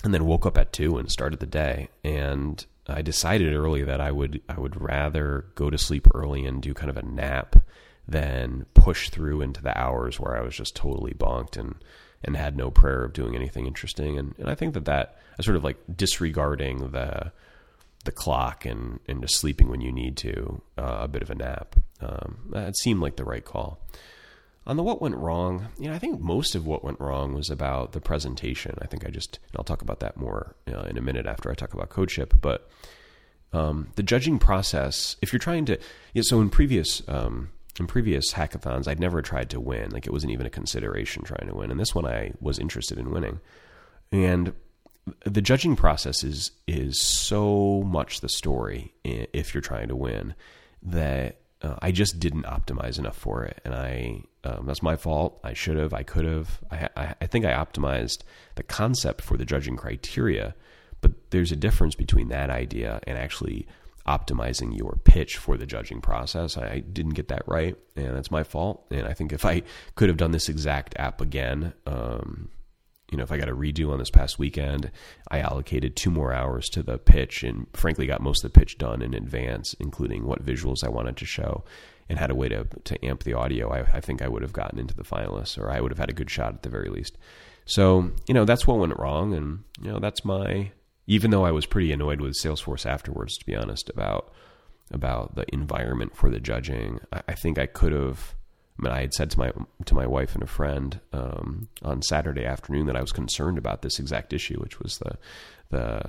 and 0.04 0.14
then 0.14 0.26
woke 0.26 0.46
up 0.46 0.56
at 0.56 0.72
2 0.72 0.96
and 0.98 1.10
started 1.10 1.40
the 1.40 1.46
day. 1.46 1.88
And 2.04 2.64
I 2.86 3.02
decided 3.02 3.54
early 3.54 3.82
that 3.82 4.00
I 4.00 4.12
would, 4.12 4.40
I 4.48 4.58
would 4.60 4.80
rather 4.80 5.46
go 5.54 5.70
to 5.70 5.78
sleep 5.78 6.06
early 6.14 6.44
and 6.44 6.62
do 6.62 6.74
kind 6.74 6.90
of 6.90 6.96
a 6.96 7.02
nap 7.02 7.56
than 8.06 8.66
push 8.74 9.10
through 9.10 9.40
into 9.40 9.62
the 9.62 9.76
hours 9.78 10.18
where 10.18 10.36
I 10.36 10.42
was 10.42 10.56
just 10.56 10.74
totally 10.74 11.12
bonked 11.14 11.56
and, 11.56 11.76
and 12.24 12.36
had 12.36 12.56
no 12.56 12.70
prayer 12.70 13.04
of 13.04 13.12
doing 13.12 13.34
anything 13.34 13.66
interesting. 13.66 14.18
And, 14.18 14.34
and 14.38 14.48
I 14.48 14.54
think 14.54 14.74
that 14.74 14.84
that 14.86 15.16
I 15.38 15.42
sort 15.42 15.56
of 15.56 15.64
like 15.64 15.78
disregarding 15.96 16.90
the 16.90 17.32
the 18.04 18.12
clock 18.12 18.64
and, 18.64 18.98
and 19.06 19.20
just 19.20 19.36
sleeping 19.36 19.68
when 19.68 19.80
you 19.82 19.92
need 19.92 20.16
to, 20.16 20.62
uh, 20.78 21.00
a 21.00 21.08
bit 21.08 21.20
of 21.20 21.28
a 21.28 21.34
nap. 21.34 21.76
Um, 22.00 22.50
it 22.54 22.76
seemed 22.78 23.00
like 23.00 23.16
the 23.16 23.24
right 23.24 23.44
call. 23.44 23.78
On 24.66 24.76
the 24.76 24.82
what 24.82 25.00
went 25.00 25.16
wrong, 25.16 25.68
you 25.78 25.88
know, 25.88 25.94
I 25.94 25.98
think 25.98 26.20
most 26.20 26.54
of 26.54 26.66
what 26.66 26.84
went 26.84 27.00
wrong 27.00 27.34
was 27.34 27.50
about 27.50 27.92
the 27.92 28.00
presentation. 28.00 28.76
I 28.80 28.86
think 28.86 29.06
I 29.06 29.10
just, 29.10 29.38
I'll 29.56 29.64
talk 29.64 29.82
about 29.82 30.00
that 30.00 30.16
more 30.16 30.54
uh, 30.72 30.82
in 30.82 30.98
a 30.98 31.02
minute 31.02 31.26
after 31.26 31.50
I 31.50 31.54
talk 31.54 31.72
about 31.72 31.88
CodeShip. 31.88 32.40
But 32.40 32.70
um, 33.52 33.88
the 33.96 34.02
judging 34.02 34.38
process, 34.38 35.16
if 35.22 35.32
you're 35.32 35.40
trying 35.40 35.64
to, 35.66 35.72
you 36.14 36.20
know, 36.20 36.22
so 36.22 36.40
in 36.40 36.50
previous 36.50 37.02
um, 37.08 37.50
in 37.78 37.86
previous 37.86 38.34
hackathons, 38.34 38.86
I'd 38.86 39.00
never 39.00 39.22
tried 39.22 39.50
to 39.50 39.60
win. 39.60 39.90
Like 39.90 40.06
it 40.06 40.12
wasn't 40.12 40.32
even 40.32 40.46
a 40.46 40.50
consideration 40.50 41.24
trying 41.24 41.48
to 41.48 41.54
win. 41.54 41.70
And 41.70 41.80
this 41.80 41.94
one, 41.94 42.06
I 42.06 42.32
was 42.40 42.58
interested 42.58 42.98
in 42.98 43.10
winning. 43.10 43.40
And 44.12 44.52
the 45.24 45.40
judging 45.42 45.76
process 45.76 46.22
is 46.22 46.52
is 46.66 47.00
so 47.00 47.82
much 47.86 48.20
the 48.20 48.28
story 48.28 48.92
if 49.04 49.54
you're 49.54 49.62
trying 49.62 49.88
to 49.88 49.96
win 49.96 50.34
that 50.82 51.40
uh, 51.62 51.76
I 51.80 51.90
just 51.92 52.20
didn't 52.20 52.44
optimize 52.44 52.98
enough 52.98 53.16
for 53.16 53.44
it, 53.44 53.60
and 53.64 53.74
I 53.74 54.22
um, 54.44 54.66
that's 54.66 54.82
my 54.82 54.96
fault. 54.96 55.38
I 55.44 55.52
should 55.52 55.76
have. 55.76 55.92
I 55.92 56.02
could 56.02 56.24
have. 56.24 56.60
I, 56.70 56.88
I, 56.96 57.14
I 57.20 57.26
think 57.26 57.44
I 57.44 57.52
optimized 57.52 58.22
the 58.54 58.62
concept 58.62 59.20
for 59.20 59.36
the 59.36 59.44
judging 59.44 59.76
criteria, 59.76 60.54
but 61.00 61.12
there's 61.30 61.52
a 61.52 61.56
difference 61.56 61.94
between 61.94 62.28
that 62.28 62.50
idea 62.50 63.00
and 63.06 63.18
actually 63.18 63.66
optimizing 64.06 64.76
your 64.76 64.98
pitch 65.04 65.36
for 65.36 65.56
the 65.56 65.66
judging 65.66 66.00
process. 66.00 66.56
I 66.56 66.78
didn't 66.78 67.14
get 67.14 67.28
that 67.28 67.42
right, 67.46 67.76
and 67.96 68.16
that's 68.16 68.30
my 68.30 68.42
fault. 68.42 68.86
And 68.90 69.06
I 69.06 69.12
think 69.12 69.32
if 69.32 69.44
I 69.44 69.62
could 69.94 70.08
have 70.08 70.16
done 70.16 70.30
this 70.30 70.48
exact 70.48 70.94
app 70.96 71.20
again, 71.20 71.74
um, 71.86 72.48
you 73.10 73.18
know, 73.18 73.24
if 73.24 73.32
I 73.32 73.36
got 73.36 73.48
a 73.48 73.54
redo 73.54 73.92
on 73.92 73.98
this 73.98 74.10
past 74.10 74.38
weekend, 74.38 74.90
I 75.30 75.40
allocated 75.40 75.96
two 75.96 76.10
more 76.10 76.32
hours 76.32 76.68
to 76.70 76.82
the 76.82 76.96
pitch 76.96 77.42
and 77.42 77.66
frankly 77.74 78.06
got 78.06 78.22
most 78.22 78.42
of 78.44 78.52
the 78.52 78.58
pitch 78.58 78.78
done 78.78 79.02
in 79.02 79.14
advance, 79.14 79.74
including 79.80 80.24
what 80.24 80.44
visuals 80.44 80.82
I 80.82 80.88
wanted 80.88 81.16
to 81.18 81.26
show 81.26 81.64
and 82.10 82.18
had 82.18 82.30
a 82.30 82.34
way 82.34 82.48
to, 82.48 82.66
to 82.84 83.04
amp 83.04 83.22
the 83.22 83.34
audio. 83.34 83.72
I, 83.72 83.86
I 83.94 84.00
think 84.00 84.20
I 84.20 84.26
would 84.26 84.42
have 84.42 84.52
gotten 84.52 84.80
into 84.80 84.94
the 84.94 85.04
finalists 85.04 85.56
or 85.56 85.70
I 85.70 85.80
would 85.80 85.92
have 85.92 85.98
had 85.98 86.10
a 86.10 86.12
good 86.14 86.28
shot 86.28 86.54
at 86.54 86.62
the 86.64 86.68
very 86.68 86.90
least. 86.90 87.16
So, 87.66 88.10
you 88.26 88.34
know, 88.34 88.44
that's 88.44 88.66
what 88.66 88.78
went 88.78 88.98
wrong. 88.98 89.32
And, 89.32 89.62
you 89.80 89.92
know, 89.92 90.00
that's 90.00 90.24
my, 90.24 90.72
even 91.06 91.30
though 91.30 91.44
I 91.44 91.52
was 91.52 91.66
pretty 91.66 91.92
annoyed 91.92 92.20
with 92.20 92.34
Salesforce 92.42 92.84
afterwards, 92.84 93.38
to 93.38 93.46
be 93.46 93.54
honest, 93.54 93.88
about 93.88 94.32
about 94.92 95.36
the 95.36 95.44
environment 95.52 96.16
for 96.16 96.30
the 96.30 96.40
judging, 96.40 96.98
I, 97.12 97.22
I 97.28 97.34
think 97.34 97.58
I 97.58 97.66
could 97.66 97.92
have. 97.92 98.34
I 98.76 98.82
mean, 98.82 98.92
I 98.92 99.00
had 99.02 99.14
said 99.14 99.30
to 99.30 99.38
my 99.38 99.52
to 99.84 99.94
my 99.94 100.06
wife 100.06 100.34
and 100.34 100.42
a 100.42 100.48
friend 100.48 100.98
um, 101.12 101.68
on 101.82 102.02
Saturday 102.02 102.44
afternoon 102.44 102.86
that 102.86 102.96
I 102.96 103.00
was 103.00 103.12
concerned 103.12 103.56
about 103.56 103.82
this 103.82 104.00
exact 104.00 104.32
issue, 104.32 104.58
which 104.58 104.80
was 104.80 104.98
the 104.98 105.16
the 105.70 106.02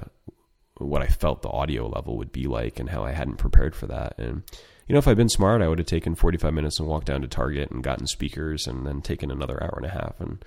what 0.78 1.04
I 1.04 1.08
felt 1.08 1.44
the 1.44 1.50
audio 1.50 1.88
level 1.88 2.18
would 2.18 2.32
be 2.32 2.48
like 2.48 2.80
and 2.80 2.90
how 2.90 3.04
I 3.04 3.12
hadn't 3.12 3.38
prepared 3.38 3.76
for 3.76 3.86
that. 3.86 4.18
And 4.18 4.42
you 4.88 4.94
know, 4.94 5.00
if 5.00 5.08
I'd 5.08 5.18
been 5.18 5.30
smart, 5.30 5.62
I 5.62 5.68
would 5.68 5.80
have 5.80 5.88
taken 5.88 6.16
45 6.16 6.54
minutes 6.54 6.80
and 6.80 6.88
walked 6.88 7.08
down 7.08 7.22
to 7.22 7.28
Target 7.28 7.72
and 7.72 7.84
gotten 7.84 8.08
speakers 8.08 8.68
and 8.68 8.86
then 8.86 9.02
taken 9.02 9.32
another 9.32 9.62
hour 9.62 9.76
and 9.78 9.86
a 9.86 9.90
half 9.90 10.20
and 10.20 10.44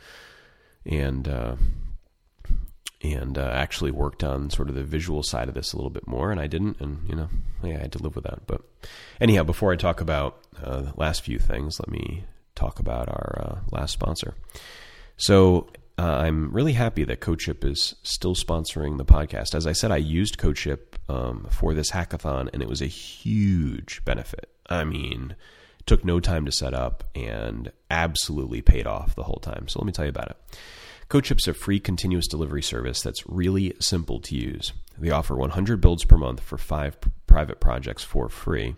and 0.86 1.28
uh, 1.28 1.56
and 3.02 3.36
uh, 3.38 3.50
actually 3.52 3.90
worked 3.90 4.24
on 4.24 4.50
sort 4.50 4.68
of 4.68 4.74
the 4.74 4.82
visual 4.82 5.22
side 5.22 5.48
of 5.48 5.54
this 5.54 5.72
a 5.72 5.76
little 5.76 5.90
bit 5.90 6.06
more, 6.06 6.30
and 6.30 6.40
I 6.40 6.46
didn't, 6.46 6.80
and 6.80 7.08
you 7.08 7.14
know, 7.14 7.28
yeah, 7.62 7.76
I 7.76 7.80
had 7.80 7.92
to 7.92 8.02
live 8.02 8.14
with 8.14 8.24
that. 8.24 8.46
But 8.46 8.62
anyhow, 9.20 9.44
before 9.44 9.72
I 9.72 9.76
talk 9.76 10.00
about 10.00 10.40
uh, 10.62 10.82
the 10.82 10.94
last 10.96 11.22
few 11.22 11.38
things, 11.38 11.78
let 11.78 11.90
me 11.90 12.24
talk 12.54 12.78
about 12.78 13.08
our 13.08 13.38
uh, 13.38 13.58
last 13.70 13.92
sponsor. 13.92 14.34
So 15.16 15.68
uh, 15.98 16.02
I'm 16.02 16.52
really 16.52 16.72
happy 16.72 17.04
that 17.04 17.20
CodeShip 17.20 17.64
is 17.64 17.94
still 18.02 18.34
sponsoring 18.34 18.98
the 18.98 19.04
podcast. 19.04 19.54
As 19.54 19.66
I 19.66 19.72
said, 19.72 19.92
I 19.92 19.98
used 19.98 20.38
CodeShip 20.38 20.78
um, 21.08 21.46
for 21.50 21.72
this 21.72 21.92
hackathon, 21.92 22.48
and 22.52 22.62
it 22.62 22.68
was 22.68 22.82
a 22.82 22.86
huge 22.86 24.04
benefit. 24.04 24.50
I 24.68 24.84
mean, 24.84 25.36
took 25.86 26.04
no 26.04 26.18
time 26.18 26.46
to 26.46 26.52
set 26.52 26.74
up 26.74 27.04
and 27.14 27.70
absolutely 27.90 28.60
paid 28.60 28.86
off 28.86 29.14
the 29.14 29.24
whole 29.24 29.40
time. 29.40 29.68
So 29.68 29.78
let 29.78 29.86
me 29.86 29.92
tell 29.92 30.04
you 30.04 30.10
about 30.10 30.30
it. 30.30 30.36
CodeShip's 31.08 31.46
a 31.46 31.54
free 31.54 31.78
continuous 31.78 32.26
delivery 32.26 32.62
service 32.62 33.02
that's 33.02 33.28
really 33.28 33.74
simple 33.78 34.20
to 34.20 34.34
use. 34.34 34.72
They 34.98 35.10
offer 35.10 35.36
100 35.36 35.80
builds 35.80 36.04
per 36.04 36.16
month 36.16 36.40
for 36.40 36.58
five 36.58 36.96
private 37.26 37.60
projects 37.60 38.02
for 38.02 38.28
free. 38.28 38.74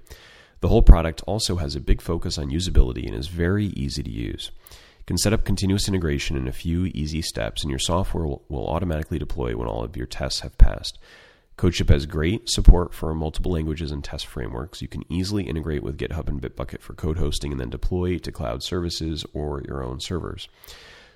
The 0.60 0.68
whole 0.68 0.82
product 0.82 1.22
also 1.26 1.56
has 1.56 1.76
a 1.76 1.80
big 1.80 2.00
focus 2.00 2.38
on 2.38 2.50
usability 2.50 3.06
and 3.06 3.14
is 3.14 3.28
very 3.28 3.66
easy 3.66 4.02
to 4.02 4.10
use. 4.10 4.50
Can 5.07 5.18
set 5.18 5.32
up 5.32 5.44
continuous 5.44 5.86
integration 5.86 6.36
in 6.36 6.48
a 6.48 6.52
few 6.52 6.86
easy 6.86 7.22
steps, 7.22 7.62
and 7.62 7.70
your 7.70 7.78
software 7.78 8.24
will, 8.24 8.44
will 8.48 8.66
automatically 8.66 9.18
deploy 9.18 9.57
when 9.57 9.68
all 9.68 9.84
of 9.84 9.96
your 9.96 10.07
tests 10.07 10.40
have 10.40 10.59
passed. 10.59 10.98
CodeShip 11.57 11.88
has 11.88 12.04
great 12.04 12.50
support 12.50 12.92
for 12.92 13.14
multiple 13.14 13.52
languages 13.52 13.90
and 13.90 14.04
test 14.04 14.26
frameworks. 14.26 14.82
You 14.82 14.88
can 14.88 15.04
easily 15.11 15.44
integrate 15.44 15.82
with 15.82 15.96
GitHub 15.96 16.28
and 16.28 16.42
Bitbucket 16.42 16.80
for 16.82 16.92
code 16.92 17.16
hosting 17.16 17.52
and 17.52 17.61
then 17.61 17.70
deploy 17.70 18.18
to 18.18 18.32
cloud 18.32 18.62
services 18.62 19.24
or 19.32 19.62
your 19.66 19.82
own 19.82 20.00
servers. 20.00 20.48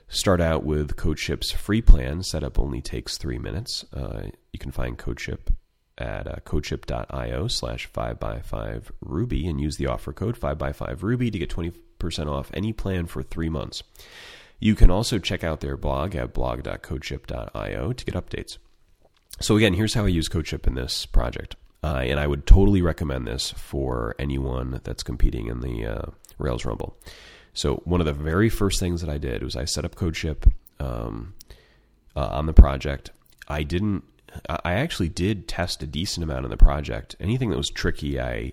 Start 0.08 0.40
out 0.40 0.64
with 0.64 0.96
CodeShip's 0.96 1.50
free 1.50 1.82
plan. 1.82 2.22
Setup 2.22 2.58
only 2.58 2.80
takes 2.80 3.18
three 3.18 3.38
minutes. 3.38 3.84
Uh, 3.92 4.28
you 4.52 4.58
can 4.58 4.70
find 4.70 4.98
CodeShip 4.98 5.40
at 6.00 6.26
uh, 6.26 6.36
codeship.io 6.44 7.48
slash 7.48 7.90
5x5 7.92 8.84
Ruby 9.00 9.46
and 9.46 9.60
use 9.60 9.76
the 9.76 9.86
offer 9.86 10.12
code 10.12 10.38
5x5 10.38 11.02
Ruby 11.02 11.30
to 11.30 11.38
get 11.38 11.50
20% 11.50 11.74
off 12.26 12.50
any 12.54 12.72
plan 12.72 13.06
for 13.06 13.22
three 13.22 13.48
months. 13.48 13.82
You 14.58 14.74
can 14.74 14.90
also 14.90 15.18
check 15.18 15.44
out 15.44 15.60
their 15.60 15.76
blog 15.76 16.14
at 16.14 16.34
blog.codeship.io 16.34 17.92
to 17.92 18.04
get 18.04 18.14
updates. 18.14 18.58
So 19.40 19.56
again, 19.56 19.74
here's 19.74 19.94
how 19.94 20.04
I 20.04 20.08
use 20.08 20.28
CodeShip 20.28 20.66
in 20.66 20.74
this 20.74 21.06
project. 21.06 21.56
Uh, 21.82 22.02
and 22.04 22.20
I 22.20 22.26
would 22.26 22.46
totally 22.46 22.82
recommend 22.82 23.26
this 23.26 23.52
for 23.52 24.14
anyone 24.18 24.80
that's 24.84 25.02
competing 25.02 25.46
in 25.46 25.60
the 25.60 25.86
uh, 25.86 26.10
Rails 26.38 26.66
Rumble. 26.66 26.94
So 27.54 27.76
one 27.84 28.00
of 28.00 28.06
the 28.06 28.12
very 28.12 28.50
first 28.50 28.80
things 28.80 29.00
that 29.00 29.08
I 29.08 29.16
did 29.16 29.42
was 29.42 29.56
I 29.56 29.64
set 29.64 29.86
up 29.86 29.94
CodeShip 29.94 30.50
um, 30.78 31.34
uh, 32.14 32.28
on 32.28 32.46
the 32.46 32.52
project. 32.52 33.10
I 33.48 33.62
didn't. 33.62 34.04
I 34.48 34.74
actually 34.74 35.08
did 35.08 35.48
test 35.48 35.82
a 35.82 35.86
decent 35.86 36.24
amount 36.24 36.44
of 36.44 36.50
the 36.50 36.56
project. 36.56 37.16
Anything 37.20 37.50
that 37.50 37.56
was 37.56 37.70
tricky, 37.70 38.20
I 38.20 38.52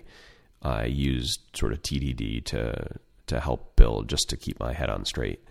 I 0.62 0.84
used 0.84 1.40
sort 1.54 1.72
of 1.72 1.82
TDD 1.82 2.44
to 2.46 2.98
to 3.26 3.40
help 3.40 3.76
build 3.76 4.08
just 4.08 4.28
to 4.30 4.36
keep 4.36 4.58
my 4.58 4.72
head 4.72 4.90
on 4.90 5.04
straight. 5.04 5.44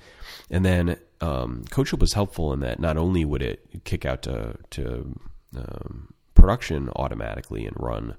And 0.50 0.66
then 0.66 0.98
um, 1.22 1.64
CodeShip 1.70 2.00
was 2.00 2.14
helpful 2.14 2.52
in 2.54 2.60
that 2.62 2.80
not 2.80 2.98
only 2.98 3.24
would 3.24 3.42
it 3.42 3.84
kick 3.84 4.06
out 4.06 4.22
to 4.24 4.58
to 4.72 5.20
um, 5.56 6.14
production 6.34 6.90
automatically 6.96 7.66
and 7.66 7.76
run 7.80 8.16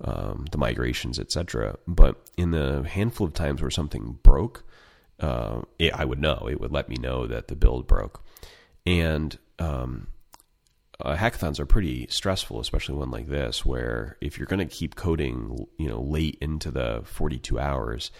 um, 0.00 0.46
the 0.52 0.58
migrations, 0.58 1.18
etc., 1.18 1.76
but 1.86 2.20
in 2.36 2.52
the 2.52 2.84
handful 2.84 3.26
of 3.26 3.34
times 3.34 3.60
where 3.60 3.70
something 3.70 4.18
broke, 4.22 4.62
uh, 5.18 5.62
it, 5.78 5.92
I 5.92 6.04
would 6.04 6.20
know. 6.20 6.48
It 6.48 6.60
would 6.60 6.70
let 6.70 6.88
me 6.88 6.96
know 6.96 7.26
that 7.26 7.48
the 7.48 7.56
build 7.56 7.86
broke, 7.88 8.22
and 8.86 9.36
um, 9.58 10.06
uh, 11.04 11.16
hackathons 11.16 11.60
are 11.60 11.66
pretty 11.66 12.06
stressful, 12.10 12.60
especially 12.60 12.96
one 12.96 13.10
like 13.10 13.28
this, 13.28 13.64
where 13.64 14.16
if 14.20 14.38
you're 14.38 14.46
going 14.46 14.66
to 14.66 14.74
keep 14.74 14.96
coding, 14.96 15.66
you 15.78 15.88
know, 15.88 16.00
late 16.00 16.36
into 16.40 16.70
the 16.70 17.02
42 17.04 17.58
hours, 17.58 18.10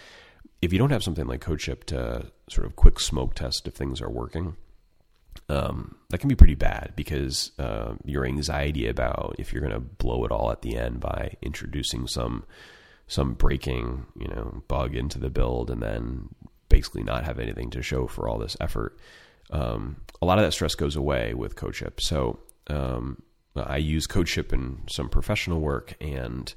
if 0.61 0.71
you 0.71 0.79
don't 0.79 0.91
have 0.91 1.03
something 1.03 1.27
like 1.27 1.41
CodeShip 1.41 1.83
to 1.85 2.31
sort 2.49 2.65
of 2.65 2.75
quick 2.75 2.99
smoke 2.99 3.35
test 3.35 3.67
if 3.67 3.73
things 3.73 4.01
are 4.01 4.09
working, 4.09 4.55
um, 5.49 5.95
that 6.09 6.19
can 6.19 6.29
be 6.29 6.35
pretty 6.35 6.55
bad 6.55 6.93
because 6.95 7.51
uh, 7.59 7.95
your 8.05 8.25
anxiety 8.25 8.87
about 8.87 9.35
if 9.39 9.51
you're 9.51 9.61
going 9.61 9.73
to 9.73 9.79
blow 9.79 10.23
it 10.25 10.31
all 10.31 10.51
at 10.51 10.61
the 10.61 10.77
end 10.77 10.99
by 10.99 11.35
introducing 11.41 12.07
some 12.07 12.45
some 13.07 13.33
breaking 13.33 14.05
you 14.19 14.27
know 14.27 14.61
bug 14.67 14.95
into 14.95 15.17
the 15.17 15.31
build 15.31 15.71
and 15.71 15.81
then 15.81 16.29
basically 16.69 17.01
not 17.01 17.23
have 17.23 17.39
anything 17.39 17.71
to 17.71 17.81
show 17.81 18.05
for 18.05 18.27
all 18.27 18.37
this 18.37 18.55
effort. 18.61 18.97
Um, 19.49 19.97
a 20.21 20.25
lot 20.25 20.37
of 20.37 20.45
that 20.45 20.51
stress 20.51 20.75
goes 20.75 20.95
away 20.95 21.33
with 21.33 21.55
CodeShip. 21.55 21.99
So 21.99 22.39
um, 22.69 23.21
I 23.55 23.77
use 23.77 24.07
CodeShip 24.07 24.53
in 24.53 24.81
some 24.89 25.09
professional 25.09 25.59
work 25.59 25.95
and 25.99 26.53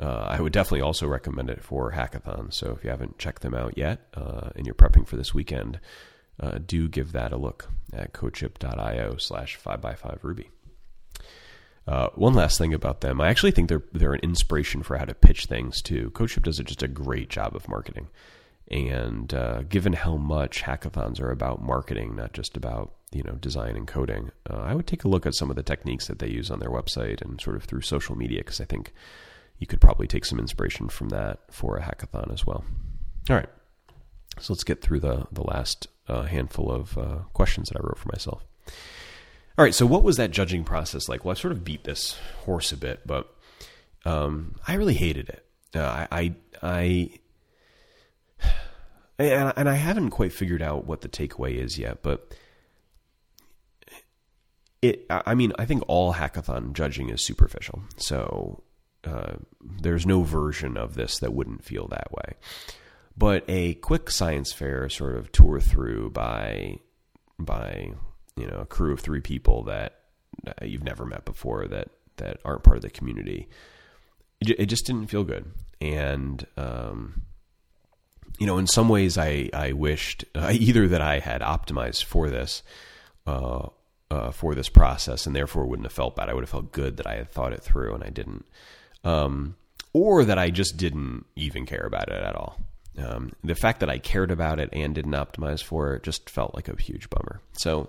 uh, 0.00 0.26
I 0.28 0.40
would 0.40 0.52
definitely 0.52 0.80
also 0.80 1.06
recommend 1.06 1.50
it 1.50 1.62
for 1.62 1.92
hackathons. 1.92 2.54
So 2.54 2.72
if 2.72 2.84
you 2.84 2.90
haven't 2.90 3.18
checked 3.18 3.42
them 3.42 3.54
out 3.54 3.78
yet 3.78 4.06
uh, 4.14 4.50
and 4.56 4.66
you're 4.66 4.74
prepping 4.74 5.06
for 5.06 5.16
this 5.16 5.32
weekend, 5.32 5.80
uh, 6.40 6.58
do 6.64 6.88
give 6.88 7.12
that 7.12 7.32
a 7.32 7.36
look 7.36 7.70
at 7.92 8.12
codeship.io 8.12 9.16
slash 9.18 9.58
5x5 9.58 10.22
Ruby. 10.22 10.50
Uh, 11.86 12.08
one 12.14 12.34
last 12.34 12.58
thing 12.58 12.72
about 12.72 13.02
them, 13.02 13.20
I 13.20 13.28
actually 13.28 13.50
think 13.50 13.68
they're 13.68 13.82
they're 13.92 14.14
an 14.14 14.20
inspiration 14.22 14.82
for 14.82 14.96
how 14.96 15.04
to 15.04 15.14
pitch 15.14 15.44
things 15.44 15.82
too. 15.82 16.10
CodeShip 16.14 16.42
does 16.42 16.58
just 16.58 16.82
a 16.82 16.88
great 16.88 17.28
job 17.28 17.54
of 17.54 17.68
marketing, 17.68 18.08
and 18.68 19.32
uh, 19.34 19.64
given 19.64 19.92
how 19.92 20.16
much 20.16 20.62
hackathons 20.62 21.20
are 21.20 21.30
about 21.30 21.62
marketing, 21.62 22.16
not 22.16 22.32
just 22.32 22.56
about 22.56 22.94
you 23.14 23.22
know 23.22 23.34
design 23.34 23.76
and 23.76 23.86
coding, 23.86 24.30
uh, 24.48 24.56
I 24.56 24.74
would 24.74 24.86
take 24.86 25.04
a 25.04 25.08
look 25.08 25.26
at 25.26 25.34
some 25.34 25.50
of 25.50 25.56
the 25.56 25.62
techniques 25.62 26.06
that 26.08 26.18
they 26.18 26.28
use 26.28 26.50
on 26.50 26.60
their 26.60 26.70
website 26.70 27.22
and 27.22 27.40
sort 27.40 27.56
of 27.56 27.64
through 27.64 27.82
social 27.82 28.16
media 28.16 28.40
because 28.40 28.60
I 28.60 28.64
think 28.64 28.92
you 29.58 29.66
could 29.66 29.80
probably 29.80 30.06
take 30.06 30.24
some 30.24 30.38
inspiration 30.38 30.88
from 30.88 31.10
that 31.10 31.40
for 31.50 31.76
a 31.76 31.82
hackathon 31.82 32.32
as 32.32 32.44
well. 32.44 32.64
All 33.30 33.36
right, 33.36 33.48
so 34.38 34.52
let's 34.52 34.64
get 34.64 34.82
through 34.82 35.00
the 35.00 35.26
the 35.32 35.42
last 35.42 35.88
uh, 36.08 36.22
handful 36.22 36.70
of 36.70 36.98
uh, 36.98 37.18
questions 37.32 37.68
that 37.68 37.78
I 37.78 37.86
wrote 37.86 37.98
for 37.98 38.10
myself. 38.12 38.44
All 39.56 39.64
right, 39.64 39.74
so 39.74 39.86
what 39.86 40.02
was 40.02 40.16
that 40.16 40.32
judging 40.32 40.64
process 40.64 41.08
like? 41.08 41.24
Well, 41.24 41.30
I 41.30 41.34
sort 41.34 41.52
of 41.52 41.64
beat 41.64 41.84
this 41.84 42.18
horse 42.44 42.72
a 42.72 42.76
bit, 42.76 43.06
but 43.06 43.32
um, 44.04 44.56
I 44.66 44.74
really 44.74 44.94
hated 44.94 45.28
it. 45.28 45.46
Uh, 45.74 46.06
I, 46.10 46.34
I, 46.60 47.10
I, 48.40 48.50
and 49.56 49.68
I 49.68 49.74
haven't 49.74 50.10
quite 50.10 50.32
figured 50.32 50.60
out 50.60 50.86
what 50.86 51.02
the 51.02 51.08
takeaway 51.08 51.56
is 51.56 51.78
yet, 51.78 52.02
but 52.02 52.34
it. 54.84 55.06
I 55.10 55.34
mean, 55.34 55.52
I 55.58 55.64
think 55.64 55.82
all 55.86 56.14
hackathon 56.14 56.72
judging 56.72 57.10
is 57.10 57.24
superficial, 57.24 57.82
so 57.96 58.62
uh, 59.04 59.34
there's 59.60 60.06
no 60.06 60.22
version 60.22 60.76
of 60.76 60.94
this 60.94 61.18
that 61.18 61.32
wouldn't 61.32 61.64
feel 61.64 61.88
that 61.88 62.12
way. 62.12 62.34
But 63.16 63.44
a 63.48 63.74
quick 63.74 64.10
science 64.10 64.52
fair 64.52 64.88
sort 64.88 65.16
of 65.16 65.30
tour 65.32 65.60
through 65.60 66.10
by 66.10 66.78
by 67.38 67.92
you 68.36 68.46
know 68.46 68.60
a 68.60 68.66
crew 68.66 68.92
of 68.92 69.00
three 69.00 69.20
people 69.20 69.64
that 69.64 70.00
you've 70.62 70.84
never 70.84 71.06
met 71.06 71.24
before 71.24 71.66
that 71.68 71.90
that 72.16 72.38
aren't 72.44 72.62
part 72.62 72.76
of 72.76 72.82
the 72.82 72.90
community, 72.90 73.48
it, 74.40 74.58
it 74.58 74.66
just 74.66 74.86
didn't 74.86 75.06
feel 75.06 75.24
good. 75.24 75.50
And 75.80 76.46
um, 76.56 77.22
you 78.38 78.46
know, 78.46 78.58
in 78.58 78.66
some 78.66 78.88
ways, 78.88 79.16
I 79.16 79.48
I 79.52 79.72
wished 79.72 80.24
uh, 80.34 80.50
either 80.54 80.88
that 80.88 81.00
I 81.00 81.18
had 81.18 81.40
optimized 81.40 82.04
for 82.04 82.30
this. 82.30 82.62
Uh, 83.26 83.68
uh, 84.14 84.30
for 84.30 84.54
this 84.54 84.68
process, 84.68 85.26
and 85.26 85.34
therefore 85.34 85.66
wouldn't 85.66 85.86
have 85.86 85.92
felt 85.92 86.14
bad. 86.14 86.28
I 86.28 86.34
would 86.34 86.44
have 86.44 86.50
felt 86.50 86.70
good 86.70 86.98
that 86.98 87.06
I 87.06 87.16
had 87.16 87.30
thought 87.30 87.52
it 87.52 87.62
through, 87.62 87.94
and 87.94 88.04
I 88.04 88.10
didn't, 88.10 88.46
um, 89.02 89.56
or 89.92 90.24
that 90.24 90.38
I 90.38 90.50
just 90.50 90.76
didn't 90.76 91.26
even 91.34 91.66
care 91.66 91.84
about 91.84 92.08
it 92.08 92.22
at 92.22 92.36
all. 92.36 92.60
Um, 92.96 93.32
the 93.42 93.56
fact 93.56 93.80
that 93.80 93.90
I 93.90 93.98
cared 93.98 94.30
about 94.30 94.60
it 94.60 94.68
and 94.72 94.94
didn't 94.94 95.12
optimize 95.12 95.62
for 95.62 95.96
it 95.96 96.04
just 96.04 96.30
felt 96.30 96.54
like 96.54 96.68
a 96.68 96.80
huge 96.80 97.10
bummer. 97.10 97.40
So, 97.54 97.88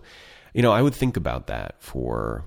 you 0.55 0.63
know, 0.63 0.71
I 0.71 0.81
would 0.81 0.95
think 0.95 1.15
about 1.15 1.45
that 1.45 1.75
for 1.77 2.43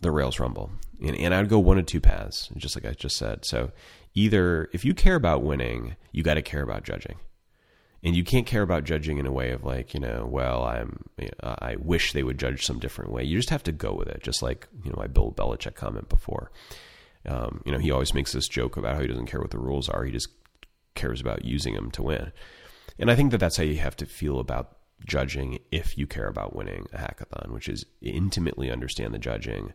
the 0.00 0.10
Rails 0.10 0.40
Rumble, 0.40 0.72
and, 1.00 1.16
and 1.16 1.32
I 1.32 1.40
would 1.40 1.50
go 1.50 1.60
one 1.60 1.78
of 1.78 1.86
two 1.86 2.00
paths, 2.00 2.48
just 2.56 2.74
like 2.74 2.84
I 2.84 2.94
just 2.94 3.16
said. 3.16 3.44
So, 3.44 3.70
either 4.14 4.68
if 4.72 4.84
you 4.84 4.92
care 4.92 5.14
about 5.14 5.44
winning, 5.44 5.94
you 6.10 6.24
got 6.24 6.34
to 6.34 6.42
care 6.42 6.62
about 6.62 6.82
judging, 6.82 7.14
and 8.02 8.16
you 8.16 8.24
can't 8.24 8.46
care 8.46 8.62
about 8.62 8.84
judging 8.84 9.18
in 9.18 9.26
a 9.26 9.32
way 9.32 9.50
of 9.50 9.64
like, 9.64 9.92
you 9.92 10.00
know, 10.00 10.26
well, 10.28 10.64
I'm, 10.64 11.04
you 11.18 11.28
know, 11.42 11.54
I 11.58 11.76
wish 11.76 12.12
they 12.12 12.22
would 12.22 12.38
judge 12.38 12.64
some 12.64 12.78
different 12.78 13.12
way. 13.12 13.24
You 13.24 13.36
just 13.36 13.50
have 13.50 13.62
to 13.64 13.72
go 13.72 13.92
with 13.92 14.08
it, 14.08 14.22
just 14.22 14.42
like 14.42 14.68
you 14.82 14.90
know 14.90 14.96
my 14.96 15.06
Bill 15.06 15.32
Belichick 15.32 15.74
comment 15.74 16.08
before. 16.08 16.50
Um, 17.26 17.62
you 17.66 17.72
know, 17.72 17.78
he 17.78 17.90
always 17.90 18.14
makes 18.14 18.32
this 18.32 18.48
joke 18.48 18.76
about 18.76 18.94
how 18.94 19.02
he 19.02 19.06
doesn't 19.06 19.26
care 19.26 19.40
what 19.40 19.50
the 19.50 19.58
rules 19.58 19.88
are; 19.88 20.04
he 20.04 20.12
just 20.12 20.28
cares 20.94 21.20
about 21.20 21.44
using 21.44 21.74
them 21.74 21.90
to 21.92 22.02
win. 22.02 22.32
And 22.98 23.10
I 23.10 23.16
think 23.16 23.30
that 23.32 23.38
that's 23.38 23.56
how 23.56 23.62
you 23.62 23.76
have 23.76 23.96
to 23.96 24.06
feel 24.06 24.40
about 24.40 24.76
judging 25.06 25.58
if 25.70 25.96
you 25.96 26.06
care 26.06 26.26
about 26.26 26.54
winning 26.54 26.86
a 26.92 26.98
hackathon, 26.98 27.52
which 27.52 27.68
is 27.68 27.86
intimately 28.02 28.70
understand 28.70 29.14
the 29.14 29.18
judging 29.18 29.72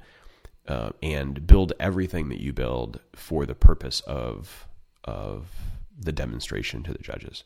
uh, 0.67 0.91
and 1.01 1.45
build 1.45 1.73
everything 1.79 2.29
that 2.29 2.41
you 2.41 2.53
build 2.53 2.99
for 3.13 3.45
the 3.45 3.55
purpose 3.55 4.01
of 4.01 4.67
of 5.03 5.49
the 5.97 6.11
demonstration 6.11 6.81
to 6.83 6.91
the 6.91 6.99
judges. 6.99 7.43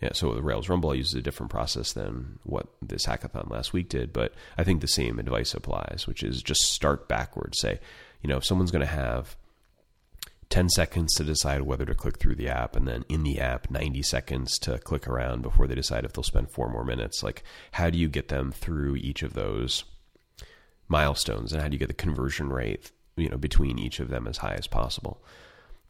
Yeah, 0.00 0.10
so 0.12 0.32
the 0.32 0.42
Rails 0.42 0.68
Rumble 0.68 0.94
uses 0.94 1.14
a 1.14 1.22
different 1.22 1.50
process 1.50 1.92
than 1.92 2.38
what 2.44 2.68
this 2.80 3.06
hackathon 3.06 3.50
last 3.50 3.72
week 3.72 3.88
did, 3.88 4.12
but 4.12 4.32
I 4.56 4.62
think 4.62 4.80
the 4.80 4.86
same 4.86 5.18
advice 5.18 5.54
applies, 5.54 6.04
which 6.06 6.22
is 6.22 6.40
just 6.42 6.60
start 6.72 7.08
backwards. 7.08 7.58
Say, 7.60 7.80
you 8.22 8.28
know, 8.28 8.36
if 8.36 8.44
someone's 8.44 8.70
going 8.70 8.86
to 8.86 8.86
have 8.86 9.36
10 10.50 10.68
seconds 10.70 11.14
to 11.14 11.24
decide 11.24 11.62
whether 11.62 11.84
to 11.84 11.94
click 11.94 12.18
through 12.18 12.36
the 12.36 12.48
app, 12.48 12.76
and 12.76 12.86
then 12.86 13.04
in 13.08 13.24
the 13.24 13.40
app, 13.40 13.70
90 13.70 14.02
seconds 14.02 14.56
to 14.60 14.78
click 14.78 15.08
around 15.08 15.42
before 15.42 15.66
they 15.66 15.74
decide 15.74 16.04
if 16.04 16.12
they'll 16.12 16.22
spend 16.22 16.50
four 16.50 16.70
more 16.70 16.84
minutes. 16.84 17.22
Like, 17.22 17.42
how 17.72 17.90
do 17.90 17.98
you 17.98 18.08
get 18.08 18.28
them 18.28 18.52
through 18.52 18.96
each 18.96 19.22
of 19.22 19.34
those 19.34 19.84
milestones, 20.88 21.52
and 21.52 21.60
how 21.60 21.68
do 21.68 21.74
you 21.74 21.78
get 21.78 21.88
the 21.88 21.94
conversion 21.94 22.50
rate, 22.50 22.92
you 23.16 23.28
know, 23.28 23.36
between 23.36 23.78
each 23.78 24.00
of 24.00 24.08
them 24.08 24.26
as 24.28 24.38
high 24.38 24.54
as 24.54 24.66
possible? 24.68 25.22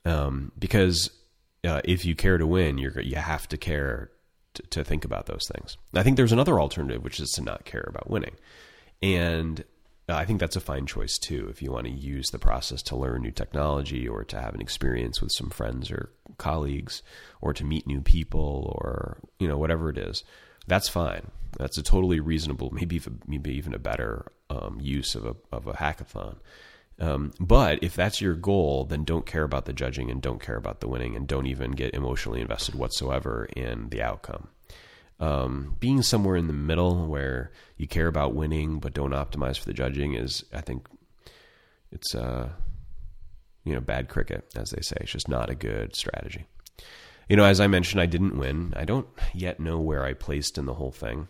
Um, 0.04 0.50
because 0.58 1.10
uh, 1.64 1.80
if 1.84 2.04
you 2.04 2.14
care 2.14 2.38
to 2.38 2.46
win, 2.46 2.78
you're 2.78 3.00
you 3.00 3.16
have 3.16 3.48
to 3.48 3.56
care 3.56 4.10
to, 4.54 4.62
to 4.62 4.84
think 4.84 5.04
about 5.04 5.26
those 5.26 5.48
things. 5.54 5.76
I 5.94 6.02
think 6.02 6.16
there's 6.16 6.32
another 6.32 6.60
alternative, 6.60 7.02
which 7.04 7.20
is 7.20 7.32
to 7.32 7.42
not 7.42 7.64
care 7.64 7.84
about 7.88 8.10
winning, 8.10 8.36
and 9.02 9.64
I 10.08 10.24
think 10.24 10.40
that's 10.40 10.56
a 10.56 10.60
fine 10.60 10.86
choice 10.86 11.18
too. 11.18 11.48
If 11.50 11.60
you 11.60 11.70
want 11.70 11.86
to 11.86 11.92
use 11.92 12.30
the 12.30 12.38
process 12.38 12.82
to 12.84 12.96
learn 12.96 13.22
new 13.22 13.30
technology 13.30 14.08
or 14.08 14.24
to 14.24 14.40
have 14.40 14.54
an 14.54 14.60
experience 14.60 15.20
with 15.20 15.32
some 15.32 15.50
friends 15.50 15.90
or 15.90 16.10
colleagues 16.38 17.02
or 17.42 17.52
to 17.52 17.64
meet 17.64 17.86
new 17.86 18.00
people 18.00 18.74
or, 18.78 19.18
you 19.38 19.46
know, 19.46 19.58
whatever 19.58 19.90
it 19.90 19.98
is, 19.98 20.24
that's 20.66 20.88
fine. 20.88 21.30
That's 21.58 21.76
a 21.76 21.82
totally 21.82 22.20
reasonable, 22.20 22.70
maybe 22.70 22.96
even, 22.96 23.20
maybe 23.26 23.54
even 23.54 23.74
a 23.74 23.78
better 23.78 24.32
um, 24.48 24.78
use 24.80 25.14
of 25.14 25.26
a, 25.26 25.36
of 25.52 25.66
a 25.66 25.74
hackathon. 25.74 26.36
Um, 27.00 27.32
but 27.38 27.78
if 27.82 27.94
that's 27.94 28.20
your 28.20 28.34
goal, 28.34 28.84
then 28.84 29.04
don't 29.04 29.24
care 29.24 29.44
about 29.44 29.66
the 29.66 29.72
judging 29.72 30.10
and 30.10 30.20
don't 30.20 30.42
care 30.42 30.56
about 30.56 30.80
the 30.80 30.88
winning 30.88 31.14
and 31.14 31.28
don't 31.28 31.46
even 31.46 31.70
get 31.70 31.94
emotionally 31.94 32.40
invested 32.40 32.74
whatsoever 32.74 33.48
in 33.54 33.90
the 33.90 34.02
outcome 34.02 34.48
um, 35.20 35.76
being 35.80 36.02
somewhere 36.02 36.36
in 36.36 36.46
the 36.46 36.52
middle 36.52 37.06
where 37.06 37.50
you 37.76 37.86
care 37.86 38.06
about 38.06 38.34
winning 38.34 38.78
but 38.78 38.94
don't 38.94 39.10
optimize 39.10 39.58
for 39.58 39.64
the 39.64 39.72
judging 39.72 40.14
is, 40.14 40.44
I 40.52 40.60
think, 40.60 40.86
it's 41.90 42.14
uh, 42.14 42.50
you 43.64 43.74
know 43.74 43.80
bad 43.80 44.08
cricket, 44.08 44.52
as 44.54 44.70
they 44.70 44.82
say. 44.82 44.96
It's 45.00 45.12
just 45.12 45.28
not 45.28 45.50
a 45.50 45.54
good 45.54 45.96
strategy. 45.96 46.46
You 47.28 47.36
know, 47.36 47.44
as 47.44 47.60
I 47.60 47.66
mentioned, 47.66 48.00
I 48.00 48.06
didn't 48.06 48.38
win. 48.38 48.72
I 48.76 48.84
don't 48.84 49.08
yet 49.34 49.58
know 49.58 49.78
where 49.78 50.04
I 50.04 50.12
placed 50.12 50.58
in 50.58 50.66
the 50.66 50.74
whole 50.74 50.92
thing. 50.92 51.28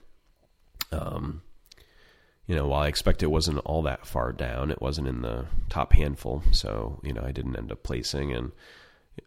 Um, 0.92 1.42
you 2.48 2.56
know, 2.56 2.66
while 2.66 2.82
I 2.82 2.88
expect 2.88 3.22
it 3.22 3.30
wasn't 3.30 3.58
all 3.58 3.82
that 3.82 4.06
far 4.06 4.32
down, 4.32 4.70
it 4.70 4.80
wasn't 4.80 5.06
in 5.06 5.22
the 5.22 5.46
top 5.68 5.92
handful. 5.92 6.42
So, 6.50 6.98
you 7.04 7.12
know, 7.12 7.22
I 7.22 7.30
didn't 7.30 7.56
end 7.56 7.70
up 7.70 7.82
placing. 7.82 8.32
And, 8.32 8.52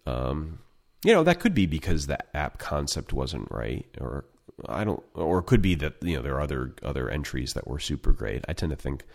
um, 0.06 0.60
you 1.06 1.14
know, 1.14 1.24
that 1.24 1.40
could 1.40 1.54
be 1.54 1.68
because 1.68 2.08
the 2.08 2.18
app 2.36 2.58
concept 2.58 3.14
wasn't 3.14 3.50
right 3.52 3.86
or 4.02 4.26
I 4.68 4.84
don't, 4.84 5.04
or 5.14 5.40
it 5.40 5.46
could 5.46 5.62
be 5.62 5.76
that 5.76 5.96
you 6.02 6.16
know 6.16 6.22
there 6.22 6.36
are 6.36 6.42
other 6.42 6.74
other 6.84 7.10
entries 7.10 7.54
that 7.54 7.68
were 7.68 7.80
super 7.80 8.12
great. 8.12 8.44
I 8.48 8.54
tend 8.54 8.72
to 8.72 8.76
think 8.76 9.06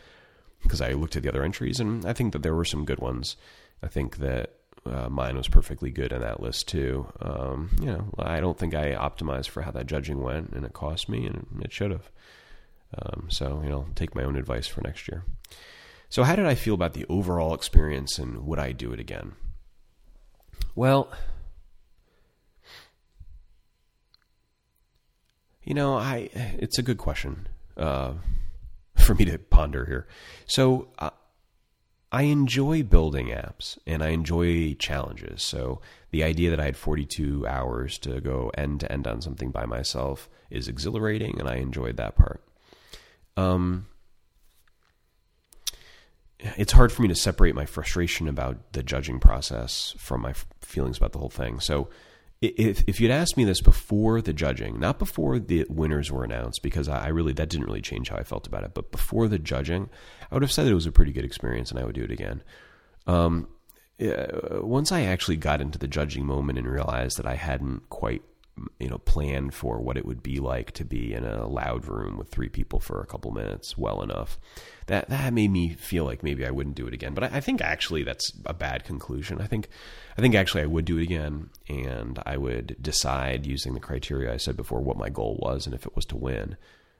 because 0.62 0.80
I 0.80 0.92
looked 0.92 1.16
at 1.16 1.22
the 1.22 1.28
other 1.28 1.44
entries 1.44 1.80
and 1.80 2.04
I 2.04 2.12
think 2.12 2.32
that 2.32 2.42
there 2.42 2.54
were 2.54 2.64
some 2.64 2.84
good 2.84 2.98
ones. 2.98 3.36
I 3.82 3.88
think 3.88 4.16
that 4.18 4.54
uh, 4.84 5.09
mine 5.09 5.36
was 5.36 5.48
perfectly 5.48 5.90
good 5.90 6.12
in 6.12 6.20
that 6.20 6.40
list 6.40 6.68
too. 6.68 7.07
Um, 7.20 7.70
you 7.80 7.86
know, 7.86 8.09
I 8.18 8.40
don't 8.40 8.59
think 8.59 8.74
I 8.74 8.94
optimized 8.94 9.48
for 9.48 9.62
how 9.62 9.70
that 9.72 9.86
judging 9.86 10.20
went, 10.20 10.50
and 10.50 10.64
it 10.64 10.72
cost 10.72 11.09
me, 11.09 11.26
and 11.26 11.46
it 11.62 11.72
should 11.72 11.90
have. 11.90 12.11
Um, 13.03 13.26
so 13.28 13.61
you 13.62 13.70
know, 13.70 13.86
take 13.94 14.14
my 14.14 14.24
own 14.24 14.36
advice 14.36 14.66
for 14.66 14.80
next 14.82 15.09
year. 15.09 15.24
So, 16.09 16.22
how 16.22 16.36
did 16.36 16.47
I 16.47 16.55
feel 16.55 16.74
about 16.74 16.94
the 16.94 17.05
overall 17.09 17.53
experience, 17.53 18.18
and 18.18 18.47
would 18.47 18.59
I 18.59 18.72
do 18.72 18.92
it 18.92 19.01
again? 19.01 19.32
Well, 20.74 21.11
You 25.66 25.74
know, 25.74 25.97
I 25.97 26.30
it's 26.32 26.78
a 26.78 26.82
good 26.82 26.97
question 26.97 27.49
uh, 27.76 28.14
for 28.94 29.14
me 29.16 29.24
to 29.26 29.36
ponder 29.36 29.84
here. 29.84 30.07
So 30.47 30.88
uh, 31.01 31.11
I 32.12 32.22
enjoy 32.22 32.84
building 32.84 33.26
apps 33.26 33.76
and 33.84 34.03
I 34.03 34.11
enjoy 34.11 34.74
challenges. 34.74 35.42
So 35.42 35.80
the 36.12 36.22
idea 36.22 36.51
that 36.51 36.61
I 36.61 36.66
had 36.66 36.76
42 36.76 37.49
hours 37.49 37.99
to 37.99 38.20
go 38.20 38.53
end 38.57 38.80
to 38.80 38.92
end 38.92 39.09
on 39.09 39.20
something 39.20 39.51
by 39.51 39.66
myself 39.66 40.28
is 40.51 40.68
exhilarating, 40.68 41.40
and 41.40 41.49
I 41.49 41.57
enjoyed 41.57 41.97
that 41.97 42.14
part. 42.14 42.44
Um, 43.37 43.87
it's 46.39 46.72
hard 46.72 46.93
for 46.93 47.03
me 47.03 47.09
to 47.09 47.14
separate 47.14 47.55
my 47.55 47.66
frustration 47.66 48.28
about 48.28 48.72
the 48.72 48.82
judging 48.82 49.20
process 49.20 49.95
from 49.99 50.20
my 50.20 50.34
feelings 50.61 50.99
about 50.99 51.12
the 51.12 51.18
whole 51.18 51.30
thing. 51.30 51.61
So 51.61 51.89
if 52.43 52.84
if 52.87 53.01
you'd 53.01 53.11
asked 53.11 53.37
me 53.37 53.45
this 53.45 53.62
before 53.62 54.20
the 54.20 54.32
judging, 54.32 54.78
not 54.78 54.99
before 54.99 55.39
the 55.39 55.64
winners 55.68 56.12
were 56.12 56.24
announced, 56.24 56.62
because 56.62 56.89
I 56.89 57.09
really 57.09 57.32
that 57.34 57.49
didn't 57.49 57.66
really 57.66 57.80
change 57.80 58.11
how 58.11 58.16
I 58.16 58.24
felt 58.24 58.47
about 58.47 58.64
it, 58.64 58.74
but 58.74 58.93
before 58.93 59.28
the 59.28 59.39
judging, 59.39 59.89
I 60.30 60.34
would 60.34 60.43
have 60.43 60.53
said 60.53 60.66
that 60.66 60.72
it 60.72 60.74
was 60.74 60.87
a 60.87 60.93
pretty 60.93 61.12
good 61.12 61.24
experience 61.24 61.70
and 61.70 61.80
I 61.80 61.84
would 61.84 61.95
do 61.95 62.05
it 62.05 62.11
again. 62.11 62.43
Um, 63.07 63.49
once 63.99 64.93
I 64.93 65.03
actually 65.03 65.37
got 65.37 65.62
into 65.62 65.78
the 65.78 65.89
judging 65.89 66.26
moment 66.26 66.59
and 66.59 66.68
realized 66.68 67.16
that 67.16 67.26
I 67.26 67.34
hadn't 67.34 67.89
quite 67.89 68.22
you 68.78 68.88
know 68.88 68.98
plan 68.98 69.50
for 69.50 69.80
what 69.80 69.96
it 69.96 70.07
would 70.07 70.22
be 70.22 70.38
like 70.38 70.72
to 70.72 70.84
be 70.84 71.12
in 71.12 71.24
a 71.24 71.46
loud 71.46 71.86
room 71.86 72.16
with 72.16 72.30
three 72.30 72.48
people 72.48 72.80
for 72.80 73.00
a 73.00 73.07
couple 73.07 73.30
minutes 73.30 73.76
well 73.76 74.02
enough. 74.02 74.38
That 74.86 75.09
that 75.09 75.32
made 75.32 75.50
me 75.50 75.70
feel 75.70 76.04
like 76.04 76.22
maybe 76.22 76.46
I 76.46 76.50
wouldn't 76.50 76.76
do 76.76 76.86
it 76.86 76.94
again. 76.94 77.14
But 77.14 77.24
I, 77.24 77.36
I, 77.38 77.40
think 77.40 77.61
actually 77.61 78.02
that's 78.02 78.32
a 78.46 78.54
bad 78.54 78.84
conclusion. 78.84 79.40
I 79.40 79.46
think 79.46 79.68
I 80.16 80.20
think 80.20 80.34
actually 80.34 80.62
I 80.62 80.66
would 80.66 80.84
do 80.84 80.98
it 80.98 81.02
again 81.02 81.50
and 81.68 82.18
I 82.24 82.36
would 82.36 82.76
decide 82.80 83.46
using 83.46 83.74
the 83.74 83.80
criteria 83.80 84.32
I 84.32 84.38
said 84.38 84.57
before 84.57 84.80
what 84.80 84.96
my 84.96 85.11
goal 85.11 85.38
was 85.40 85.66
and 85.66 85.74
if 85.74 85.86
it 85.86 85.94
was 85.94 86.07
to 86.07 86.16
win. 86.16 86.57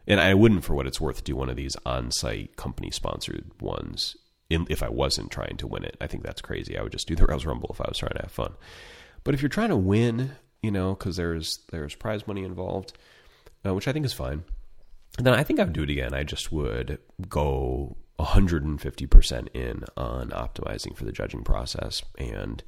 And 0.07 0.21
I 0.21 0.35
wouldn't 0.35 0.65
for 0.65 0.75
what 0.75 0.87
it's 0.87 1.01
worth 1.01 1.25
do 1.25 1.35
one 1.35 1.49
of 1.49 1.57
these 1.57 1.77
on-site 1.85 2.57
company 2.57 2.91
sponsored 2.91 3.51
ones 3.61 4.17
if 4.49 4.83
I 4.83 4.89
wasn't 4.89 5.33
trying 5.33 5.57
to 5.57 5.67
win 5.67 5.85
it. 5.85 5.97
I 6.01 6.07
think 6.07 6.23
that's 6.23 6.41
crazy. 6.41 6.79
I 6.79 6.83
would 6.83 6.93
just 6.93 7.09
do 7.09 7.17
the 7.17 7.27
Rails 7.29 7.45
Rumble 7.45 7.71
if 7.73 7.81
I 7.81 7.89
was 7.89 7.99
trying 7.99 8.13
to 8.13 8.23
have 8.23 8.31
fun. 8.31 8.55
But 9.25 9.35
if 9.35 9.43
you're 9.43 9.49
trying 9.49 9.71
to 9.71 9.77
win 9.77 10.37
you 10.67 10.73
know, 10.73 10.95
because 10.95 11.15
there's 11.17 11.61
there's 11.71 11.95
prize 11.95 12.27
money 12.27 12.43
involved, 12.43 12.93
uh, 13.65 13.73
which 13.73 13.87
I 13.87 13.93
think 13.93 14.05
is 14.05 14.13
fine. 14.13 14.43
And 15.17 15.25
then 15.25 15.33
I 15.33 15.45
think 15.45 15.61
I 15.61 15.63
would 15.63 15.73
do 15.73 15.85
it 15.85 15.91
again. 15.91 16.13
I 16.13 16.25
just 16.25 16.51
would 16.51 16.99
go 17.29 17.97
150% 18.19 19.49
in 19.55 19.85
on 19.97 20.31
optimizing 20.31 20.97
for 20.97 21.05
the 21.05 21.13
judging 21.13 21.45
process, 21.45 22.03
and 22.19 22.65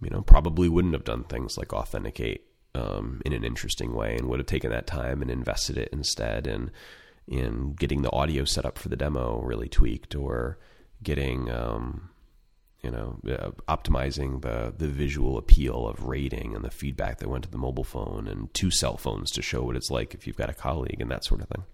you 0.00 0.08
know, 0.08 0.22
probably 0.22 0.68
wouldn't 0.68 0.94
have 0.94 1.02
done 1.02 1.24
things 1.24 1.58
like 1.58 1.72
authenticate 1.72 2.46
um, 2.76 3.20
in 3.26 3.32
an 3.32 3.42
interesting 3.42 3.92
way, 3.92 4.14
and 4.14 4.28
would 4.28 4.38
have 4.38 4.46
taken 4.46 4.70
that 4.70 4.86
time 4.86 5.20
and 5.20 5.28
invested 5.28 5.76
it 5.76 5.88
instead 5.92 6.46
in 6.46 6.70
in 7.26 7.72
getting 7.72 8.02
the 8.02 8.12
audio 8.12 8.44
set 8.44 8.64
up 8.64 8.78
for 8.78 8.88
the 8.88 8.96
demo 8.96 9.40
really 9.40 9.68
tweaked, 9.68 10.14
or 10.14 10.60
getting 11.02 11.50
um, 11.50 12.08
you 12.82 12.90
know, 12.90 13.18
uh, 13.28 13.50
optimizing 13.68 14.42
the 14.42 14.74
the 14.76 14.88
visual 14.88 15.38
appeal 15.38 15.86
of 15.86 16.04
rating 16.04 16.54
and 16.54 16.64
the 16.64 16.70
feedback 16.70 17.18
that 17.18 17.28
went 17.28 17.44
to 17.44 17.50
the 17.50 17.58
mobile 17.58 17.84
phone 17.84 18.26
and 18.26 18.52
two 18.54 18.70
cell 18.70 18.96
phones 18.96 19.30
to 19.32 19.42
show 19.42 19.62
what 19.62 19.76
it's 19.76 19.90
like 19.90 20.14
if 20.14 20.26
you've 20.26 20.36
got 20.36 20.50
a 20.50 20.54
colleague 20.54 21.00
and 21.00 21.10
that 21.10 21.24
sort 21.24 21.40
of 21.40 21.48
thing. 21.48 21.64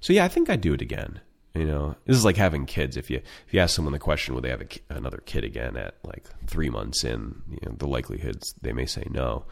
So 0.00 0.12
yeah, 0.12 0.24
I 0.24 0.28
think 0.28 0.48
I'd 0.48 0.62
do 0.62 0.72
it 0.72 0.80
again. 0.80 1.20
You 1.54 1.66
know, 1.66 1.96
this 2.06 2.16
is 2.16 2.24
like 2.24 2.36
having 2.36 2.64
kids. 2.64 2.96
If 2.96 3.10
you 3.10 3.18
if 3.18 3.52
you 3.52 3.60
ask 3.60 3.74
someone 3.74 3.92
the 3.92 3.98
question, 3.98 4.34
would 4.34 4.44
they 4.44 4.50
have 4.50 4.62
a, 4.62 4.68
another 4.88 5.18
kid 5.26 5.44
again 5.44 5.76
at 5.76 5.96
like 6.04 6.24
three 6.46 6.70
months 6.70 7.04
in? 7.04 7.42
You 7.50 7.58
know, 7.66 7.74
the 7.76 7.88
likelihoods 7.88 8.54
they 8.62 8.72
may 8.72 8.86
say 8.86 9.04
no. 9.10 9.44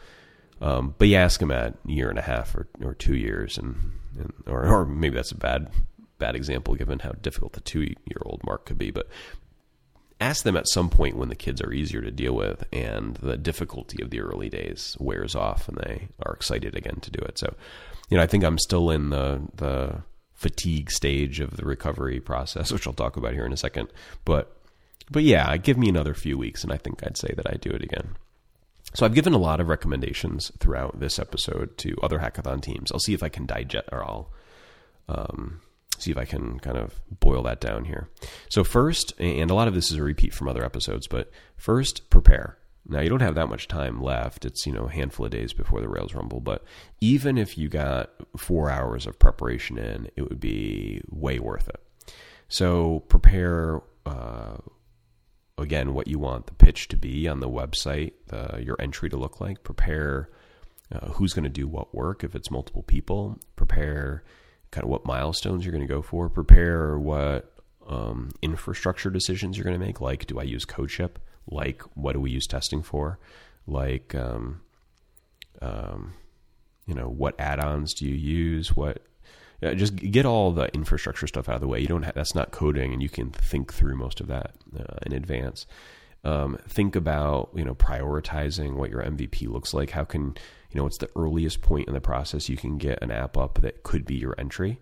Um, 0.61 0.95
but 0.97 1.07
you 1.07 1.15
ask 1.15 1.39
them 1.39 1.51
at 1.51 1.75
a 1.87 1.91
year 1.91 2.09
and 2.09 2.19
a 2.19 2.23
half 2.23 2.53
or, 2.53 2.67
or 2.83 2.93
two 2.93 3.15
years, 3.15 3.57
and, 3.57 3.93
and 4.17 4.33
or, 4.45 4.65
or 4.65 4.85
maybe 4.85 5.15
that's 5.15 5.31
a 5.31 5.37
bad 5.37 5.69
bad 6.17 6.35
example 6.35 6.75
given 6.75 6.99
how 6.99 7.13
difficult 7.13 7.53
the 7.53 7.61
two 7.61 7.81
year 7.81 8.21
old 8.23 8.41
mark 8.43 8.65
could 8.65 8.77
be. 8.77 8.91
But 8.91 9.07
ask 10.19 10.43
them 10.43 10.57
at 10.57 10.67
some 10.67 10.89
point 10.89 11.15
when 11.15 11.29
the 11.29 11.35
kids 11.35 11.61
are 11.61 11.71
easier 11.71 12.01
to 12.01 12.11
deal 12.11 12.33
with 12.33 12.63
and 12.73 13.15
the 13.17 13.37
difficulty 13.37 14.01
of 14.01 14.09
the 14.09 14.19
early 14.19 14.49
days 14.49 14.97
wears 14.99 15.35
off 15.35 15.67
and 15.67 15.77
they 15.77 16.09
are 16.25 16.33
excited 16.33 16.75
again 16.75 16.99
to 17.01 17.11
do 17.11 17.19
it. 17.19 17.37
So, 17.37 17.55
you 18.09 18.17
know, 18.17 18.23
I 18.23 18.27
think 18.27 18.43
I'm 18.43 18.57
still 18.57 18.89
in 18.89 19.09
the 19.09 19.41
the 19.55 20.03
fatigue 20.33 20.89
stage 20.89 21.39
of 21.39 21.57
the 21.57 21.65
recovery 21.65 22.19
process, 22.19 22.71
which 22.73 22.87
I'll 22.87 22.93
talk 22.93 23.17
about 23.17 23.33
here 23.33 23.45
in 23.45 23.53
a 23.53 23.57
second. 23.57 23.91
But 24.25 24.55
but 25.09 25.23
yeah, 25.23 25.55
give 25.57 25.77
me 25.77 25.89
another 25.89 26.13
few 26.13 26.37
weeks 26.37 26.63
and 26.63 26.73
I 26.73 26.77
think 26.77 27.05
I'd 27.05 27.17
say 27.17 27.33
that 27.35 27.49
I 27.49 27.55
do 27.55 27.69
it 27.69 27.83
again. 27.83 28.15
So 28.95 29.05
I've 29.05 29.13
given 29.13 29.33
a 29.33 29.37
lot 29.37 29.59
of 29.59 29.69
recommendations 29.69 30.51
throughout 30.59 30.99
this 30.99 31.19
episode 31.19 31.77
to 31.79 31.95
other 32.01 32.19
hackathon 32.19 32.61
teams. 32.61 32.91
I'll 32.91 32.99
see 32.99 33.13
if 33.13 33.21
I 33.21 33.29
can 33.29 33.45
digest 33.45 33.87
or 33.91 34.03
I'll 34.03 34.31
um, 35.07 35.61
see 36.01 36.11
if 36.11 36.17
I 36.17 36.25
can 36.25 36.59
kind 36.59 36.77
of 36.77 36.99
boil 37.19 37.43
that 37.43 37.59
down 37.59 37.85
here. 37.85 38.09
So, 38.49 38.63
first, 38.63 39.13
and 39.19 39.49
a 39.49 39.53
lot 39.53 39.67
of 39.67 39.73
this 39.73 39.91
is 39.91 39.97
a 39.97 40.03
repeat 40.03 40.33
from 40.33 40.47
other 40.47 40.63
episodes, 40.63 41.07
but 41.07 41.31
first, 41.57 42.09
prepare. 42.09 42.57
Now, 42.87 43.01
you 43.01 43.09
don't 43.09 43.21
have 43.21 43.35
that 43.35 43.49
much 43.49 43.67
time 43.67 44.01
left. 44.01 44.45
It's, 44.45 44.65
you 44.65 44.73
know, 44.73 44.85
a 44.85 44.91
handful 44.91 45.25
of 45.25 45.31
days 45.31 45.53
before 45.53 45.81
the 45.81 45.89
Rails 45.89 46.15
Rumble, 46.15 46.39
but 46.39 46.63
even 47.01 47.37
if 47.37 47.57
you 47.57 47.67
got 47.69 48.09
four 48.35 48.69
hours 48.69 49.05
of 49.05 49.19
preparation 49.19 49.77
in, 49.77 50.09
it 50.15 50.23
would 50.27 50.39
be 50.39 51.01
way 51.09 51.39
worth 51.39 51.69
it. 51.69 51.81
So, 52.47 53.01
prepare. 53.07 53.81
Uh, 54.05 54.57
again, 55.59 55.93
what 55.93 56.07
you 56.07 56.17
want 56.17 56.47
the 56.47 56.53
pitch 56.53 56.87
to 56.87 56.97
be 56.97 57.27
on 57.27 57.41
the 57.41 57.49
website, 57.49 58.13
the, 58.27 58.63
your 58.63 58.77
entry 58.79 59.09
to 59.09 59.17
look 59.17 59.39
like. 59.41 59.63
Prepare 59.63 60.29
uh, 60.91 61.09
who's 61.09 61.33
going 61.33 61.43
to 61.43 61.49
do 61.49 61.67
what 61.67 61.93
work 61.93 62.23
if 62.23 62.35
it's 62.35 62.49
multiple 62.49 62.83
people. 62.83 63.37
Prepare 63.55 64.23
kind 64.71 64.83
of 64.83 64.89
what 64.89 65.05
milestones 65.05 65.65
you're 65.65 65.71
going 65.71 65.87
to 65.87 65.93
go 65.93 66.01
for, 66.01 66.29
prepare 66.29 66.97
what 66.97 67.53
um, 67.87 68.29
infrastructure 68.41 69.09
decisions 69.09 69.57
you're 69.57 69.65
going 69.65 69.79
to 69.79 69.85
make. 69.85 69.99
Like, 70.01 70.27
do 70.27 70.39
I 70.39 70.43
use 70.43 70.65
CodeShip? 70.65 71.11
Like, 71.47 71.81
what 71.95 72.13
do 72.13 72.19
we 72.19 72.31
use 72.31 72.47
testing 72.47 72.83
for? 72.83 73.19
Like, 73.65 74.13
um, 74.15 74.61
um, 75.61 76.13
you 76.85 76.93
know, 76.93 77.09
what 77.09 77.39
add-ons 77.39 77.93
do 77.93 78.05
you 78.05 78.15
use? 78.15 78.75
What 78.75 79.01
just 79.61 79.95
get 79.95 80.25
all 80.25 80.51
the 80.51 80.73
infrastructure 80.73 81.27
stuff 81.27 81.49
out 81.49 81.55
of 81.55 81.61
the 81.61 81.67
way. 81.67 81.79
You 81.79 81.87
don't 81.87 82.03
have, 82.03 82.15
that's 82.15 82.33
not 82.33 82.51
coding, 82.51 82.93
and 82.93 83.03
you 83.03 83.09
can 83.09 83.29
think 83.29 83.73
through 83.73 83.95
most 83.95 84.21
of 84.21 84.27
that 84.27 84.55
uh, 84.77 84.97
in 85.05 85.13
advance. 85.13 85.67
Um, 86.23 86.57
think 86.67 86.95
about 86.95 87.49
you 87.53 87.65
know 87.65 87.75
prioritizing 87.75 88.75
what 88.75 88.89
your 88.89 89.03
MVP 89.03 89.49
looks 89.49 89.73
like. 89.73 89.91
How 89.91 90.05
can 90.05 90.35
you 90.71 90.79
know 90.79 90.87
it's 90.87 90.97
the 90.97 91.09
earliest 91.15 91.61
point 91.61 91.87
in 91.87 91.93
the 91.93 92.01
process 92.01 92.49
you 92.49 92.57
can 92.57 92.77
get 92.77 93.01
an 93.01 93.11
app 93.11 93.37
up 93.37 93.61
that 93.61 93.83
could 93.83 94.05
be 94.05 94.15
your 94.15 94.35
entry, 94.37 94.79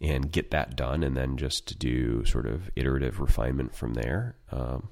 and 0.00 0.30
get 0.30 0.50
that 0.50 0.76
done, 0.76 1.02
and 1.02 1.16
then 1.16 1.36
just 1.36 1.78
do 1.78 2.24
sort 2.24 2.46
of 2.46 2.70
iterative 2.76 3.20
refinement 3.20 3.74
from 3.74 3.94
there. 3.94 4.36
Um, 4.52 4.88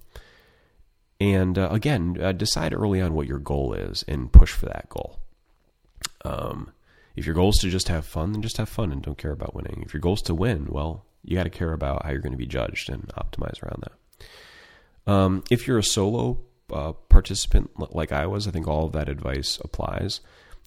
and 1.20 1.58
uh, 1.58 1.68
again, 1.70 2.18
uh, 2.20 2.32
decide 2.32 2.74
early 2.74 3.00
on 3.00 3.14
what 3.14 3.26
your 3.26 3.38
goal 3.38 3.74
is 3.74 4.04
and 4.08 4.32
push 4.32 4.52
for 4.52 4.66
that 4.66 4.88
goal. 4.88 5.20
Um, 6.24 6.72
if 7.16 7.26
your 7.26 7.34
goal 7.34 7.50
is 7.50 7.58
to 7.60 7.70
just 7.70 7.88
have 7.88 8.06
fun, 8.06 8.32
then 8.32 8.42
just 8.42 8.56
have 8.56 8.68
fun 8.68 8.90
and 8.90 9.02
don't 9.02 9.18
care 9.18 9.30
about 9.30 9.54
winning. 9.54 9.82
If 9.86 9.94
your 9.94 10.00
goal 10.00 10.14
is 10.14 10.22
to 10.22 10.34
win, 10.34 10.66
well, 10.68 11.04
you 11.22 11.36
got 11.36 11.44
to 11.44 11.50
care 11.50 11.72
about 11.72 12.04
how 12.04 12.10
you're 12.10 12.20
going 12.20 12.32
to 12.32 12.38
be 12.38 12.46
judged 12.46 12.90
and 12.90 13.08
optimize 13.16 13.62
around 13.62 13.84
that. 13.84 15.12
Um, 15.12 15.44
if 15.50 15.66
you're 15.66 15.78
a 15.78 15.84
solo 15.84 16.40
uh, 16.72 16.92
participant 17.08 17.70
like 17.94 18.12
I 18.12 18.26
was, 18.26 18.48
I 18.48 18.50
think 18.50 18.68
all 18.68 18.86
of 18.86 18.92
that 18.92 19.08
advice 19.08 19.58
applies. 19.62 20.20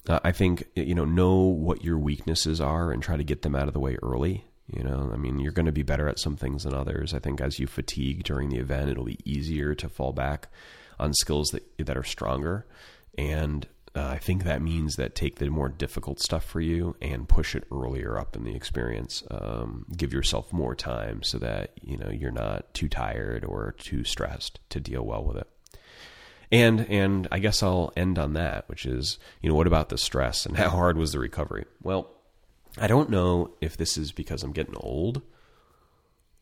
Uh, 0.08 0.20
I 0.24 0.32
think 0.32 0.64
you 0.74 0.94
know 0.94 1.04
know 1.04 1.36
what 1.36 1.84
your 1.84 1.98
weaknesses 1.98 2.60
are 2.60 2.92
and 2.92 3.02
try 3.02 3.16
to 3.16 3.24
get 3.24 3.42
them 3.42 3.54
out 3.54 3.68
of 3.68 3.74
the 3.74 3.80
way 3.80 3.96
early. 4.02 4.44
You 4.66 4.84
know, 4.84 5.10
I 5.12 5.16
mean, 5.16 5.38
you're 5.38 5.52
going 5.52 5.66
to 5.66 5.72
be 5.72 5.82
better 5.82 6.08
at 6.08 6.18
some 6.18 6.36
things 6.36 6.64
than 6.64 6.74
others. 6.74 7.14
I 7.14 7.18
think 7.18 7.40
as 7.40 7.58
you 7.58 7.66
fatigue 7.66 8.24
during 8.24 8.50
the 8.50 8.58
event, 8.58 8.90
it'll 8.90 9.04
be 9.04 9.18
easier 9.24 9.74
to 9.74 9.88
fall 9.88 10.12
back 10.12 10.48
on 10.98 11.14
skills 11.14 11.48
that 11.48 11.64
that 11.78 11.96
are 11.96 12.04
stronger. 12.04 12.66
And 13.16 13.66
uh, 13.94 14.06
I 14.06 14.18
think 14.18 14.44
that 14.44 14.62
means 14.62 14.96
that 14.96 15.14
take 15.14 15.36
the 15.36 15.48
more 15.48 15.68
difficult 15.68 16.20
stuff 16.20 16.44
for 16.44 16.60
you 16.60 16.96
and 17.00 17.28
push 17.28 17.56
it 17.56 17.64
earlier 17.72 18.18
up 18.18 18.36
in 18.36 18.44
the 18.44 18.54
experience. 18.54 19.24
Um, 19.30 19.86
give 19.96 20.12
yourself 20.12 20.52
more 20.52 20.74
time 20.74 21.22
so 21.22 21.38
that 21.38 21.72
you 21.82 21.96
know 21.96 22.10
you're 22.10 22.30
not 22.30 22.72
too 22.74 22.88
tired 22.88 23.44
or 23.44 23.74
too 23.78 24.04
stressed 24.04 24.60
to 24.70 24.80
deal 24.80 25.04
well 25.04 25.24
with 25.24 25.36
it. 25.36 25.48
And 26.50 26.80
and 26.88 27.28
I 27.30 27.38
guess 27.38 27.62
I'll 27.62 27.92
end 27.96 28.18
on 28.18 28.32
that, 28.34 28.68
which 28.68 28.86
is 28.86 29.18
you 29.42 29.48
know 29.48 29.54
what 29.54 29.66
about 29.66 29.90
the 29.90 29.98
stress 29.98 30.46
and 30.46 30.56
how 30.56 30.70
hard 30.70 30.96
was 30.96 31.12
the 31.12 31.18
recovery? 31.18 31.64
Well, 31.82 32.10
I 32.78 32.86
don't 32.86 33.10
know 33.10 33.54
if 33.60 33.76
this 33.76 33.96
is 33.96 34.12
because 34.12 34.42
I'm 34.42 34.52
getting 34.52 34.76
old 34.76 35.22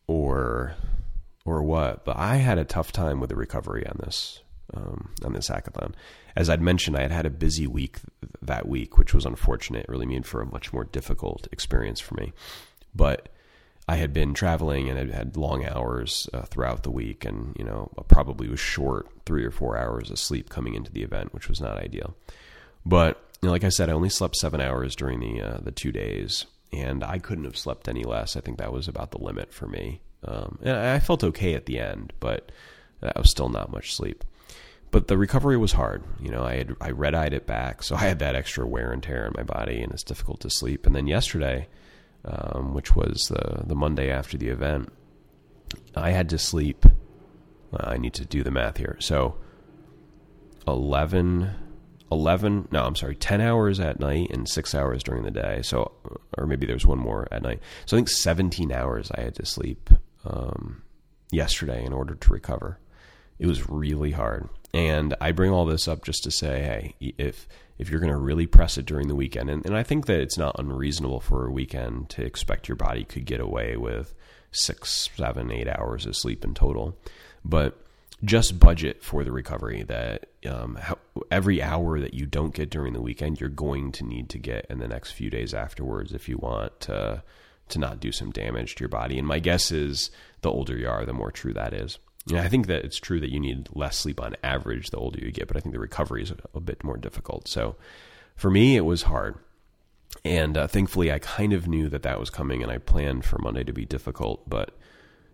or 0.07 0.75
or 1.45 1.63
what, 1.63 2.05
but 2.05 2.17
I 2.17 2.37
had 2.37 2.57
a 2.57 2.65
tough 2.65 2.91
time 2.91 3.19
with 3.19 3.29
the 3.29 3.35
recovery 3.35 3.85
on 3.87 3.99
this 4.03 4.41
um, 4.73 5.09
on 5.25 5.33
this 5.33 5.49
hackathon. 5.49 5.93
As 6.35 6.49
I'd 6.49 6.61
mentioned, 6.61 6.97
I 6.97 7.01
had 7.01 7.11
had 7.11 7.25
a 7.25 7.31
busy 7.31 7.67
week 7.67 7.99
that 8.41 8.67
week, 8.67 8.97
which 8.97 9.13
was 9.13 9.25
unfortunate. 9.25 9.85
It 9.85 9.89
really 9.89 10.05
made 10.05 10.25
for 10.25 10.41
a 10.41 10.45
much 10.45 10.71
more 10.71 10.83
difficult 10.83 11.47
experience 11.51 11.99
for 11.99 12.15
me. 12.15 12.33
But 12.93 13.29
I 13.87 13.95
had 13.95 14.11
been 14.11 14.33
traveling 14.33 14.89
and 14.89 14.99
I 14.99 15.15
had 15.15 15.37
long 15.37 15.65
hours 15.65 16.29
uh, 16.33 16.41
throughout 16.41 16.83
the 16.83 16.91
week, 16.91 17.23
and 17.23 17.55
you 17.57 17.63
know 17.63 17.89
probably 18.07 18.49
was 18.49 18.59
short 18.59 19.07
three 19.25 19.45
or 19.45 19.51
four 19.51 19.77
hours 19.77 20.11
of 20.11 20.19
sleep 20.19 20.49
coming 20.49 20.73
into 20.73 20.91
the 20.91 21.03
event, 21.03 21.33
which 21.33 21.47
was 21.47 21.61
not 21.61 21.77
ideal. 21.77 22.15
But 22.85 23.23
you 23.41 23.47
know, 23.47 23.53
like 23.53 23.63
I 23.63 23.69
said, 23.69 23.89
I 23.89 23.93
only 23.93 24.09
slept 24.09 24.35
seven 24.35 24.59
hours 24.59 24.95
during 24.95 25.19
the 25.19 25.41
uh, 25.41 25.57
the 25.61 25.71
two 25.71 25.91
days, 25.91 26.45
and 26.73 27.03
I 27.03 27.17
couldn't 27.19 27.45
have 27.45 27.57
slept 27.57 27.87
any 27.87 28.03
less. 28.03 28.35
I 28.35 28.41
think 28.41 28.57
that 28.57 28.73
was 28.73 28.87
about 28.87 29.11
the 29.11 29.23
limit 29.23 29.53
for 29.53 29.67
me. 29.67 30.01
Um, 30.23 30.59
and 30.61 30.75
I 30.75 30.99
felt 30.99 31.23
okay 31.23 31.53
at 31.53 31.65
the 31.65 31.79
end, 31.79 32.11
but 32.19 32.51
that 33.01 33.17
was 33.17 33.31
still 33.31 33.49
not 33.49 33.71
much 33.71 33.95
sleep. 33.95 34.23
But 34.89 35.07
the 35.07 35.17
recovery 35.17 35.57
was 35.57 35.73
hard. 35.73 36.03
You 36.19 36.31
know, 36.31 36.43
I 36.43 36.55
had 36.55 36.75
I 36.81 36.91
red 36.91 37.15
eyed 37.15 37.33
it 37.33 37.45
back, 37.45 37.83
so 37.83 37.95
I 37.95 37.99
had 37.99 38.19
that 38.19 38.35
extra 38.35 38.67
wear 38.67 38.91
and 38.91 39.01
tear 39.01 39.27
in 39.27 39.33
my 39.35 39.43
body, 39.43 39.81
and 39.81 39.93
it's 39.93 40.03
difficult 40.03 40.41
to 40.41 40.49
sleep. 40.49 40.85
And 40.85 40.95
then 40.95 41.07
yesterday, 41.07 41.67
um, 42.27 42.73
which 42.73 42.95
was 42.95 43.27
the 43.29 43.63
the 43.65 43.75
Monday 43.75 44.09
after 44.09 44.37
the 44.37 44.49
event, 44.49 44.91
I 45.95 46.11
had 46.11 46.29
to 46.29 46.37
sleep. 46.37 46.85
Well, 47.71 47.83
I 47.85 47.97
need 47.97 48.13
to 48.15 48.25
do 48.25 48.43
the 48.43 48.51
math 48.51 48.77
here. 48.77 48.97
So, 48.99 49.35
eleven 50.67 51.55
11 52.11 52.69
no 52.71 52.85
i'm 52.85 52.95
sorry 52.95 53.15
10 53.15 53.41
hours 53.41 53.79
at 53.79 53.99
night 53.99 54.29
and 54.31 54.47
6 54.47 54.75
hours 54.75 55.03
during 55.03 55.23
the 55.23 55.31
day 55.31 55.61
so 55.61 55.91
or 56.37 56.47
maybe 56.47 56.65
there's 56.65 56.85
one 56.85 56.99
more 56.99 57.27
at 57.31 57.41
night 57.41 57.59
so 57.85 57.95
i 57.95 57.99
think 57.99 58.09
17 58.09 58.71
hours 58.71 59.11
i 59.15 59.21
had 59.21 59.35
to 59.35 59.45
sleep 59.45 59.89
um, 60.25 60.83
yesterday 61.31 61.83
in 61.83 61.93
order 61.93 62.15
to 62.15 62.31
recover 62.31 62.79
it 63.39 63.47
was 63.47 63.69
really 63.69 64.11
hard 64.11 64.47
and 64.73 65.15
i 65.21 65.31
bring 65.31 65.51
all 65.51 65.65
this 65.65 65.87
up 65.87 66.03
just 66.03 66.23
to 66.23 66.31
say 66.31 66.61
hey 66.99 67.13
if 67.17 67.47
if 67.77 67.89
you're 67.89 67.99
going 67.99 68.11
to 68.11 68.17
really 68.17 68.47
press 68.47 68.77
it 68.77 68.85
during 68.85 69.07
the 69.07 69.15
weekend 69.15 69.49
and, 69.49 69.65
and 69.65 69.75
i 69.75 69.83
think 69.83 70.05
that 70.05 70.19
it's 70.19 70.37
not 70.37 70.55
unreasonable 70.59 71.19
for 71.19 71.45
a 71.45 71.51
weekend 71.51 72.09
to 72.09 72.23
expect 72.23 72.67
your 72.67 72.75
body 72.75 73.03
could 73.03 73.25
get 73.25 73.39
away 73.39 73.77
with 73.77 74.13
six 74.51 75.09
seven 75.15 75.51
eight 75.51 75.67
hours 75.67 76.05
of 76.05 76.15
sleep 76.15 76.43
in 76.43 76.53
total. 76.53 76.97
But 77.43 77.81
just 78.23 78.59
budget 78.59 79.03
for 79.03 79.23
the 79.23 79.31
recovery 79.31 79.83
that 79.83 80.25
um, 80.49 80.77
every 81.29 81.61
hour 81.61 81.99
that 81.99 82.15
you 82.15 82.25
don't 82.25 82.53
get 82.53 82.71
during 82.71 82.93
the 82.93 83.01
weekend 83.01 83.39
you're 83.39 83.47
going 83.47 83.91
to 83.91 84.03
need 84.03 84.27
to 84.29 84.39
get 84.39 84.65
in 84.71 84.79
the 84.79 84.87
next 84.87 85.11
few 85.11 85.29
days 85.29 85.53
afterwards 85.53 86.13
if 86.13 86.27
you 86.27 86.37
want 86.37 86.79
to 86.79 87.21
to 87.69 87.79
not 87.79 87.99
do 87.99 88.11
some 88.11 88.31
damage 88.31 88.75
to 88.75 88.81
your 88.81 88.89
body. 88.89 89.19
And 89.19 89.27
my 89.27 89.39
guess 89.39 89.71
is 89.71 90.09
the 90.41 90.49
older 90.49 90.77
you 90.77 90.87
are 90.87 91.05
the 91.05 91.13
more 91.13 91.31
true 91.31 91.53
that 91.53 91.73
is 91.73 91.99
and 92.29 92.39
I 92.39 92.47
think 92.47 92.67
that 92.67 92.83
it's 92.83 92.97
true 92.97 93.19
that 93.19 93.31
you 93.31 93.39
need 93.39 93.69
less 93.73 93.97
sleep 93.97 94.21
on 94.21 94.35
average 94.43 94.89
the 94.89 94.97
older 94.97 95.19
you 95.19 95.31
get 95.31 95.47
but 95.47 95.57
I 95.57 95.59
think 95.59 95.73
the 95.73 95.79
recovery 95.79 96.23
is 96.23 96.31
a, 96.31 96.37
a 96.55 96.59
bit 96.59 96.83
more 96.83 96.97
difficult 96.97 97.47
so 97.47 97.75
for 98.35 98.49
me 98.49 98.75
it 98.75 98.85
was 98.85 99.03
hard 99.03 99.35
and 100.23 100.57
uh, 100.57 100.67
thankfully 100.67 101.11
I 101.11 101.19
kind 101.19 101.53
of 101.53 101.67
knew 101.67 101.89
that 101.89 102.03
that 102.03 102.19
was 102.19 102.29
coming 102.29 102.63
and 102.63 102.71
I 102.71 102.77
planned 102.77 103.25
for 103.25 103.37
Monday 103.39 103.63
to 103.63 103.73
be 103.73 103.85
difficult 103.85 104.49
but 104.49 104.77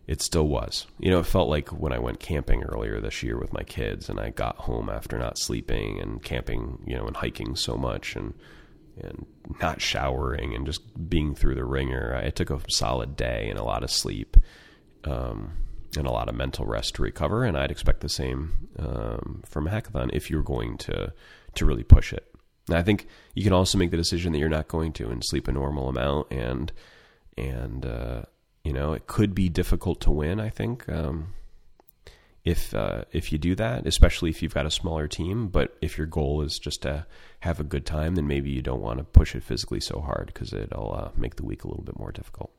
it 0.05 0.21
still 0.21 0.47
was. 0.47 0.85
You 0.99 1.11
know, 1.11 1.19
it 1.19 1.25
felt 1.25 1.49
like 1.49 1.69
when 1.69 1.93
I 1.93 1.99
went 1.99 2.19
camping 2.19 2.63
earlier 2.63 2.99
this 2.99 3.23
year 3.23 3.39
with 3.39 3.53
my 3.53 3.63
kids 3.63 4.09
and 4.09 4.19
I 4.19 4.31
got 4.31 4.57
home 4.57 4.89
after 4.89 5.17
not 5.17 5.37
sleeping 5.37 5.99
and 6.01 6.21
camping, 6.21 6.83
you 6.85 6.95
know, 6.95 7.07
and 7.07 7.15
hiking 7.15 7.55
so 7.55 7.75
much 7.75 8.15
and 8.15 8.33
and 9.01 9.25
not 9.59 9.81
showering 9.81 10.53
and 10.53 10.67
just 10.67 11.09
being 11.09 11.33
through 11.33 11.55
the 11.55 11.65
wringer. 11.65 12.15
I 12.15 12.29
took 12.29 12.51
a 12.51 12.59
solid 12.69 13.15
day 13.15 13.47
and 13.49 13.57
a 13.57 13.63
lot 13.63 13.83
of 13.83 13.89
sleep 13.89 14.37
um, 15.05 15.53
and 15.97 16.07
a 16.07 16.11
lot 16.11 16.29
of 16.29 16.35
mental 16.35 16.65
rest 16.65 16.95
to 16.95 17.01
recover. 17.01 17.43
And 17.43 17.57
I'd 17.57 17.71
expect 17.71 18.01
the 18.01 18.09
same 18.09 18.69
um, 18.79 19.43
from 19.45 19.67
a 19.67 19.71
hackathon 19.71 20.09
if 20.13 20.29
you're 20.29 20.43
going 20.43 20.77
to 20.79 21.13
to 21.55 21.65
really 21.65 21.83
push 21.83 22.13
it. 22.13 22.33
And 22.67 22.77
I 22.77 22.83
think 22.83 23.07
you 23.35 23.43
can 23.43 23.53
also 23.53 23.77
make 23.77 23.91
the 23.91 23.97
decision 23.97 24.31
that 24.33 24.39
you're 24.39 24.49
not 24.49 24.67
going 24.67 24.93
to 24.93 25.09
and 25.09 25.23
sleep 25.23 25.47
a 25.47 25.51
normal 25.51 25.89
amount 25.89 26.31
and 26.31 26.71
and 27.37 27.85
uh, 27.85 28.23
you 28.63 28.71
know, 28.71 28.93
it 28.93 29.07
could 29.07 29.35
be 29.35 29.49
difficult 29.49 30.01
to 30.01 30.11
win. 30.11 30.39
I 30.39 30.49
think 30.49 30.87
um, 30.87 31.33
if 32.45 32.73
uh, 32.73 33.03
if 33.11 33.31
you 33.31 33.37
do 33.37 33.55
that, 33.55 33.85
especially 33.85 34.29
if 34.29 34.41
you've 34.41 34.53
got 34.53 34.65
a 34.65 34.71
smaller 34.71 35.07
team. 35.07 35.47
But 35.47 35.77
if 35.81 35.97
your 35.97 36.07
goal 36.07 36.41
is 36.41 36.59
just 36.59 36.81
to 36.83 37.05
have 37.41 37.59
a 37.59 37.63
good 37.63 37.85
time, 37.85 38.15
then 38.15 38.27
maybe 38.27 38.49
you 38.49 38.61
don't 38.61 38.81
want 38.81 38.99
to 38.99 39.03
push 39.03 39.35
it 39.35 39.43
physically 39.43 39.81
so 39.81 39.99
hard 39.99 40.27
because 40.27 40.53
it'll 40.53 40.95
uh, 40.95 41.09
make 41.17 41.35
the 41.35 41.45
week 41.45 41.63
a 41.63 41.67
little 41.67 41.83
bit 41.83 41.99
more 41.99 42.11
difficult. 42.11 42.51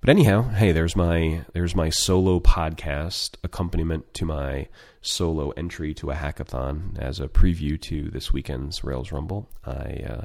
But 0.00 0.10
anyhow, 0.10 0.48
hey, 0.50 0.70
there's 0.70 0.94
my 0.94 1.44
there's 1.54 1.74
my 1.74 1.90
solo 1.90 2.38
podcast 2.38 3.34
accompaniment 3.42 4.14
to 4.14 4.24
my 4.24 4.68
solo 5.00 5.50
entry 5.50 5.92
to 5.94 6.10
a 6.10 6.14
hackathon 6.14 6.96
as 6.98 7.18
a 7.18 7.28
preview 7.28 7.80
to 7.82 8.08
this 8.10 8.32
weekend's 8.32 8.84
Rails 8.84 9.10
Rumble. 9.10 9.50
I 9.64 10.04
uh, 10.08 10.24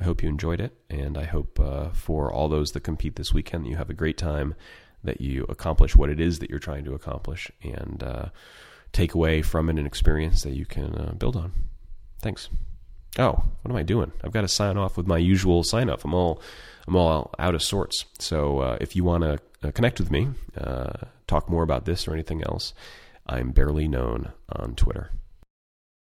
I 0.00 0.04
hope 0.04 0.22
you 0.22 0.28
enjoyed 0.28 0.60
it, 0.60 0.76
and 0.88 1.18
I 1.18 1.24
hope 1.24 1.60
uh, 1.60 1.90
for 1.90 2.32
all 2.32 2.48
those 2.48 2.72
that 2.72 2.80
compete 2.80 3.16
this 3.16 3.34
weekend 3.34 3.64
that 3.64 3.68
you 3.68 3.76
have 3.76 3.90
a 3.90 3.94
great 3.94 4.16
time, 4.16 4.54
that 5.04 5.20
you 5.20 5.44
accomplish 5.50 5.94
what 5.94 6.10
it 6.10 6.18
is 6.18 6.38
that 6.38 6.48
you're 6.48 6.58
trying 6.58 6.84
to 6.84 6.94
accomplish, 6.94 7.50
and 7.62 8.02
uh, 8.02 8.26
take 8.92 9.14
away 9.14 9.42
from 9.42 9.68
it 9.68 9.78
an 9.78 9.86
experience 9.86 10.42
that 10.42 10.56
you 10.56 10.64
can 10.64 10.94
uh, 10.94 11.12
build 11.12 11.36
on. 11.36 11.52
Thanks. 12.22 12.48
Oh, 13.18 13.44
what 13.62 13.70
am 13.70 13.76
I 13.76 13.82
doing? 13.82 14.12
I've 14.24 14.32
got 14.32 14.40
to 14.40 14.48
sign 14.48 14.76
off 14.76 14.96
with 14.96 15.06
my 15.06 15.18
usual 15.18 15.62
sign 15.62 15.90
off. 15.90 16.04
I'm 16.04 16.14
all 16.14 16.40
I'm 16.86 16.96
all 16.96 17.34
out 17.38 17.54
of 17.54 17.62
sorts. 17.62 18.04
So 18.18 18.60
uh, 18.60 18.78
if 18.80 18.94
you 18.94 19.04
want 19.04 19.24
to 19.24 19.38
uh, 19.62 19.70
connect 19.72 19.98
with 19.98 20.10
me, 20.10 20.28
uh, 20.58 20.92
talk 21.26 21.48
more 21.48 21.62
about 21.62 21.84
this 21.84 22.06
or 22.06 22.12
anything 22.12 22.42
else, 22.42 22.74
I'm 23.26 23.52
barely 23.52 23.88
known 23.88 24.32
on 24.50 24.74
Twitter. 24.74 25.10